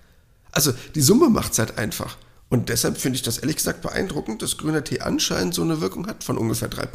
Also 0.57 0.73
die 0.95 1.01
Summe 1.01 1.29
macht 1.29 1.51
es 1.51 1.59
halt 1.59 1.77
einfach. 1.77 2.17
Und 2.49 2.69
deshalb 2.69 2.97
finde 2.97 3.17
ich 3.17 3.23
das 3.23 3.39
ehrlich 3.39 3.57
gesagt 3.57 3.81
beeindruckend, 3.81 4.41
dass 4.41 4.55
grüner 4.55 4.81
Tee 4.81 5.01
anscheinend 5.01 5.53
so 5.53 5.63
eine 5.63 5.81
Wirkung 5.81 6.07
hat 6.07 6.23
von 6.23 6.37
ungefähr 6.37 6.69
3%. 6.69 6.87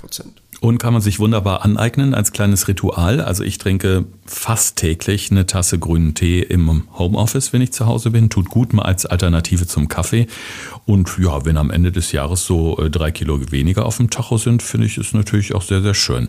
Und 0.61 0.79
kann 0.79 0.95
man 0.95 1.03
sich 1.03 1.19
wunderbar 1.19 1.63
aneignen 1.63 2.15
als 2.15 2.33
kleines 2.33 2.69
Ritual. 2.69 3.21
Also 3.21 3.45
ich 3.45 3.59
trinke 3.59 4.07
fast 4.25 4.77
täglich 4.77 5.31
eine 5.31 5.45
Tasse 5.45 5.79
grünen 5.79 6.15
Tee 6.15 6.41
im 6.41 6.85
Homeoffice, 6.99 7.53
wenn 7.53 7.61
ich 7.61 7.73
zu 7.73 7.85
Hause 7.85 8.11
bin. 8.11 8.31
Tut 8.31 8.49
gut 8.49 8.73
mal 8.73 8.85
als 8.85 9.05
Alternative 9.05 9.67
zum 9.67 9.89
Kaffee. 9.89 10.27
Und 10.87 11.11
ja, 11.19 11.45
wenn 11.45 11.59
am 11.59 11.71
Ende 11.71 11.93
des 11.93 12.13
Jahres 12.13 12.47
so 12.47 12.79
äh, 12.79 12.89
drei 12.89 13.11
Kilo 13.11 13.53
weniger 13.53 13.85
auf 13.85 13.99
dem 13.99 14.09
Tacho 14.09 14.39
sind, 14.39 14.63
finde 14.63 14.87
ich 14.87 14.97
es 14.97 15.13
natürlich 15.13 15.55
auch 15.55 15.63
sehr, 15.63 15.83
sehr 15.83 15.95
schön. 15.95 16.29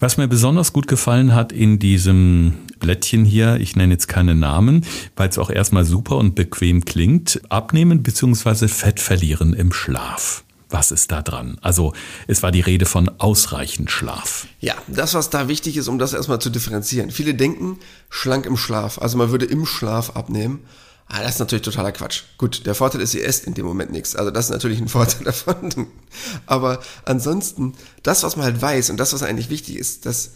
Was 0.00 0.16
mir 0.16 0.26
besonders 0.26 0.72
gut 0.72 0.88
gefallen 0.88 1.32
hat 1.34 1.52
in 1.52 1.78
diesem 1.78 2.54
Blättchen 2.80 3.24
hier, 3.24 3.56
ich 3.60 3.76
nenne 3.76 3.94
jetzt 3.94 4.08
keine 4.08 4.34
Namen, 4.34 4.84
weil 5.16 5.28
es 5.28 5.38
auch 5.38 5.48
erstmal 5.48 5.84
super 5.84 6.16
und 6.16 6.34
bequem 6.34 6.84
klingt, 6.84 7.40
abnehmen 7.48 8.02
bzw. 8.02 8.63
Fett 8.68 9.00
verlieren 9.00 9.52
im 9.52 9.72
Schlaf. 9.72 10.44
Was 10.70 10.90
ist 10.90 11.12
da 11.12 11.22
dran? 11.22 11.56
Also 11.60 11.92
es 12.26 12.42
war 12.42 12.50
die 12.50 12.60
Rede 12.60 12.84
von 12.86 13.08
ausreichend 13.18 13.90
Schlaf. 13.90 14.46
Ja, 14.60 14.74
das, 14.88 15.14
was 15.14 15.30
da 15.30 15.46
wichtig 15.46 15.76
ist, 15.76 15.88
um 15.88 15.98
das 15.98 16.14
erstmal 16.14 16.40
zu 16.40 16.50
differenzieren. 16.50 17.10
Viele 17.10 17.34
denken, 17.34 17.78
schlank 18.08 18.44
im 18.46 18.56
Schlaf, 18.56 18.98
also 18.98 19.16
man 19.16 19.30
würde 19.30 19.46
im 19.46 19.66
Schlaf 19.66 20.16
abnehmen. 20.16 20.64
Ah, 21.06 21.22
das 21.22 21.34
ist 21.34 21.38
natürlich 21.38 21.64
totaler 21.64 21.92
Quatsch. 21.92 22.22
Gut, 22.38 22.66
der 22.66 22.74
Vorteil 22.74 23.02
ist, 23.02 23.14
ihr 23.14 23.24
esst 23.24 23.46
in 23.46 23.54
dem 23.54 23.66
Moment 23.66 23.92
nichts. 23.92 24.16
Also 24.16 24.30
das 24.30 24.46
ist 24.46 24.50
natürlich 24.50 24.80
ein 24.80 24.88
Vorteil 24.88 25.24
davon. 25.24 25.86
Aber 26.46 26.80
ansonsten, 27.04 27.74
das, 28.02 28.22
was 28.22 28.36
man 28.36 28.46
halt 28.46 28.60
weiß 28.60 28.90
und 28.90 28.96
das, 28.96 29.12
was 29.12 29.22
eigentlich 29.22 29.50
wichtig 29.50 29.76
ist, 29.76 30.06
dass 30.06 30.32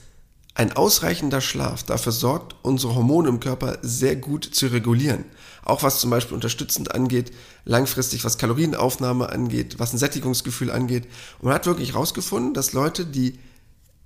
ein 0.55 0.73
ausreichender 0.73 1.41
Schlaf 1.41 1.85
dafür 1.85 2.13
sorgt, 2.13 2.57
unsere 2.63 2.95
Hormone 2.95 3.29
im 3.29 3.41
Körper 3.41 3.79
sehr 3.83 4.17
gut 4.17 4.45
zu 4.45 4.67
regulieren. 4.67 5.25
Auch 5.69 5.83
was 5.83 6.01
zum 6.01 6.09
Beispiel 6.09 6.35
unterstützend 6.35 6.95
angeht, 6.95 7.31
langfristig 7.67 8.25
was 8.25 8.39
Kalorienaufnahme 8.39 9.29
angeht, 9.29 9.79
was 9.79 9.93
ein 9.93 9.99
Sättigungsgefühl 9.99 10.71
angeht. 10.71 11.05
Und 11.39 11.45
man 11.45 11.55
hat 11.55 11.67
wirklich 11.67 11.93
herausgefunden, 11.93 12.55
dass 12.55 12.73
Leute, 12.73 13.05
die 13.05 13.39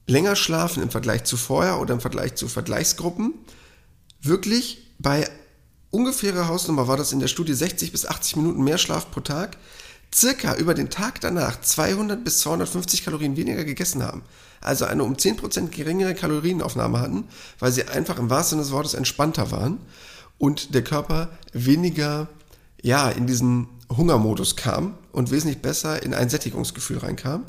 länger 0.08 0.34
schlafen 0.34 0.82
im 0.82 0.90
Vergleich 0.90 1.22
zu 1.22 1.36
vorher 1.36 1.78
oder 1.78 1.94
im 1.94 2.00
Vergleich 2.00 2.34
zu 2.34 2.48
Vergleichsgruppen, 2.48 3.34
wirklich 4.20 4.88
bei 4.98 5.30
ungefähre 5.92 6.48
Hausnummer 6.48 6.88
war 6.88 6.96
das 6.96 7.12
in 7.12 7.20
der 7.20 7.28
Studie 7.28 7.54
60 7.54 7.92
bis 7.92 8.06
80 8.06 8.34
Minuten 8.36 8.64
mehr 8.64 8.78
Schlaf 8.78 9.12
pro 9.12 9.20
Tag, 9.20 9.56
circa 10.12 10.56
über 10.56 10.74
den 10.74 10.90
Tag 10.90 11.20
danach 11.20 11.60
200 11.60 12.24
bis 12.24 12.40
250 12.40 13.04
Kalorien 13.04 13.36
weniger 13.36 13.64
gegessen 13.64 14.02
haben. 14.02 14.22
Also 14.60 14.84
eine 14.84 15.04
um 15.04 15.14
10% 15.14 15.68
geringere 15.68 16.16
Kalorienaufnahme 16.16 16.98
hatten, 16.98 17.28
weil 17.60 17.70
sie 17.70 17.84
einfach 17.84 18.18
im 18.18 18.30
wahrsten 18.30 18.58
Sinne 18.58 18.62
des 18.62 18.72
Wortes 18.72 18.94
entspannter 18.94 19.52
waren 19.52 19.78
und 20.42 20.74
der 20.74 20.82
Körper 20.82 21.28
weniger 21.52 22.26
ja, 22.82 23.08
in 23.10 23.28
diesen 23.28 23.68
Hungermodus 23.96 24.56
kam 24.56 24.94
und 25.12 25.30
wesentlich 25.30 25.60
besser 25.60 26.02
in 26.02 26.14
ein 26.14 26.28
Sättigungsgefühl 26.28 26.98
reinkam. 26.98 27.44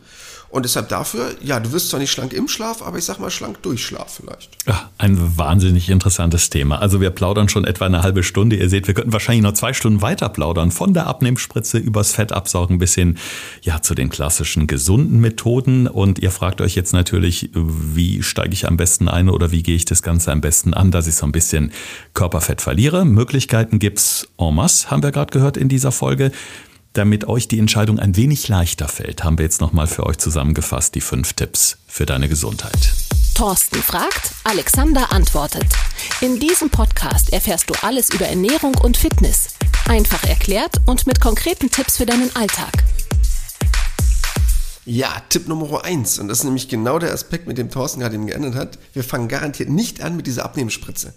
Und 0.53 0.65
deshalb 0.65 0.88
dafür, 0.89 1.32
ja, 1.41 1.60
du 1.60 1.71
wirst 1.71 1.89
zwar 1.89 1.99
nicht 1.99 2.12
schlank 2.12 2.32
im 2.32 2.47
Schlaf, 2.47 2.84
aber 2.84 2.99
ich 2.99 3.06
sag 3.06 3.17
mal 3.17 3.32
schlank 3.32 3.63
durch 3.63 3.84
Schlaf 3.84 4.19
vielleicht. 4.21 4.51
Ja, 4.67 4.91
ein 4.99 5.36
wahnsinnig 5.36 5.89
interessantes 5.89 6.51
Thema. 6.51 6.77
Also 6.77 7.01
wir 7.01 7.10
plaudern 7.10 7.49
schon 7.49 7.65
etwa 7.65 7.88
eine 7.88 8.03
halbe 8.03 8.21
Stunde. 8.21 8.58
Ihr 8.58 8.69
seht, 8.69 8.86
wir 8.86 8.93
könnten 8.93 9.13
wahrscheinlich 9.13 9.41
noch 9.41 9.53
zwei 9.53 9.73
Stunden 9.73 10.03
weiter 10.03 10.29
plaudern. 10.29 10.69
Von 10.69 10.93
der 10.93 11.08
Abnehmspritze 11.08 11.79
übers 11.79 12.12
Fettabsaugen 12.12 12.77
bis 12.77 12.93
hin, 12.93 13.17
ja, 13.63 13.82
zu 13.82 13.95
den 13.95 14.12
klassischen 14.12 14.67
gesunden 14.67 15.19
Methoden. 15.19 15.88
Und 15.88 16.19
ihr 16.19 16.29
fragt 16.29 16.62
euch 16.62 16.75
jetzt 16.75 16.93
natürlich, 16.93 17.49
wie 17.56 18.21
steige 18.21 18.53
ich 18.53 18.67
am 18.67 18.77
besten 18.77 19.08
ein 19.08 19.29
oder 19.29 19.49
wie 19.49 19.63
gehe 19.63 19.75
ich 19.75 19.86
das 19.86 20.03
Ganze 20.03 20.32
am 20.32 20.41
besten 20.41 20.75
an, 20.75 20.91
dass 20.91 21.08
ich 21.08 21.15
so 21.15 21.25
ein 21.25 21.32
bisschen 21.32 21.71
Körperfett 22.13 22.62
verliere. 22.62 23.06
Möglichkeiten 23.06 23.79
gibt's 23.79 24.27
en 24.38 24.53
masse, 24.53 24.91
haben 24.91 25.01
wir 25.01 25.12
gerade 25.12 25.32
gehört 25.32 25.58
in 25.58 25.67
dieser 25.67 25.91
Folge. 25.91 26.32
Damit 26.93 27.28
euch 27.28 27.48
die 27.48 27.58
Entscheidung 27.58 27.98
ein 27.98 28.15
wenig 28.15 28.48
leichter 28.48 28.88
fällt, 28.88 29.24
haben 29.24 29.39
wir 29.39 29.46
jetzt 29.46 29.62
nochmal 29.62 29.88
für 29.88 30.06
euch 30.06 30.19
zusammengefasst 30.19 30.93
die 30.93 31.02
fünf 31.02 31.34
Tipps 31.34 31.78
für 31.88 32.06
deine 32.06 32.30
Gesundheit. 32.30 32.93
Thorsten 33.34 33.82
fragt, 33.82 34.32
Alexander 34.43 35.12
antwortet. 35.12 35.65
In 36.22 36.39
diesem 36.39 36.69
Podcast 36.69 37.34
erfährst 37.34 37.67
du 37.67 37.74
alles 37.82 38.12
über 38.13 38.28
Ernährung 38.28 38.76
und 38.76 38.96
Fitness. 38.96 39.56
Einfach 39.88 40.24
erklärt 40.24 40.82
und 40.86 41.08
mit 41.08 41.19
konkreten 41.19 41.72
Tipps 41.72 41.98
für 41.98 42.06
deinen 42.06 42.34
Alltag. 42.36 42.84
Ja, 44.86 45.22
Tipp 45.30 45.48
Nummer 45.48 45.84
eins 45.84 46.19
Und 46.19 46.28
das 46.28 46.39
ist 46.39 46.43
nämlich 46.43 46.67
genau 46.67 47.00
der 47.00 47.13
Aspekt, 47.13 47.48
mit 47.48 47.58
dem 47.58 47.72
Thorsten 47.72 48.02
gerade 48.02 48.15
eben 48.15 48.28
geändert 48.28 48.54
hat. 48.54 48.78
Wir 48.93 49.04
fangen 49.04 49.30
garantiert 49.30 49.69
nicht 49.69 50.02
an 50.02 50.15
mit 50.15 50.28
dieser 50.28 50.46
Abnehmspritze. 50.46 51.13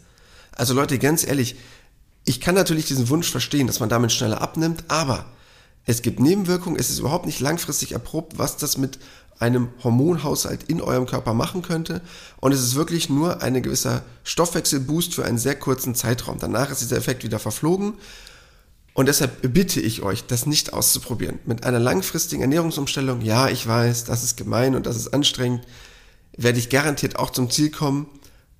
Also 0.52 0.72
Leute, 0.72 0.98
ganz 0.98 1.26
ehrlich, 1.26 1.56
ich 2.26 2.40
kann 2.40 2.54
natürlich 2.54 2.86
diesen 2.86 3.08
Wunsch 3.08 3.30
verstehen, 3.30 3.66
dass 3.66 3.80
man 3.80 3.88
damit 3.88 4.12
schneller 4.12 4.42
abnimmt, 4.42 4.84
aber 4.88 5.24
es 5.86 6.02
gibt 6.02 6.20
Nebenwirkungen, 6.20 6.78
es 6.78 6.90
ist 6.90 6.98
überhaupt 6.98 7.24
nicht 7.24 7.40
langfristig 7.40 7.92
erprobt, 7.92 8.38
was 8.38 8.56
das 8.56 8.76
mit 8.76 8.98
einem 9.38 9.68
Hormonhaushalt 9.84 10.64
in 10.64 10.80
eurem 10.80 11.06
Körper 11.06 11.34
machen 11.34 11.62
könnte. 11.62 12.00
Und 12.38 12.52
es 12.52 12.62
ist 12.62 12.74
wirklich 12.74 13.08
nur 13.08 13.42
ein 13.42 13.62
gewisser 13.62 14.02
Stoffwechselboost 14.24 15.14
für 15.14 15.24
einen 15.24 15.38
sehr 15.38 15.54
kurzen 15.54 15.94
Zeitraum. 15.94 16.38
Danach 16.38 16.70
ist 16.70 16.80
dieser 16.80 16.96
Effekt 16.96 17.22
wieder 17.22 17.38
verflogen. 17.38 17.94
Und 18.94 19.06
deshalb 19.06 19.52
bitte 19.52 19.78
ich 19.80 20.02
euch, 20.02 20.24
das 20.24 20.46
nicht 20.46 20.72
auszuprobieren. 20.72 21.38
Mit 21.44 21.64
einer 21.64 21.78
langfristigen 21.78 22.42
Ernährungsumstellung, 22.42 23.20
ja, 23.20 23.48
ich 23.48 23.66
weiß, 23.66 24.04
das 24.04 24.24
ist 24.24 24.36
gemein 24.36 24.74
und 24.74 24.86
das 24.86 24.96
ist 24.96 25.12
anstrengend, 25.12 25.62
werde 26.36 26.58
ich 26.58 26.70
garantiert 26.70 27.16
auch 27.16 27.30
zum 27.30 27.50
Ziel 27.50 27.70
kommen 27.70 28.06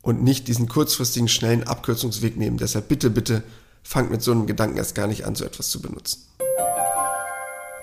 und 0.07 0.23
nicht 0.23 0.47
diesen 0.47 0.69
kurzfristigen, 0.69 1.29
schnellen 1.29 1.65
Abkürzungsweg 1.65 2.37
nehmen. 2.37 2.59
Deshalb 2.59 2.87
bitte, 2.87 3.11
bitte 3.11 3.43
fangt 3.83 4.11
mit 4.11 4.23
so 4.23 4.31
einem 4.31 4.47
Gedanken 4.47 4.79
erst 4.79 4.95
gar 4.95 5.09
nicht 5.09 5.27
an, 5.27 5.35
so 5.35 5.45
etwas 5.45 5.69
zu 5.69 5.83
benutzen. 5.83 6.23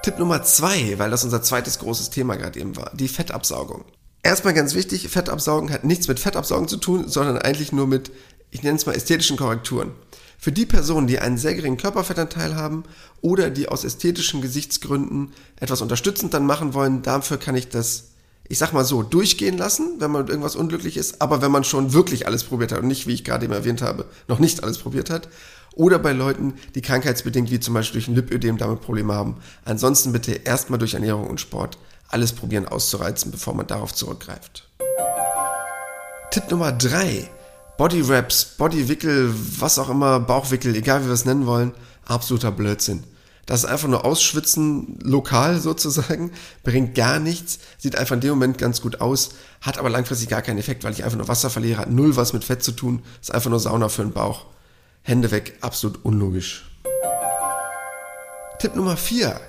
Tipp 0.04 0.20
Nummer 0.20 0.42
zwei, 0.44 0.98
weil 1.00 1.12
das 1.12 1.26
unser 1.26 1.42
zweites 1.42 1.80
großes 1.80 2.10
Thema 2.10 2.36
gerade 2.36 2.60
eben 2.60 2.78
war, 2.78 2.92
die 2.96 3.10
Fettabsaugung. 3.10 3.84
Erstmal 4.22 4.54
ganz 4.54 4.74
wichtig, 4.74 5.10
Fettabsaugen 5.10 5.70
hat 5.70 5.84
nichts 5.84 6.08
mit 6.08 6.20
Fettabsaugen 6.20 6.70
zu 6.70 6.78
tun, 6.78 7.10
sondern 7.10 7.38
eigentlich 7.38 7.74
nur 7.74 7.88
mit, 7.88 8.10
ich 8.52 8.64
nenne 8.64 8.78
es 8.78 8.86
mal 8.86 8.96
ästhetischen 8.96 9.36
Korrekturen. 9.36 9.92
Für 10.40 10.54
die 10.54 10.66
Personen, 10.66 11.08
die 11.08 11.20
einen 11.20 11.38
sehr 11.38 11.56
geringen 11.56 11.78
Körperfettanteil 11.78 12.56
haben 12.56 12.84
oder 13.22 13.50
die 13.50 13.68
aus 13.68 13.84
ästhetischen 13.84 14.42
Gesichtsgründen 14.42 15.34
etwas 15.58 15.82
unterstützend 15.82 16.34
dann 16.34 16.46
machen 16.46 16.74
wollen, 16.74 17.02
dafür 17.02 17.38
kann 17.38 17.56
ich 17.56 17.68
das, 17.68 18.12
ich 18.54 18.60
sag 18.60 18.72
mal 18.72 18.86
so, 18.86 19.02
durchgehen 19.02 19.58
lassen, 19.58 19.96
wenn 19.98 20.12
man 20.12 20.22
mit 20.22 20.30
irgendwas 20.30 20.56
unglücklich 20.56 20.96
ist. 20.96 21.24
Aber 21.24 21.42
wenn 21.42 21.52
man 21.52 21.63
schon 21.63 21.92
wirklich 21.92 22.28
alles 22.28 22.44
probiert 22.44 22.72
hat 22.72 22.82
und 22.82 22.88
nicht, 22.88 23.08
wie 23.08 23.13
ich 23.13 23.24
gerade 23.24 23.46
eben 23.46 23.54
erwähnt 23.54 23.82
habe, 23.82 24.06
noch 24.28 24.38
nicht 24.38 24.62
alles 24.62 24.78
probiert 24.78 25.10
hat. 25.10 25.28
Oder 25.74 25.98
bei 25.98 26.12
Leuten, 26.12 26.54
die 26.76 26.84
krankheitsbedingt, 26.84 27.50
wie 27.50 27.60
zum 27.60 27.74
Beispiel 27.74 28.00
durch 28.00 28.10
ein 28.10 28.13
Lipödem, 28.13 28.60
damit 28.60 28.82
Probleme 28.82 29.16
haben. 29.16 29.38
Ansonsten 29.66 30.12
bitte 30.12 30.34
erstmal 30.34 30.78
durch 30.78 30.94
Ernährung 30.94 31.26
und 31.26 31.42
Sport 31.42 31.80
alles 32.10 32.32
probieren 32.32 32.68
auszureizen, 32.68 33.32
bevor 33.32 33.56
man 33.56 33.66
darauf 33.66 33.92
zurückgreift. 33.92 34.70
Tipp 36.30 36.52
Nummer 36.52 36.72
drei 36.72 37.28
Body 37.80 38.08
Wraps, 38.08 38.46
Bodywickel, 38.46 39.34
was 39.60 39.80
auch 39.80 39.89
immer, 39.89 40.20
Bauchwickel, 40.20 40.76
egal 40.76 41.02
wie 41.02 41.08
wir 41.08 41.13
es 41.13 41.26
nennen 41.26 41.48
wollen, 41.48 41.72
absoluter 42.06 42.52
Blödsinn. 42.52 43.04
Das 43.45 43.63
ist 43.63 43.69
einfach 43.69 43.89
nur 43.89 44.06
Ausschwitzen 44.06 44.99
lokal 45.03 45.60
sozusagen, 45.60 46.32
bringt 46.63 46.95
gar 46.95 47.19
nichts, 47.19 47.60
sieht 47.77 47.97
einfach 47.97 48.15
in 48.15 48.21
dem 48.21 48.32
Moment 48.32 48.58
ganz 48.58 48.82
gut 48.82 49.01
aus, 49.01 49.32
hat 49.62 49.77
aber 49.77 49.89
langfristig 49.89 50.29
gar 50.29 50.41
keinen 50.41 50.60
Effekt, 50.60 50.84
weil 50.84 50.93
ich 50.93 51.03
einfach 51.03 51.17
nur 51.17 51.27
Wasser 51.27 51.49
verliere, 51.49 51.79
hat 51.79 51.91
null 51.91 52.15
was 52.15 52.34
mit 52.34 52.43
Fett 52.43 52.63
zu 52.63 52.71
tun, 52.71 53.03
ist 53.21 53.34
einfach 53.34 53.49
nur 53.49 53.60
Sauna 53.60 53.89
für 53.89 54.03
den 54.03 54.13
Bauch. 54.13 54.45
Hände 55.01 55.32
weg, 55.32 55.58
absolut 55.60 56.06
unlogisch. 56.06 56.69
Tipp 58.60 58.75
Nummer 58.75 58.95
4. 58.95 59.39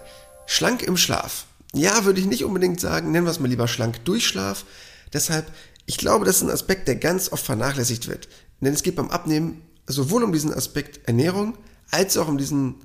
Schlank 0.46 0.82
im 0.82 0.96
Schlaf. 0.96 1.46
Ja, 1.72 2.04
würde 2.04 2.20
ich 2.20 2.26
nicht 2.26 2.44
unbedingt 2.44 2.80
sagen, 2.80 3.12
nennen 3.12 3.26
wir 3.26 3.30
es 3.30 3.38
mal 3.38 3.48
lieber 3.48 3.68
schlank 3.68 4.04
durch 4.04 4.26
Schlaf. 4.26 4.64
Deshalb 5.12 5.46
ich 5.86 5.98
glaube, 5.98 6.24
das 6.24 6.36
ist 6.36 6.42
ein 6.42 6.50
Aspekt, 6.50 6.88
der 6.88 6.96
ganz 6.96 7.30
oft 7.32 7.44
vernachlässigt 7.44 8.08
wird. 8.08 8.28
Denn 8.60 8.72
es 8.72 8.82
geht 8.82 8.96
beim 8.96 9.10
Abnehmen 9.10 9.62
sowohl 9.86 10.24
um 10.24 10.32
diesen 10.32 10.52
Aspekt 10.52 11.06
Ernährung 11.06 11.58
als 11.90 12.16
auch 12.16 12.28
um 12.28 12.38
diesen 12.38 12.76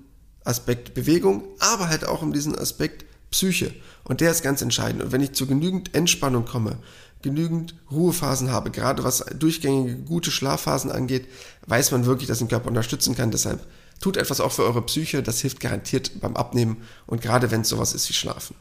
Aspekt 0.50 0.94
Bewegung, 0.94 1.44
aber 1.60 1.88
halt 1.88 2.06
auch 2.06 2.22
um 2.22 2.34
diesen 2.34 2.58
Aspekt 2.58 3.06
Psyche. 3.32 3.74
Und 4.04 4.22
der 4.22 4.32
ist 4.32 4.42
ganz 4.42 4.62
entscheidend. 4.62 5.04
Und 5.04 5.12
wenn 5.12 5.22
ich 5.22 5.34
zu 5.34 5.46
genügend 5.46 5.94
Entspannung 5.94 6.46
komme, 6.46 6.80
genügend 7.22 7.76
Ruhephasen 7.92 8.52
habe, 8.52 8.72
gerade 8.72 9.04
was 9.04 9.24
durchgängige 9.38 9.98
gute 9.98 10.32
Schlafphasen 10.32 10.92
angeht, 10.92 11.28
weiß 11.68 11.92
man 11.92 12.06
wirklich, 12.06 12.28
dass 12.28 12.40
den 12.40 12.48
Körper 12.48 12.70
unterstützen 12.70 13.16
kann. 13.16 13.30
Deshalb 13.30 13.66
tut 14.02 14.18
etwas 14.18 14.40
auch 14.40 14.52
für 14.52 14.64
eure 14.64 14.82
Psyche. 14.82 15.22
Das 15.22 15.42
hilft 15.42 15.60
garantiert 15.60 16.20
beim 16.22 16.36
Abnehmen 16.36 16.78
und 17.06 17.22
gerade 17.22 17.52
wenn 17.52 17.62
es 17.62 17.70
sowas 17.70 17.94
ist 17.94 18.10
wie 18.10 18.14
Schlafen. 18.14 18.56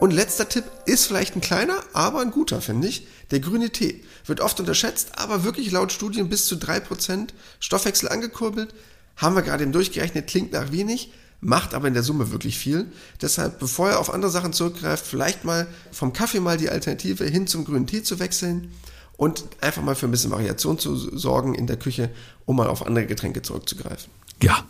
Und 0.00 0.10
letzter 0.10 0.48
Tipp 0.48 0.64
ist 0.84 1.06
vielleicht 1.06 1.36
ein 1.36 1.40
kleiner, 1.40 1.76
aber 1.92 2.20
ein 2.20 2.32
guter, 2.32 2.60
finde 2.60 2.88
ich. 2.88 3.06
Der 3.30 3.40
grüne 3.40 3.70
Tee 3.70 4.04
wird 4.26 4.40
oft 4.40 4.60
unterschätzt, 4.60 5.12
aber 5.18 5.44
wirklich 5.44 5.70
laut 5.70 5.92
Studien 5.92 6.28
bis 6.28 6.46
zu 6.46 6.56
3% 6.56 7.28
Stoffwechsel 7.60 8.08
angekurbelt. 8.10 8.74
Haben 9.16 9.36
wir 9.36 9.42
gerade 9.42 9.62
eben 9.62 9.72
durchgerechnet, 9.72 10.26
klingt 10.26 10.52
nach 10.52 10.72
wenig, 10.72 11.12
macht 11.40 11.74
aber 11.74 11.88
in 11.88 11.94
der 11.94 12.02
Summe 12.02 12.30
wirklich 12.30 12.58
viel. 12.58 12.86
Deshalb, 13.20 13.58
bevor 13.58 13.90
ihr 13.90 14.00
auf 14.00 14.12
andere 14.12 14.30
Sachen 14.30 14.52
zurückgreift, 14.52 15.06
vielleicht 15.06 15.44
mal 15.44 15.66
vom 15.92 16.12
Kaffee 16.12 16.40
mal 16.40 16.56
die 16.56 16.70
Alternative 16.70 17.24
hin 17.24 17.46
zum 17.46 17.64
grünen 17.64 17.86
Tee 17.86 18.02
zu 18.02 18.18
wechseln 18.18 18.72
und 19.16 19.44
einfach 19.60 19.82
mal 19.82 19.94
für 19.94 20.06
ein 20.06 20.10
bisschen 20.10 20.30
Variation 20.32 20.78
zu 20.78 20.96
sorgen 20.96 21.54
in 21.54 21.66
der 21.66 21.76
Küche, 21.76 22.10
um 22.46 22.56
mal 22.56 22.68
auf 22.68 22.86
andere 22.86 23.06
Getränke 23.06 23.42
zurückzugreifen. 23.42 24.10
Ja, 24.42 24.64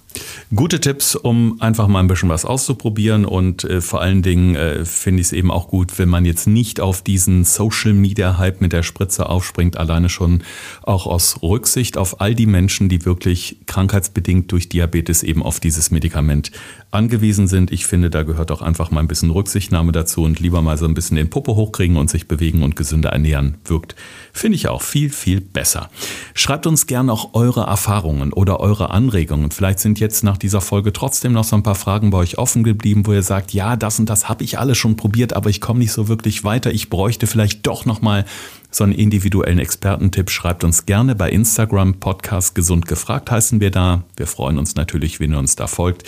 gute 0.54 0.80
Tipps, 0.80 1.16
um 1.16 1.60
einfach 1.60 1.88
mal 1.88 1.98
ein 1.98 2.06
bisschen 2.06 2.28
was 2.28 2.44
auszuprobieren 2.44 3.24
und 3.24 3.64
äh, 3.64 3.80
vor 3.80 4.00
allen 4.00 4.22
Dingen 4.22 4.54
äh, 4.54 4.84
finde 4.84 5.20
ich 5.20 5.28
es 5.28 5.32
eben 5.32 5.50
auch 5.50 5.66
gut, 5.66 5.98
wenn 5.98 6.08
man 6.08 6.24
jetzt 6.24 6.46
nicht 6.46 6.80
auf 6.80 7.02
diesen 7.02 7.44
Social 7.44 7.92
Media 7.92 8.38
Hype 8.38 8.60
mit 8.60 8.72
der 8.72 8.84
Spritze 8.84 9.28
aufspringt, 9.28 9.76
alleine 9.76 10.10
schon 10.10 10.44
auch 10.82 11.06
aus 11.06 11.42
Rücksicht 11.42 11.96
auf 11.96 12.20
all 12.20 12.36
die 12.36 12.46
Menschen, 12.46 12.88
die 12.88 13.04
wirklich 13.04 13.56
krankheitsbedingt 13.66 14.52
durch 14.52 14.68
Diabetes 14.68 15.24
eben 15.24 15.42
auf 15.42 15.58
dieses 15.58 15.90
Medikament 15.90 16.52
angewiesen 16.92 17.48
sind. 17.48 17.72
Ich 17.72 17.86
finde, 17.86 18.10
da 18.10 18.22
gehört 18.22 18.52
auch 18.52 18.62
einfach 18.62 18.92
mal 18.92 19.00
ein 19.00 19.08
bisschen 19.08 19.30
Rücksichtnahme 19.30 19.90
dazu 19.90 20.22
und 20.22 20.38
lieber 20.38 20.62
mal 20.62 20.78
so 20.78 20.84
ein 20.84 20.94
bisschen 20.94 21.16
den 21.16 21.30
Popo 21.30 21.56
hochkriegen 21.56 21.96
und 21.96 22.08
sich 22.08 22.28
bewegen 22.28 22.62
und 22.62 22.76
gesünder 22.76 23.10
ernähren 23.10 23.56
wirkt, 23.64 23.96
finde 24.32 24.54
ich 24.54 24.68
auch 24.68 24.82
viel, 24.82 25.10
viel 25.10 25.40
besser. 25.40 25.90
Schreibt 26.34 26.68
uns 26.68 26.86
gerne 26.86 27.12
auch 27.12 27.34
eure 27.34 27.63
Erfahrungen 27.64 28.32
oder 28.32 28.60
eure 28.60 28.90
Anregungen. 28.90 29.50
Vielleicht 29.50 29.78
sind 29.78 30.00
jetzt 30.00 30.22
nach 30.22 30.36
dieser 30.36 30.60
Folge 30.60 30.92
trotzdem 30.92 31.32
noch 31.32 31.44
so 31.44 31.56
ein 31.56 31.62
paar 31.62 31.74
Fragen 31.74 32.10
bei 32.10 32.18
euch 32.18 32.38
offen 32.38 32.62
geblieben, 32.64 33.06
wo 33.06 33.12
ihr 33.12 33.22
sagt, 33.22 33.52
ja, 33.52 33.76
das 33.76 33.98
und 33.98 34.08
das 34.08 34.28
habe 34.28 34.44
ich 34.44 34.58
alles 34.58 34.78
schon 34.78 34.96
probiert, 34.96 35.32
aber 35.32 35.50
ich 35.50 35.60
komme 35.60 35.80
nicht 35.80 35.92
so 35.92 36.08
wirklich 36.08 36.44
weiter. 36.44 36.72
Ich 36.72 36.90
bräuchte 36.90 37.26
vielleicht 37.26 37.66
doch 37.66 37.84
noch 37.84 38.00
mal 38.00 38.24
so 38.70 38.84
einen 38.84 38.92
individuellen 38.92 39.58
Expertentipp, 39.58 40.30
schreibt 40.30 40.64
uns 40.64 40.86
gerne 40.86 41.14
bei 41.14 41.30
Instagram 41.30 41.94
Podcast 41.94 42.54
Gesund 42.54 42.86
gefragt 42.86 43.30
heißen 43.30 43.60
wir 43.60 43.70
da. 43.70 44.02
Wir 44.16 44.26
freuen 44.26 44.58
uns 44.58 44.74
natürlich, 44.74 45.20
wenn 45.20 45.32
ihr 45.32 45.38
uns 45.38 45.56
da 45.56 45.66
folgt. 45.66 46.04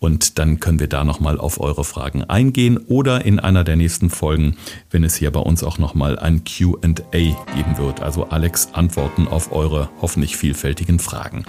Und 0.00 0.38
dann 0.38 0.58
können 0.60 0.80
wir 0.80 0.88
da 0.88 1.04
nochmal 1.04 1.38
auf 1.38 1.60
eure 1.60 1.84
Fragen 1.84 2.24
eingehen 2.24 2.78
oder 2.78 3.24
in 3.24 3.38
einer 3.38 3.64
der 3.64 3.76
nächsten 3.76 4.10
Folgen, 4.10 4.56
wenn 4.90 5.04
es 5.04 5.14
hier 5.14 5.30
bei 5.30 5.40
uns 5.40 5.62
auch 5.62 5.78
nochmal 5.78 6.18
ein 6.18 6.42
QA 6.44 6.80
geben 6.80 7.76
wird. 7.76 8.00
Also 8.00 8.24
Alex 8.24 8.70
Antworten 8.72 9.28
auf 9.28 9.52
eure 9.52 9.90
hoffentlich 10.00 10.36
vielfältigen 10.36 10.98
Fragen. 10.98 11.44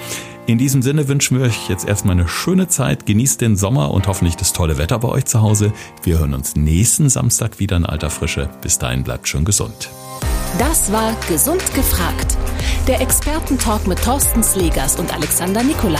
In 0.47 0.57
diesem 0.57 0.81
Sinne 0.81 1.07
wünschen 1.07 1.39
wir 1.39 1.45
euch 1.45 1.69
jetzt 1.69 1.87
erstmal 1.87 2.17
eine 2.17 2.27
schöne 2.27 2.67
Zeit. 2.67 3.05
Genießt 3.05 3.39
den 3.39 3.55
Sommer 3.55 3.91
und 3.91 4.07
hoffentlich 4.07 4.35
das 4.35 4.51
tolle 4.51 4.77
Wetter 4.77 4.99
bei 4.99 5.07
euch 5.07 5.25
zu 5.25 5.41
Hause. 5.41 5.71
Wir 6.03 6.19
hören 6.19 6.33
uns 6.33 6.55
nächsten 6.55 7.09
Samstag 7.09 7.59
wieder 7.59 7.77
in 7.77 7.85
alter 7.85 8.09
Frische. 8.09 8.49
Bis 8.61 8.77
dahin 8.77 9.03
bleibt 9.03 9.29
schön 9.29 9.45
gesund. 9.45 9.89
Das 10.59 10.91
war 10.91 11.15
Gesund 11.29 11.63
gefragt. 11.73 12.37
Der 12.87 12.99
Expertentalk 12.99 13.87
mit 13.87 14.03
Thorsten 14.03 14.43
Slegers 14.43 14.97
und 14.97 15.13
Alexander 15.13 15.63
Nikolai. 15.63 15.99